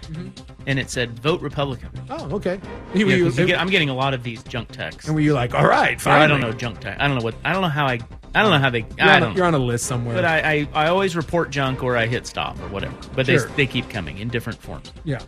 and 0.65 0.79
it 0.79 0.89
said 0.89 1.19
"Vote 1.19 1.41
Republican." 1.41 1.89
Oh, 2.09 2.29
okay. 2.35 2.59
Yeah, 2.93 3.05
You- 3.05 3.31
get- 3.31 3.59
I'm 3.59 3.69
getting 3.69 3.89
a 3.89 3.93
lot 3.95 4.13
of 4.13 4.23
these 4.23 4.41
junk 4.43 4.71
texts. 4.71 5.05
And 5.07 5.13
were 5.15 5.21
you 5.21 5.33
like, 5.33 5.53
all 5.53 5.67
right, 5.67 6.03
Yeah, 6.03 6.15
I 6.21 6.27
don't 6.27 6.39
know 6.41 6.51
junk 6.51 6.79
text. 6.79 7.01
I 7.01 7.07
don't 7.07 7.17
know 7.17 7.23
what. 7.23 7.35
I 7.43 7.51
don't 7.53 7.61
know 7.61 7.67
how 7.69 7.85
I. 7.85 7.99
I 8.33 8.41
don't 8.41 8.51
know 8.51 8.59
how 8.59 8.69
they. 8.69 8.79
You're, 8.97 9.07
I 9.07 9.15
on, 9.21 9.23
a, 9.23 9.33
you're 9.33 9.45
on 9.45 9.53
a 9.53 9.59
list 9.59 9.85
somewhere. 9.85 10.15
But 10.15 10.25
I, 10.25 10.67
I, 10.73 10.85
I 10.85 10.87
always 10.87 11.15
report 11.15 11.51
junk 11.51 11.83
or 11.83 11.95
I 11.95 12.05
hit 12.05 12.25
stop 12.27 12.59
or 12.59 12.67
whatever. 12.67 12.95
But 13.15 13.25
Sure. 13.27 13.39
they, 13.39 13.53
they 13.55 13.67
keep 13.67 13.89
coming 13.89 14.17
in 14.17 14.27
different 14.29 14.59
forms. 14.61 14.91
yeah. 15.03 15.19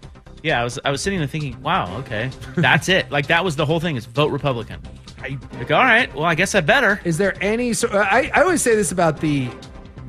Yeah, 0.43 0.61
I 0.61 0.63
was 0.63 0.77
I 0.85 0.91
was 0.91 1.01
sitting 1.01 1.17
there 1.19 1.27
thinking, 1.27 1.59
wow, 1.63 1.97
okay, 1.99 2.29
that's 2.55 2.89
it. 2.89 3.09
Like 3.11 3.25
that 3.27 3.43
was 3.43 3.55
the 3.55 3.65
whole 3.65 3.79
thing 3.79 3.95
is 3.95 4.05
vote 4.05 4.31
Republican. 4.31 4.79
I, 5.21 5.37
like, 5.53 5.71
all 5.71 5.83
right, 5.83 6.13
well, 6.13 6.25
I 6.25 6.35
guess 6.35 6.53
I 6.53 6.61
better. 6.61 7.01
Is 7.03 7.17
there 7.17 7.35
any? 7.41 7.73
So 7.73 7.89
I, 7.89 8.29
I 8.33 8.41
always 8.43 8.61
say 8.61 8.75
this 8.75 8.91
about 8.91 9.19
the 9.19 9.49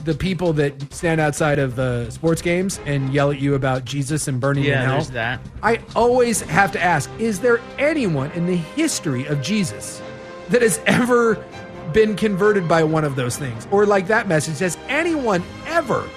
the 0.05 0.15
people 0.15 0.53
that 0.55 0.93
stand 0.93 1.21
outside 1.21 1.59
of 1.59 1.79
uh, 1.79 2.11
sports 2.11 2.43
games 2.43 2.81
and 2.87 3.13
yell 3.13 3.31
at 3.31 3.41
you 3.41 3.55
about 3.55 3.85
Jesus 3.85 4.29
and 4.29 4.41
burning 4.41 4.65
in 4.65 4.75
hell. 4.75 4.95
there's 4.95 5.11
that. 5.11 5.41
I 5.63 5.81
always 5.95 6.41
have 6.43 6.73
to 6.73 6.83
ask: 6.83 7.11
Is 7.19 7.41
there 7.41 7.61
anyone 7.79 8.31
in 8.33 8.47
the 8.47 8.57
history 8.57 9.27
of 9.27 9.43
Jesus 9.43 10.01
that 10.49 10.63
has 10.63 10.81
ever 10.87 11.45
been 11.93 12.17
converted 12.17 12.69
by 12.69 12.85
one 12.85 13.05
of 13.05 13.17
those 13.17 13.37
things, 13.37 13.67
or 13.71 13.87
like 13.87 14.07
that 14.09 14.29
message? 14.29 14.59
Has 14.59 14.79
anyone 14.89 15.43
ever 15.67 16.09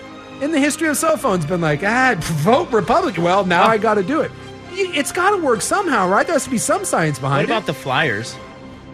in 0.41 0.51
the 0.51 0.59
history 0.59 0.87
of 0.87 0.97
cell 0.97 1.17
phones 1.17 1.45
been 1.45 1.61
like, 1.61 1.83
ah, 1.83 2.15
vote 2.19 2.71
Republican? 2.71 3.23
Well, 3.23 3.45
now 3.45 3.63
I 3.65 3.77
got 3.77 3.95
to 3.95 4.03
do 4.03 4.21
it. 4.21 4.31
It's 4.73 5.11
got 5.11 5.31
to 5.31 5.37
work 5.37 5.61
somehow, 5.61 6.07
right? 6.07 6.25
There 6.25 6.33
has 6.33 6.45
to 6.45 6.49
be 6.49 6.57
some 6.57 6.85
science 6.85 7.19
behind 7.19 7.49
it. 7.49 7.51
What 7.51 7.57
about 7.57 7.63
it. 7.63 7.73
the 7.73 7.79
flyers? 7.81 8.35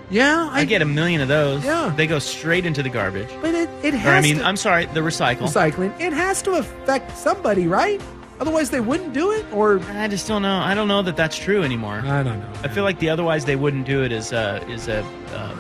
Yeah, 0.10 0.50
I, 0.52 0.63
get 0.65 0.82
a 0.82 0.86
million 0.86 1.20
of 1.22 1.28
those. 1.28 1.65
Yeah. 1.65 1.93
they 1.96 2.08
go 2.08 2.20
straight 2.20 2.65
into 2.65 2.82
the 2.82 2.89
garbage. 2.89 3.30
But 3.41 3.54
it, 3.54 3.70
it 3.84 3.93
has 3.93 4.06
Or 4.06 4.17
I 4.17 4.22
mean, 4.22 4.38
to- 4.38 4.46
I'm 4.46 4.56
sorry, 4.56 4.86
the 4.86 5.02
recycle. 5.02 5.48
recycling. 5.48 6.00
It 6.00 6.13
has 6.13 6.41
to 6.43 6.54
affect 6.54 7.17
somebody, 7.17 7.67
right? 7.67 8.02
Otherwise, 8.39 8.70
they 8.70 8.80
wouldn't 8.80 9.13
do 9.13 9.32
it. 9.32 9.46
Or 9.52 9.80
I 9.91 10.08
just 10.08 10.28
don't 10.28 10.43
know. 10.43 10.60
I 10.60 10.76
don't 10.76 10.88
know 10.88 11.02
that 11.02 11.17
that's 11.17 11.38
true 11.38 11.63
anymore. 11.63 12.02
I 12.06 12.24
don't 12.24 12.39
know. 12.39 12.50
I 12.63 12.67
feel 12.70 12.84
like 12.84 13.00
the 13.00 13.10
otherwise 13.10 13.46
they 13.46 13.56
wouldn't 13.58 13.86
do 13.86 14.04
it 14.04 14.12
is 14.12 14.32
uh, 14.32 14.63
is 14.70 14.88
a 14.88 15.04
um, 15.36 15.60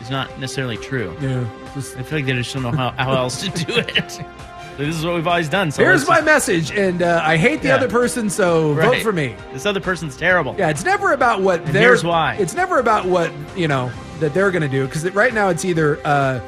is 0.00 0.10
not 0.10 0.28
necessarily 0.40 0.76
true. 0.76 1.16
Yeah, 1.20 1.46
I 1.76 1.80
feel 1.80 2.18
like 2.18 2.26
they 2.26 2.32
just 2.32 2.52
don't 2.52 2.64
know 2.64 2.72
how, 2.72 2.90
how 2.90 3.12
else 3.14 3.40
to 3.42 3.50
do 3.64 3.72
it. 3.76 4.20
this 4.86 4.96
is 4.96 5.04
what 5.04 5.14
we've 5.14 5.26
always 5.26 5.48
done. 5.48 5.70
So 5.70 5.82
here's 5.82 6.06
my 6.06 6.16
just- 6.16 6.26
message, 6.26 6.70
and 6.72 7.02
uh, 7.02 7.22
I 7.24 7.36
hate 7.36 7.62
the 7.62 7.68
Yeah. 7.68 7.76
other 7.76 7.88
person, 7.88 8.28
so 8.30 8.74
vote 8.74 9.02
for 9.02 9.12
me. 9.12 9.34
This 9.52 9.66
other 9.66 9.80
person's 9.80 10.16
terrible. 10.16 10.54
Yeah, 10.58 10.68
it's 10.70 10.84
never 10.84 11.12
about 11.12 11.40
what 11.42 11.60
And 11.60 11.68
they're. 11.74 11.82
here's 11.82 12.04
why. 12.04 12.36
It's 12.38 12.54
never 12.54 12.78
about 12.78 13.06
what 13.06 13.30
you 13.56 13.68
know 13.68 13.90
that 14.20 14.34
they're 14.34 14.50
going 14.50 14.62
to 14.62 14.68
do 14.68 14.86
because 14.86 15.08
right 15.12 15.34
now 15.34 15.48
it's 15.48 15.64
either 15.64 15.98
uh, 16.04 16.40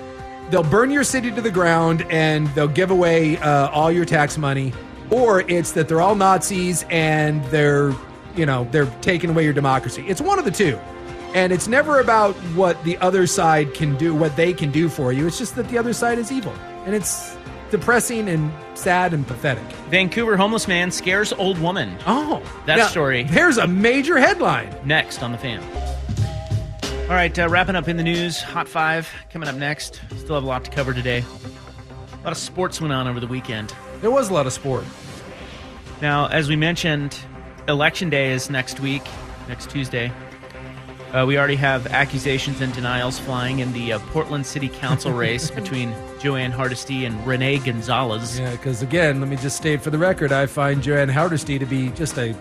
they'll 0.51 0.62
burn 0.62 0.90
your 0.90 1.05
city 1.05 1.31
to 1.33 1.40
the 1.40 1.51
ground 1.51 2.07
and 2.11 2.47
they'll 2.49 2.68
give 2.68 2.90
away 2.90 3.37
uh, 3.38 3.68
all 3.70 3.90
your 3.90 4.05
tax 4.05 4.38
money, 4.38 4.73
or 5.11 5.40
it's 5.49 5.73
that 5.73 5.88
they're 5.88 6.01
all 6.01 6.14
Nazis 6.14 6.85
and 6.90 7.44
they're 7.47 7.92
you 8.37 8.47
know 8.47 8.66
they're 8.70 8.87
taking 9.01 9.31
away 9.31 9.44
your 9.44 9.53
democracy. 9.53 10.05
It's 10.09 10.20
one 10.20 10.38
of 10.38 10.44
the 10.44 10.51
two. 10.51 10.79
And 11.35 11.53
it's 11.53 11.66
never 11.66 11.99
about 11.99 12.37
what 12.55 12.81
the 12.85 12.97
other 12.99 13.27
side 13.27 13.75
can 13.75 13.97
do, 13.97 14.14
what 14.14 14.37
they 14.37 14.53
can 14.53 14.70
do 14.70 14.88
for 14.88 15.12
you. 15.12 15.27
It's 15.27 15.37
just 15.37 15.57
that 15.57 15.68
the 15.68 15.77
other 15.79 15.92
side 15.92 16.16
is 16.18 16.31
evil. 16.31 16.53
And 16.87 16.94
it's 16.94 17.37
depressing 17.75 18.29
and 18.29 18.53
sad 18.75 19.13
and 19.13 19.27
pathetic. 19.27 19.65
Vancouver 19.91 20.37
homeless 20.37 20.69
man 20.69 20.93
scares 20.93 21.33
old 21.33 21.59
woman. 21.59 21.97
Oh, 22.07 22.41
that 22.67 22.79
now, 22.79 22.87
story. 22.87 23.25
There's 23.25 23.59
a 23.59 23.67
major 23.67 24.16
headline. 24.16 24.72
Next 24.85 25.25
on 25.25 25.33
the 25.33 25.39
fan. 25.39 25.61
All 27.03 27.16
right, 27.16 27.37
uh, 27.37 27.49
wrapping 27.49 27.75
up 27.75 27.89
in 27.89 27.97
the 27.97 28.05
news. 28.05 28.41
Hot 28.41 28.68
five 28.68 29.11
coming 29.29 29.49
up 29.49 29.57
next. 29.57 30.01
Still 30.16 30.37
have 30.37 30.45
a 30.45 30.47
lot 30.47 30.64
to 30.66 30.70
cover 30.70 30.95
today. 30.95 31.25
A 32.12 32.22
lot 32.22 32.31
of 32.31 32.37
sports 32.37 32.81
went 32.81 32.93
on 32.93 33.09
over 33.09 33.18
the 33.18 33.27
weekend. 33.27 33.75
There 34.01 34.12
was 34.12 34.31
a 34.31 34.35
lot 34.35 34.47
of 34.47 34.53
sport. 34.53 34.85
Now, 36.01 36.29
as 36.29 36.49
we 36.49 36.55
mentioned, 36.55 37.18
election 37.66 38.09
day 38.09 38.31
is 38.31 38.51
next 38.51 38.79
week, 38.79 39.03
next 39.49 39.68
Tuesday. 39.68 40.12
Uh, 41.15 41.25
we 41.25 41.39
already 41.39 41.55
have 41.55 41.87
accusations 41.87 42.61
and 42.61 42.75
denials 42.75 43.21
flying 43.21 43.61
in 43.61 43.73
the 43.73 43.93
uh, 43.93 43.99
Portland 44.11 44.45
City 44.45 44.69
Council 44.69 45.12
race 45.25 45.49
between 45.49 45.95
Jo 46.19 46.35
Ann 46.35 46.51
Hardesty 46.51 47.05
and 47.05 47.25
Rene 47.25 47.59
Gonzalez. 47.59 48.37
Yeah, 48.37 48.51
because 48.51 48.83
again, 48.83 49.21
let 49.21 49.29
me 49.29 49.37
just 49.37 49.57
state 49.57 49.81
for 49.81 49.91
the 49.91 49.99
record, 49.99 50.33
I 50.33 50.47
find 50.47 50.83
Jo 50.83 50.97
Ann 50.97 51.09
Hardesty 51.09 51.57
to 51.61 51.67
be 51.67 51.91
just 51.91 52.19
a 52.19 52.35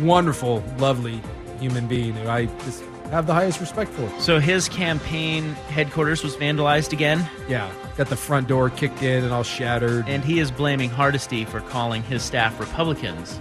wonderful, 0.00 0.64
lovely 0.78 1.20
human 1.60 1.86
being 1.86 2.14
who 2.14 2.28
I 2.28 2.46
just 2.64 2.82
have 3.10 3.28
the 3.28 3.34
highest 3.34 3.60
respect 3.60 3.92
for. 3.92 4.10
So 4.18 4.40
his 4.40 4.68
campaign 4.68 5.52
headquarters 5.68 6.24
was 6.24 6.34
vandalized 6.34 6.92
again. 6.92 7.24
Yeah, 7.48 7.72
got 7.96 8.08
the 8.08 8.16
front 8.16 8.48
door 8.48 8.70
kicked 8.70 9.04
in 9.04 9.22
and 9.22 9.32
all 9.32 9.44
shattered. 9.44 10.08
And 10.08 10.24
he 10.24 10.40
is 10.40 10.50
blaming 10.50 10.90
Hardesty 10.90 11.44
for 11.44 11.60
calling 11.60 12.02
his 12.02 12.24
staff 12.24 12.58
Republicans. 12.58 13.38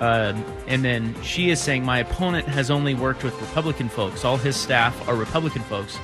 Um, 0.00 0.44
and 0.68 0.84
then 0.84 1.20
she 1.22 1.50
is 1.50 1.60
saying, 1.60 1.84
My 1.84 1.98
opponent 1.98 2.46
has 2.46 2.70
only 2.70 2.94
worked 2.94 3.24
with 3.24 3.34
Republican 3.40 3.88
folks. 3.88 4.24
All 4.24 4.36
his 4.36 4.54
staff 4.56 5.08
are 5.08 5.16
Republican 5.16 5.62
folks. 5.62 5.98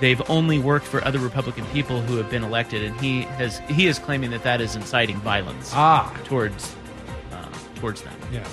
They've 0.00 0.20
only 0.28 0.58
worked 0.58 0.84
for 0.86 1.02
other 1.04 1.18
Republican 1.18 1.64
people 1.66 2.02
who 2.02 2.18
have 2.18 2.28
been 2.30 2.44
elected, 2.44 2.82
and 2.84 3.00
he 3.00 3.22
has 3.22 3.60
he 3.68 3.86
is 3.86 3.98
claiming 3.98 4.30
that 4.32 4.42
that 4.42 4.60
is 4.60 4.76
inciting 4.76 5.16
violence 5.20 5.70
Ah. 5.74 6.14
towards 6.24 6.74
uh, 7.32 7.46
towards 7.76 8.02
them. 8.02 8.12
Yeah. 8.30 8.46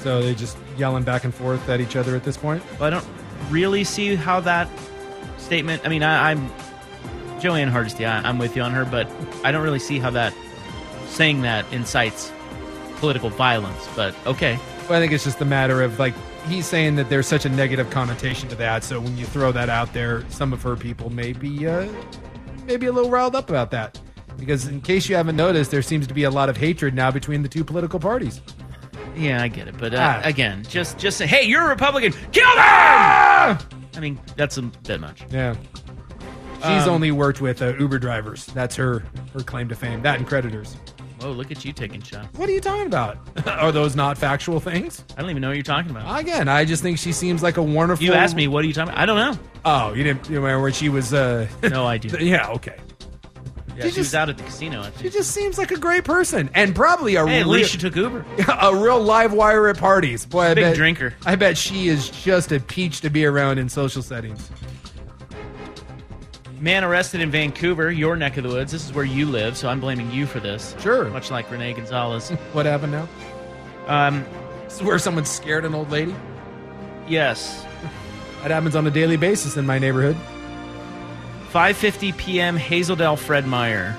So 0.00 0.20
they 0.20 0.34
just 0.34 0.58
yelling 0.76 1.04
back 1.04 1.22
and 1.22 1.32
forth 1.32 1.68
at 1.68 1.80
each 1.80 1.94
other 1.94 2.16
at 2.16 2.24
this 2.24 2.36
point. 2.36 2.64
But 2.80 2.92
I 2.92 2.98
don't 2.98 3.06
really 3.50 3.84
see 3.84 4.16
how 4.16 4.40
that 4.40 4.68
statement. 5.38 5.82
I 5.84 5.88
mean, 5.88 6.02
I, 6.02 6.32
I'm 6.32 6.50
Jo 7.38 7.54
Ann 7.54 7.68
Hardesty. 7.68 8.04
I, 8.04 8.18
I'm 8.28 8.38
with 8.38 8.56
you 8.56 8.62
on 8.62 8.72
her, 8.72 8.84
but 8.84 9.08
I 9.44 9.52
don't 9.52 9.62
really 9.62 9.78
see 9.78 10.00
how 10.00 10.10
that 10.10 10.34
saying 11.06 11.42
that 11.42 11.64
incites 11.72 12.32
political 13.02 13.30
violence. 13.30 13.88
But 13.96 14.14
okay, 14.26 14.56
Well, 14.88 14.96
I 14.96 15.00
think 15.02 15.10
it's 15.12 15.24
just 15.24 15.40
a 15.40 15.44
matter 15.44 15.82
of 15.82 15.98
like 15.98 16.14
he's 16.48 16.66
saying 16.66 16.94
that 16.96 17.10
there's 17.10 17.26
such 17.26 17.44
a 17.44 17.48
negative 17.48 17.90
connotation 17.90 18.48
to 18.50 18.54
that. 18.56 18.84
So 18.84 19.00
when 19.00 19.16
you 19.16 19.26
throw 19.26 19.50
that 19.52 19.68
out 19.68 19.92
there, 19.92 20.22
some 20.30 20.52
of 20.52 20.62
her 20.62 20.76
people 20.76 21.10
may 21.10 21.32
be 21.32 21.66
uh, 21.66 21.88
maybe 22.64 22.86
a 22.86 22.92
little 22.92 23.10
riled 23.10 23.34
up 23.34 23.50
about 23.50 23.72
that. 23.72 24.00
Because 24.38 24.68
in 24.68 24.80
case 24.80 25.08
you 25.08 25.16
haven't 25.16 25.34
noticed, 25.36 25.72
there 25.72 25.82
seems 25.82 26.06
to 26.06 26.14
be 26.14 26.22
a 26.24 26.30
lot 26.30 26.48
of 26.48 26.56
hatred 26.56 26.94
now 26.94 27.10
between 27.10 27.42
the 27.42 27.48
two 27.48 27.64
political 27.64 27.98
parties. 27.98 28.40
yeah, 29.16 29.42
I 29.42 29.48
get 29.48 29.66
it. 29.66 29.76
But 29.78 29.94
uh, 29.94 29.98
Ah. 30.00 30.20
again, 30.22 30.62
just 30.68 30.96
just 30.96 31.18
say, 31.18 31.26
hey, 31.26 31.42
you're 31.42 31.62
a 31.64 31.68
Republican, 31.68 32.12
kill 32.30 32.44
them. 32.54 33.58
I 33.94 33.98
mean, 34.00 34.20
that's 34.36 34.56
a 34.58 34.62
bit 34.62 35.00
much. 35.00 35.22
Yeah. 35.30 35.54
She's 36.64 36.84
Um, 36.86 36.90
only 36.90 37.10
worked 37.10 37.40
with 37.40 37.60
uh, 37.60 37.74
Uber 37.78 37.98
drivers. 37.98 38.46
That's 38.46 38.76
her 38.76 39.02
her 39.34 39.40
claim 39.40 39.68
to 39.68 39.74
fame. 39.74 40.00
That 40.02 40.18
and 40.18 40.26
creditors. 40.28 40.76
Whoa, 41.22 41.30
look 41.32 41.50
at 41.50 41.64
you 41.64 41.72
taking 41.72 42.02
shots. 42.02 42.36
What 42.38 42.48
are 42.48 42.52
you 42.52 42.60
talking 42.60 42.86
about? 42.86 43.18
are 43.46 43.70
those 43.72 43.94
not 43.94 44.18
factual 44.18 44.58
things? 44.60 45.04
I 45.16 45.20
don't 45.20 45.30
even 45.30 45.40
know 45.40 45.48
what 45.48 45.56
you're 45.56 45.62
talking 45.62 45.90
about. 45.90 46.18
Again, 46.20 46.48
I 46.48 46.64
just 46.64 46.82
think 46.82 46.98
she 46.98 47.12
seems 47.12 47.42
like 47.42 47.56
a 47.58 47.62
wonderful. 47.62 48.04
You 48.04 48.12
asked 48.14 48.34
me, 48.36 48.48
what 48.48 48.64
are 48.64 48.66
you 48.66 48.72
talking 48.74 48.92
about? 48.92 49.00
I 49.02 49.06
don't 49.06 49.16
know. 49.16 49.42
Oh, 49.64 49.92
you 49.92 50.02
didn't 50.02 50.28
you 50.28 50.40
remember 50.40 50.62
when 50.64 50.72
she 50.72 50.88
was? 50.88 51.14
uh 51.14 51.46
No, 51.62 51.86
I 51.86 51.98
do. 51.98 52.24
Yeah, 52.24 52.48
okay. 52.50 52.76
Yeah, 53.76 53.84
She 53.84 53.90
she 53.92 54.00
was 54.00 54.06
just- 54.08 54.14
out 54.14 54.28
at 54.28 54.36
the 54.36 54.42
casino. 54.44 54.80
I 54.80 54.90
think. 54.90 54.96
She 55.02 55.10
just 55.10 55.30
seems 55.30 55.56
like 55.58 55.70
a 55.70 55.78
great 55.78 56.04
person, 56.04 56.50
and 56.54 56.74
probably 56.74 57.14
a 57.14 57.24
Hey, 57.26 57.36
at 57.40 57.46
real, 57.46 57.48
least 57.54 57.70
she 57.70 57.78
took 57.78 57.94
Uber. 57.96 58.24
a 58.60 58.74
real 58.74 59.00
live 59.00 59.32
wire 59.32 59.68
at 59.68 59.78
parties. 59.78 60.26
Boy, 60.26 60.42
I 60.42 60.54
Big 60.54 60.64
bet, 60.64 60.74
drinker. 60.76 61.14
I 61.24 61.36
bet 61.36 61.56
she 61.56 61.88
is 61.88 62.10
just 62.10 62.52
a 62.52 62.60
peach 62.60 63.00
to 63.02 63.10
be 63.10 63.24
around 63.24 63.58
in 63.58 63.68
social 63.68 64.02
settings. 64.02 64.50
Man 66.62 66.84
arrested 66.84 67.20
in 67.20 67.30
Vancouver, 67.32 67.90
your 67.90 68.14
neck 68.14 68.36
of 68.36 68.44
the 68.44 68.48
woods. 68.50 68.70
This 68.70 68.86
is 68.86 68.92
where 68.92 69.04
you 69.04 69.26
live, 69.26 69.56
so 69.56 69.68
I'm 69.68 69.80
blaming 69.80 70.12
you 70.12 70.26
for 70.26 70.38
this. 70.38 70.76
Sure. 70.78 71.06
Much 71.10 71.28
like 71.28 71.50
Rene 71.50 71.72
Gonzalez. 71.74 72.30
What 72.52 72.66
happened 72.66 72.92
now? 72.92 73.08
Um, 73.88 74.24
This 74.64 74.76
is 74.76 74.82
where 74.84 74.98
someone 75.00 75.24
scared 75.24 75.64
an 75.64 75.74
old 75.74 75.90
lady. 75.90 76.14
yes. 77.08 77.66
That 78.42 78.50
happens 78.52 78.74
on 78.76 78.86
a 78.86 78.90
daily 78.90 79.16
basis 79.16 79.56
in 79.56 79.66
my 79.66 79.78
neighborhood. 79.80 80.16
5:50 81.52 82.16
p.m. 82.16 82.56
Hazel 82.56 82.94
Dell 82.96 83.16
Fred 83.16 83.44
Meyer. 83.46 83.96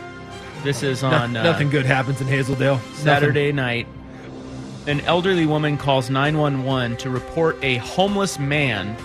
This 0.63 0.83
is 0.83 1.01
No- 1.03 1.09
on 1.09 1.35
uh, 1.35 1.43
nothing 1.43 1.69
good 1.69 1.85
happens 1.85 2.21
in 2.21 2.27
Hazel 2.27 2.55
Dell. 2.55 2.79
Saturday 2.95 3.51
night. 3.51 3.87
An 4.87 4.99
elderly 5.01 5.45
woman 5.45 5.77
calls 5.77 6.09
911 6.09 6.97
to 6.97 7.09
report 7.09 7.57
a 7.61 7.77
homeless 7.77 8.37
man 8.39 8.95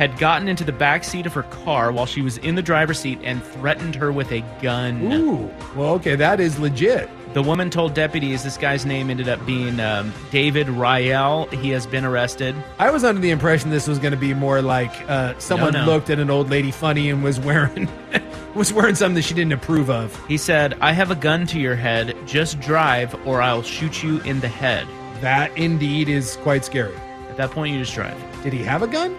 had 0.00 0.16
gotten 0.16 0.48
into 0.48 0.64
the 0.64 0.72
back 0.72 1.04
seat 1.04 1.26
of 1.26 1.34
her 1.34 1.42
car 1.42 1.92
while 1.92 2.06
she 2.06 2.22
was 2.22 2.38
in 2.38 2.54
the 2.54 2.62
driver's 2.62 2.98
seat 2.98 3.18
and 3.22 3.44
threatened 3.44 3.94
her 3.94 4.10
with 4.10 4.32
a 4.32 4.40
gun. 4.62 5.12
Ooh, 5.12 5.50
well, 5.76 5.90
okay, 5.90 6.16
that 6.16 6.40
is 6.40 6.58
legit. 6.58 7.10
The 7.34 7.42
woman 7.42 7.68
told 7.68 7.92
deputies 7.92 8.42
this 8.42 8.56
guy's 8.56 8.86
name 8.86 9.10
ended 9.10 9.28
up 9.28 9.44
being 9.44 9.78
um, 9.78 10.10
David 10.30 10.70
Rael. 10.70 11.48
He 11.48 11.68
has 11.68 11.86
been 11.86 12.06
arrested. 12.06 12.56
I 12.78 12.90
was 12.90 13.04
under 13.04 13.20
the 13.20 13.28
impression 13.28 13.68
this 13.68 13.86
was 13.86 13.98
going 13.98 14.12
to 14.12 14.16
be 14.16 14.32
more 14.32 14.62
like 14.62 14.90
uh, 15.06 15.38
someone 15.38 15.74
no. 15.74 15.84
looked 15.84 16.08
at 16.08 16.18
an 16.18 16.30
old 16.30 16.48
lady 16.48 16.70
funny 16.70 17.10
and 17.10 17.22
was 17.22 17.38
wearing 17.38 17.86
was 18.54 18.72
wearing 18.72 18.94
something 18.94 19.16
that 19.16 19.24
she 19.24 19.34
didn't 19.34 19.52
approve 19.52 19.90
of. 19.90 20.18
He 20.26 20.38
said, 20.38 20.78
I 20.80 20.92
have 20.94 21.10
a 21.10 21.14
gun 21.14 21.46
to 21.48 21.60
your 21.60 21.76
head. 21.76 22.16
Just 22.26 22.58
drive 22.58 23.14
or 23.26 23.42
I'll 23.42 23.62
shoot 23.62 24.02
you 24.02 24.22
in 24.22 24.40
the 24.40 24.48
head. 24.48 24.86
That 25.20 25.54
indeed 25.58 26.08
is 26.08 26.36
quite 26.36 26.64
scary. 26.64 26.96
At 27.28 27.36
that 27.36 27.50
point, 27.50 27.74
you 27.74 27.80
just 27.80 27.92
drive. 27.92 28.16
Did 28.42 28.54
he 28.54 28.62
have 28.62 28.82
a 28.82 28.86
gun? 28.86 29.14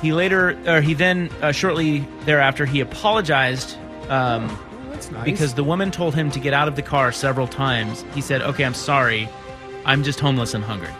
He 0.00 0.12
later, 0.12 0.56
or 0.66 0.80
he 0.80 0.94
then, 0.94 1.30
uh, 1.42 1.52
shortly 1.52 2.06
thereafter, 2.24 2.64
he 2.66 2.80
apologized 2.80 3.76
um, 4.08 4.56
That's 4.90 5.10
nice. 5.10 5.24
because 5.24 5.54
the 5.54 5.64
woman 5.64 5.90
told 5.90 6.14
him 6.14 6.30
to 6.30 6.38
get 6.40 6.52
out 6.54 6.68
of 6.68 6.76
the 6.76 6.82
car 6.82 7.10
several 7.12 7.48
times. 7.48 8.04
He 8.14 8.20
said, 8.20 8.42
Okay, 8.42 8.64
I'm 8.64 8.74
sorry. 8.74 9.28
I'm 9.84 10.02
just 10.04 10.20
homeless 10.20 10.54
and 10.54 10.62
hungry. 10.62 10.90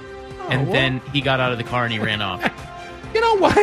and 0.48 0.64
well. 0.64 0.72
then 0.72 1.00
he 1.12 1.20
got 1.20 1.40
out 1.40 1.52
of 1.52 1.58
the 1.58 1.64
car 1.64 1.84
and 1.84 1.92
he 1.92 1.98
ran 1.98 2.22
off. 2.22 2.42
You 3.14 3.22
know 3.22 3.36
what? 3.38 3.56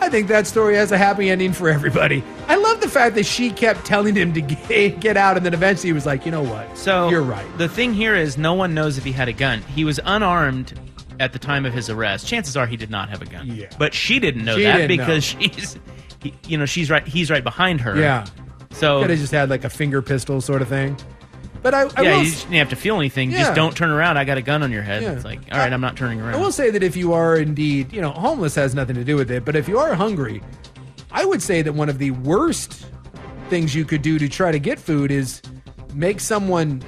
I 0.00 0.08
think 0.08 0.28
that 0.28 0.46
story 0.46 0.76
has 0.76 0.92
a 0.92 0.96
happy 0.98 1.30
ending 1.30 1.52
for 1.52 1.68
everybody. 1.68 2.22
I 2.46 2.54
love 2.54 2.80
the 2.80 2.88
fact 2.88 3.16
that 3.16 3.26
she 3.26 3.50
kept 3.50 3.84
telling 3.84 4.14
him 4.14 4.32
to 4.34 4.40
get, 4.68 5.00
get 5.00 5.16
out, 5.16 5.36
and 5.36 5.44
then 5.44 5.52
eventually 5.52 5.88
he 5.88 5.92
was 5.92 6.06
like, 6.06 6.24
you 6.24 6.30
know 6.30 6.44
what? 6.44 6.78
So 6.78 7.08
You're 7.10 7.22
right. 7.22 7.44
The 7.58 7.68
thing 7.68 7.92
here 7.92 8.14
is, 8.14 8.38
no 8.38 8.54
one 8.54 8.74
knows 8.74 8.96
if 8.96 9.02
he 9.02 9.10
had 9.10 9.26
a 9.28 9.32
gun. 9.32 9.62
He 9.74 9.84
was 9.84 9.98
unarmed 10.04 10.78
at 11.20 11.32
the 11.32 11.38
time 11.38 11.66
of 11.66 11.72
his 11.72 11.88
arrest. 11.90 12.26
Chances 12.26 12.56
are 12.56 12.66
he 12.66 12.76
did 12.76 12.90
not 12.90 13.08
have 13.10 13.22
a 13.22 13.26
gun. 13.26 13.46
Yeah. 13.46 13.70
But 13.78 13.94
she 13.94 14.18
didn't 14.18 14.44
know 14.44 14.56
She 14.56 14.62
that 14.64 14.76
didn't 14.88 14.96
because 14.98 15.24
she's, 15.24 15.78
he, 16.22 16.34
you 16.46 16.56
know, 16.58 16.66
she's 16.66 16.90
right. 16.90 17.06
He's 17.06 17.30
right 17.30 17.42
behind 17.44 17.80
her. 17.82 17.96
Yeah. 17.98 18.26
So 18.70 19.00
Could 19.00 19.10
have 19.10 19.18
just 19.18 19.32
had 19.32 19.48
like 19.50 19.64
a 19.64 19.70
finger 19.70 20.02
pistol 20.02 20.40
sort 20.40 20.62
of 20.62 20.68
thing. 20.68 20.96
But 21.60 21.74
I, 21.74 21.82
I 21.96 22.02
yeah, 22.02 22.16
will 22.16 22.22
you 22.22 22.30
s- 22.30 22.42
didn't 22.42 22.56
have 22.56 22.68
to 22.70 22.76
feel 22.76 22.96
anything. 22.96 23.30
Yeah. 23.32 23.38
Just 23.38 23.54
don't 23.54 23.76
turn 23.76 23.90
around. 23.90 24.16
I 24.16 24.24
got 24.24 24.38
a 24.38 24.42
gun 24.42 24.62
on 24.62 24.70
your 24.70 24.82
head. 24.82 25.02
Yeah. 25.02 25.12
It's 25.12 25.24
like, 25.24 25.40
all 25.50 25.58
right, 25.58 25.72
I'm 25.72 25.80
not 25.80 25.96
turning 25.96 26.20
around. 26.20 26.34
I 26.34 26.38
will 26.38 26.52
say 26.52 26.70
that 26.70 26.82
if 26.84 26.96
you 26.96 27.12
are 27.14 27.36
indeed, 27.36 27.92
you 27.92 28.00
know, 28.00 28.10
homeless 28.10 28.54
has 28.54 28.74
nothing 28.76 28.94
to 28.94 29.02
do 29.04 29.16
with 29.16 29.30
it, 29.30 29.44
but 29.44 29.56
if 29.56 29.66
you 29.68 29.78
are 29.78 29.94
hungry, 29.94 30.40
I 31.10 31.24
would 31.24 31.42
say 31.42 31.62
that 31.62 31.72
one 31.72 31.88
of 31.88 31.98
the 31.98 32.12
worst 32.12 32.86
things 33.48 33.74
you 33.74 33.84
could 33.84 34.02
do 34.02 34.18
to 34.20 34.28
try 34.28 34.52
to 34.52 34.58
get 34.60 34.78
food 34.78 35.10
is 35.10 35.42
make 35.94 36.20
someone 36.20 36.82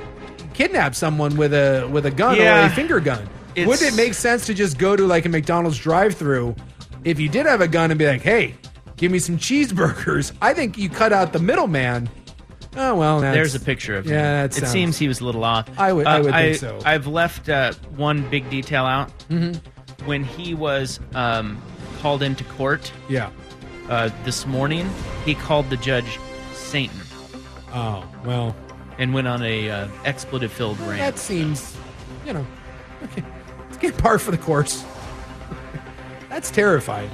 kidnap 0.54 0.94
someone 0.94 1.36
with 1.36 1.52
a 1.54 1.88
with 1.90 2.04
a 2.06 2.10
gun 2.10 2.34
or 2.34 2.42
Yeah. 2.42 2.66
a 2.66 2.70
finger 2.70 3.00
gun. 3.00 3.28
It's- 3.62 3.68
Wouldn't 3.68 3.92
it 3.92 3.96
make 3.96 4.14
sense 4.14 4.46
to 4.46 4.54
just 4.54 4.78
go 4.78 4.96
to 4.96 5.06
like 5.06 5.24
a 5.26 5.28
McDonald's 5.28 5.78
drive-through 5.78 6.54
if 7.04 7.18
you 7.20 7.28
did 7.28 7.46
have 7.46 7.60
a 7.60 7.68
gun 7.68 7.90
and 7.90 7.98
be 7.98 8.06
like, 8.06 8.22
"Hey, 8.22 8.54
give 8.96 9.10
me 9.12 9.18
some 9.18 9.38
cheeseburgers." 9.38 10.32
I 10.42 10.54
think 10.54 10.76
you 10.78 10.88
cut 10.88 11.12
out 11.12 11.32
the 11.32 11.38
middleman. 11.38 12.08
Oh 12.76 12.94
well, 12.94 13.20
There's 13.20 13.54
a 13.56 13.60
picture 13.60 13.96
of 13.96 14.04
him. 14.06 14.12
Yeah, 14.12 14.42
that 14.46 14.56
it 14.56 14.60
sounds- 14.60 14.70
seems 14.72 14.98
he 14.98 15.08
was 15.08 15.20
a 15.20 15.24
little 15.24 15.42
off. 15.44 15.68
I 15.78 15.92
would- 15.92 16.06
I 16.06 16.20
would 16.20 16.32
think 16.32 16.56
so. 16.56 16.78
I've 16.84 17.06
left 17.06 17.48
uh, 17.48 17.72
one 17.96 18.28
big 18.30 18.48
detail 18.50 18.84
out. 18.84 19.10
Mhm. 19.28 19.60
When 20.06 20.22
he 20.24 20.54
was 20.54 21.00
um, 21.14 21.60
called 22.00 22.22
into 22.22 22.44
court 22.44 22.90
Yeah. 23.08 23.28
uh, 23.90 24.08
this 24.24 24.46
morning, 24.46 24.88
he 25.26 25.34
called 25.34 25.68
the 25.68 25.76
judge 25.76 26.18
Satan 26.54 27.00
Oh 27.74 28.04
well, 28.24 28.54
and 28.98 29.12
went 29.12 29.26
on 29.28 29.42
a 29.42 29.68
uh, 29.70 29.88
expletive-filled 30.04 30.78
rant. 30.80 30.98
that 30.98 31.18
seems, 31.18 31.76
you 32.26 32.32
know, 32.32 32.46
okay. 33.04 33.22
Getting 33.80 33.96
par 33.98 34.18
for 34.18 34.30
the 34.30 34.38
course. 34.38 34.84
That's 36.28 36.50
terrifying. 36.50 37.10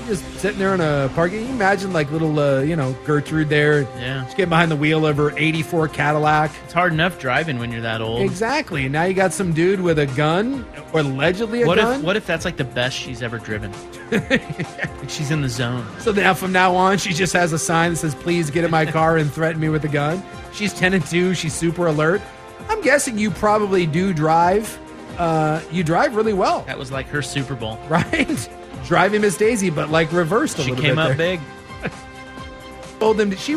You're 0.00 0.16
just 0.16 0.24
sitting 0.40 0.58
there 0.58 0.74
in 0.74 0.80
a 0.80 1.10
parking. 1.14 1.40
You 1.46 1.48
imagine 1.52 1.92
like 1.92 2.10
little, 2.10 2.38
uh, 2.40 2.60
you 2.60 2.74
know, 2.74 2.96
Gertrude 3.04 3.48
there? 3.48 3.82
Yeah. 3.82 4.24
Just 4.24 4.36
getting 4.36 4.48
behind 4.48 4.70
the 4.70 4.76
wheel 4.76 5.06
of 5.06 5.16
her 5.18 5.36
'84 5.36 5.88
Cadillac. 5.88 6.50
It's 6.64 6.72
hard 6.72 6.92
enough 6.92 7.18
driving 7.18 7.58
when 7.58 7.70
you're 7.70 7.82
that 7.82 8.00
old. 8.00 8.22
Exactly. 8.22 8.88
Now 8.88 9.04
you 9.04 9.14
got 9.14 9.32
some 9.32 9.52
dude 9.52 9.80
with 9.80 9.98
a 9.98 10.06
gun, 10.06 10.64
or 10.92 11.00
allegedly 11.00 11.62
a 11.62 11.66
What 11.66 11.76
gun. 11.78 12.00
if 12.00 12.04
what 12.06 12.16
if 12.16 12.26
that's 12.26 12.44
like 12.44 12.56
the 12.56 12.64
best 12.64 12.96
she's 12.96 13.22
ever 13.22 13.38
driven? 13.38 13.72
like 14.10 15.08
she's 15.08 15.30
in 15.30 15.42
the 15.42 15.48
zone. 15.48 15.86
So 15.98 16.12
now 16.12 16.34
from 16.34 16.50
now 16.52 16.74
on, 16.74 16.98
she 16.98 17.12
just 17.12 17.32
has 17.34 17.52
a 17.52 17.58
sign 17.58 17.90
that 17.92 17.96
says, 17.98 18.14
"Please 18.14 18.50
get 18.50 18.64
in 18.64 18.70
my 18.70 18.86
car 18.86 19.16
and 19.18 19.30
threaten 19.30 19.60
me 19.60 19.68
with 19.68 19.84
a 19.84 19.88
gun." 19.88 20.22
She's 20.52 20.72
ten 20.72 20.94
and 20.94 21.04
two. 21.04 21.34
She's 21.34 21.52
super 21.54 21.86
alert. 21.86 22.22
I'm 22.68 22.80
guessing 22.80 23.18
you 23.18 23.30
probably 23.30 23.86
do 23.86 24.12
drive. 24.14 24.78
Uh, 25.18 25.60
you 25.70 25.82
drive 25.84 26.16
really 26.16 26.32
well, 26.32 26.62
That 26.62 26.78
was 26.78 26.90
like 26.92 27.06
her 27.08 27.22
Super 27.22 27.54
Bowl. 27.54 27.78
right? 27.88 28.48
Driving 28.86 29.20
Miss 29.20 29.36
Daisy, 29.36 29.70
but 29.70 29.90
like 29.90 30.10
reversed 30.12 30.58
a 30.58 30.62
She 30.62 30.70
little 30.70 30.84
came 30.84 30.96
bit 30.96 31.02
up 31.10 31.16
there. 31.16 31.38
big. 31.38 31.40
Told 32.98 33.16
them 33.16 33.30
that 33.30 33.38
she 33.38 33.56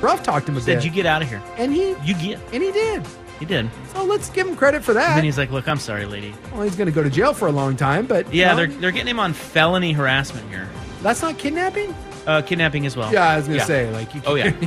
rough 0.00 0.22
talked 0.22 0.48
him 0.48 0.56
a 0.56 0.60
Said 0.60 0.76
bit, 0.76 0.84
you 0.84 0.90
get 0.90 1.06
out 1.06 1.22
of 1.22 1.28
here. 1.28 1.42
and 1.56 1.72
he 1.72 1.90
You 2.04 2.14
get. 2.14 2.38
and 2.52 2.62
he 2.62 2.72
did. 2.72 3.02
He 3.38 3.44
did. 3.44 3.68
So 3.92 4.02
let's 4.04 4.30
give 4.30 4.46
him 4.46 4.56
credit 4.56 4.82
for 4.82 4.92
And 4.92 5.00
that. 5.00 5.14
then 5.16 5.24
he's 5.24 5.36
like, 5.36 5.50
"Look, 5.50 5.68
I'm 5.68 5.78
sorry, 5.78 6.06
lady." 6.06 6.34
well, 6.52 6.62
he's 6.62 6.74
going 6.74 6.86
to 6.86 6.92
go 6.92 7.02
to 7.02 7.10
jail 7.10 7.34
for 7.34 7.48
a 7.48 7.52
long 7.52 7.76
time, 7.76 8.06
but 8.06 8.32
Yeah, 8.32 8.50
know, 8.50 8.56
they're 8.56 8.66
they're 8.68 8.90
getting 8.92 9.08
him 9.10 9.20
on 9.20 9.34
felony 9.34 9.92
harassment 9.92 10.48
here. 10.48 10.68
that's 11.02 11.20
not 11.22 11.36
kidnapping. 11.38 11.94
Uh, 12.26 12.40
kidnapping 12.42 12.86
as 12.86 12.96
well. 12.96 13.12
Yeah, 13.12 13.28
I 13.28 13.36
was 13.36 13.46
gonna 13.46 13.60
say, 13.64 13.90
like, 13.92 14.12
you 14.14 14.22
oh 14.26 14.34
yeah, 14.36 14.52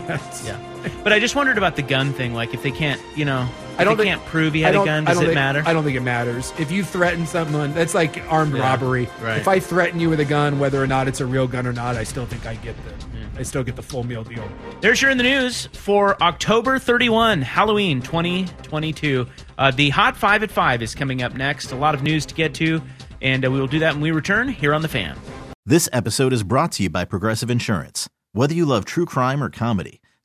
yeah. 0.46 0.69
But 1.04 1.14
I 1.14 1.20
just 1.20 1.36
wondered 1.36 1.58
about 1.58 1.76
the 1.76 1.82
gun 1.82 2.14
thing. 2.14 2.34
Like, 2.34 2.54
if 2.54 2.62
they 2.64 2.72
can't, 2.72 3.02
you 3.16 3.26
know, 3.26 3.44
if 3.74 3.80
I 3.80 3.84
don't 3.84 3.98
they 3.98 4.04
think, 4.04 4.18
can't 4.18 4.30
prove 4.30 4.54
he 4.54 4.62
had 4.62 4.76
a 4.76 4.84
gun. 4.86 5.06
I 5.06 5.12
Does 5.12 5.18
don't 5.18 5.24
it 5.24 5.28
think- 5.28 5.36
matter? 5.36 5.64
I 5.66 5.74
don't 5.74 5.84
think 5.84 5.96
it 5.98 6.02
matters. 6.02 6.54
If 6.60 6.72
you 6.72 6.84
threaten 6.84 7.26
someone, 7.26 7.74
that's 7.74 7.94
like 7.94 8.22
armed 8.30 8.56
Yeah, 8.56 8.62
robbery. 8.62 9.08
right. 9.22 9.38
If 9.38 9.48
I 9.48 9.60
threaten 9.60 10.00
you 10.00 10.10
with 10.10 10.20
a 10.20 10.26
gun, 10.26 10.60
whether 10.60 10.82
or 10.84 10.88
not 10.88 11.08
it's 11.08 11.22
a 11.22 11.26
real 11.26 11.48
gun 11.48 11.66
or 11.68 11.74
not, 11.74 11.96
I 11.96 12.04
still 12.04 12.26
think 12.26 12.46
I 12.46 12.56
get 12.56 12.76
the, 12.86 13.40
I 13.40 13.44
still 13.44 13.64
get 13.64 13.76
the 13.78 13.82
full 13.82 14.04
meal 14.06 14.24
deal. 14.24 14.48
There's 14.82 15.02
your 15.02 15.12
in 15.12 15.18
the 15.18 15.24
news 15.24 15.68
for 15.68 16.22
October 16.22 16.78
31, 16.80 17.42
Halloween 17.42 18.02
2022. 18.02 19.28
Uh, 19.58 19.72
the 19.72 19.90
Hot 19.90 20.16
5 20.18 20.44
at 20.44 20.52
5 20.52 20.82
is 20.82 20.96
coming 20.96 21.22
up 21.22 21.34
next. 21.36 21.72
A 21.72 21.76
lot 21.76 21.96
of 21.96 22.04
news 22.04 22.26
to 22.28 22.36
get 22.36 22.54
to, 22.56 22.82
and 23.22 23.46
uh, 23.46 23.52
we 23.52 23.60
will 23.60 23.68
do 23.68 23.80
that 23.80 23.94
when 23.94 24.02
we 24.02 24.12
return 24.12 24.50
here 24.50 24.74
on 24.74 24.82
The 24.82 24.88
Fan. 24.88 25.18
This 25.66 25.88
episode 25.94 26.34
is 26.34 26.44
brought 26.44 26.72
to 26.74 26.84
you 26.84 26.90
by 26.90 27.06
Progressive 27.06 27.50
Insurance. 27.50 28.10
Whether 28.34 28.54
you 28.54 28.66
love 28.66 28.86
true 28.86 29.06
crime 29.06 29.42
or 29.44 29.50
comedy, 29.50 30.02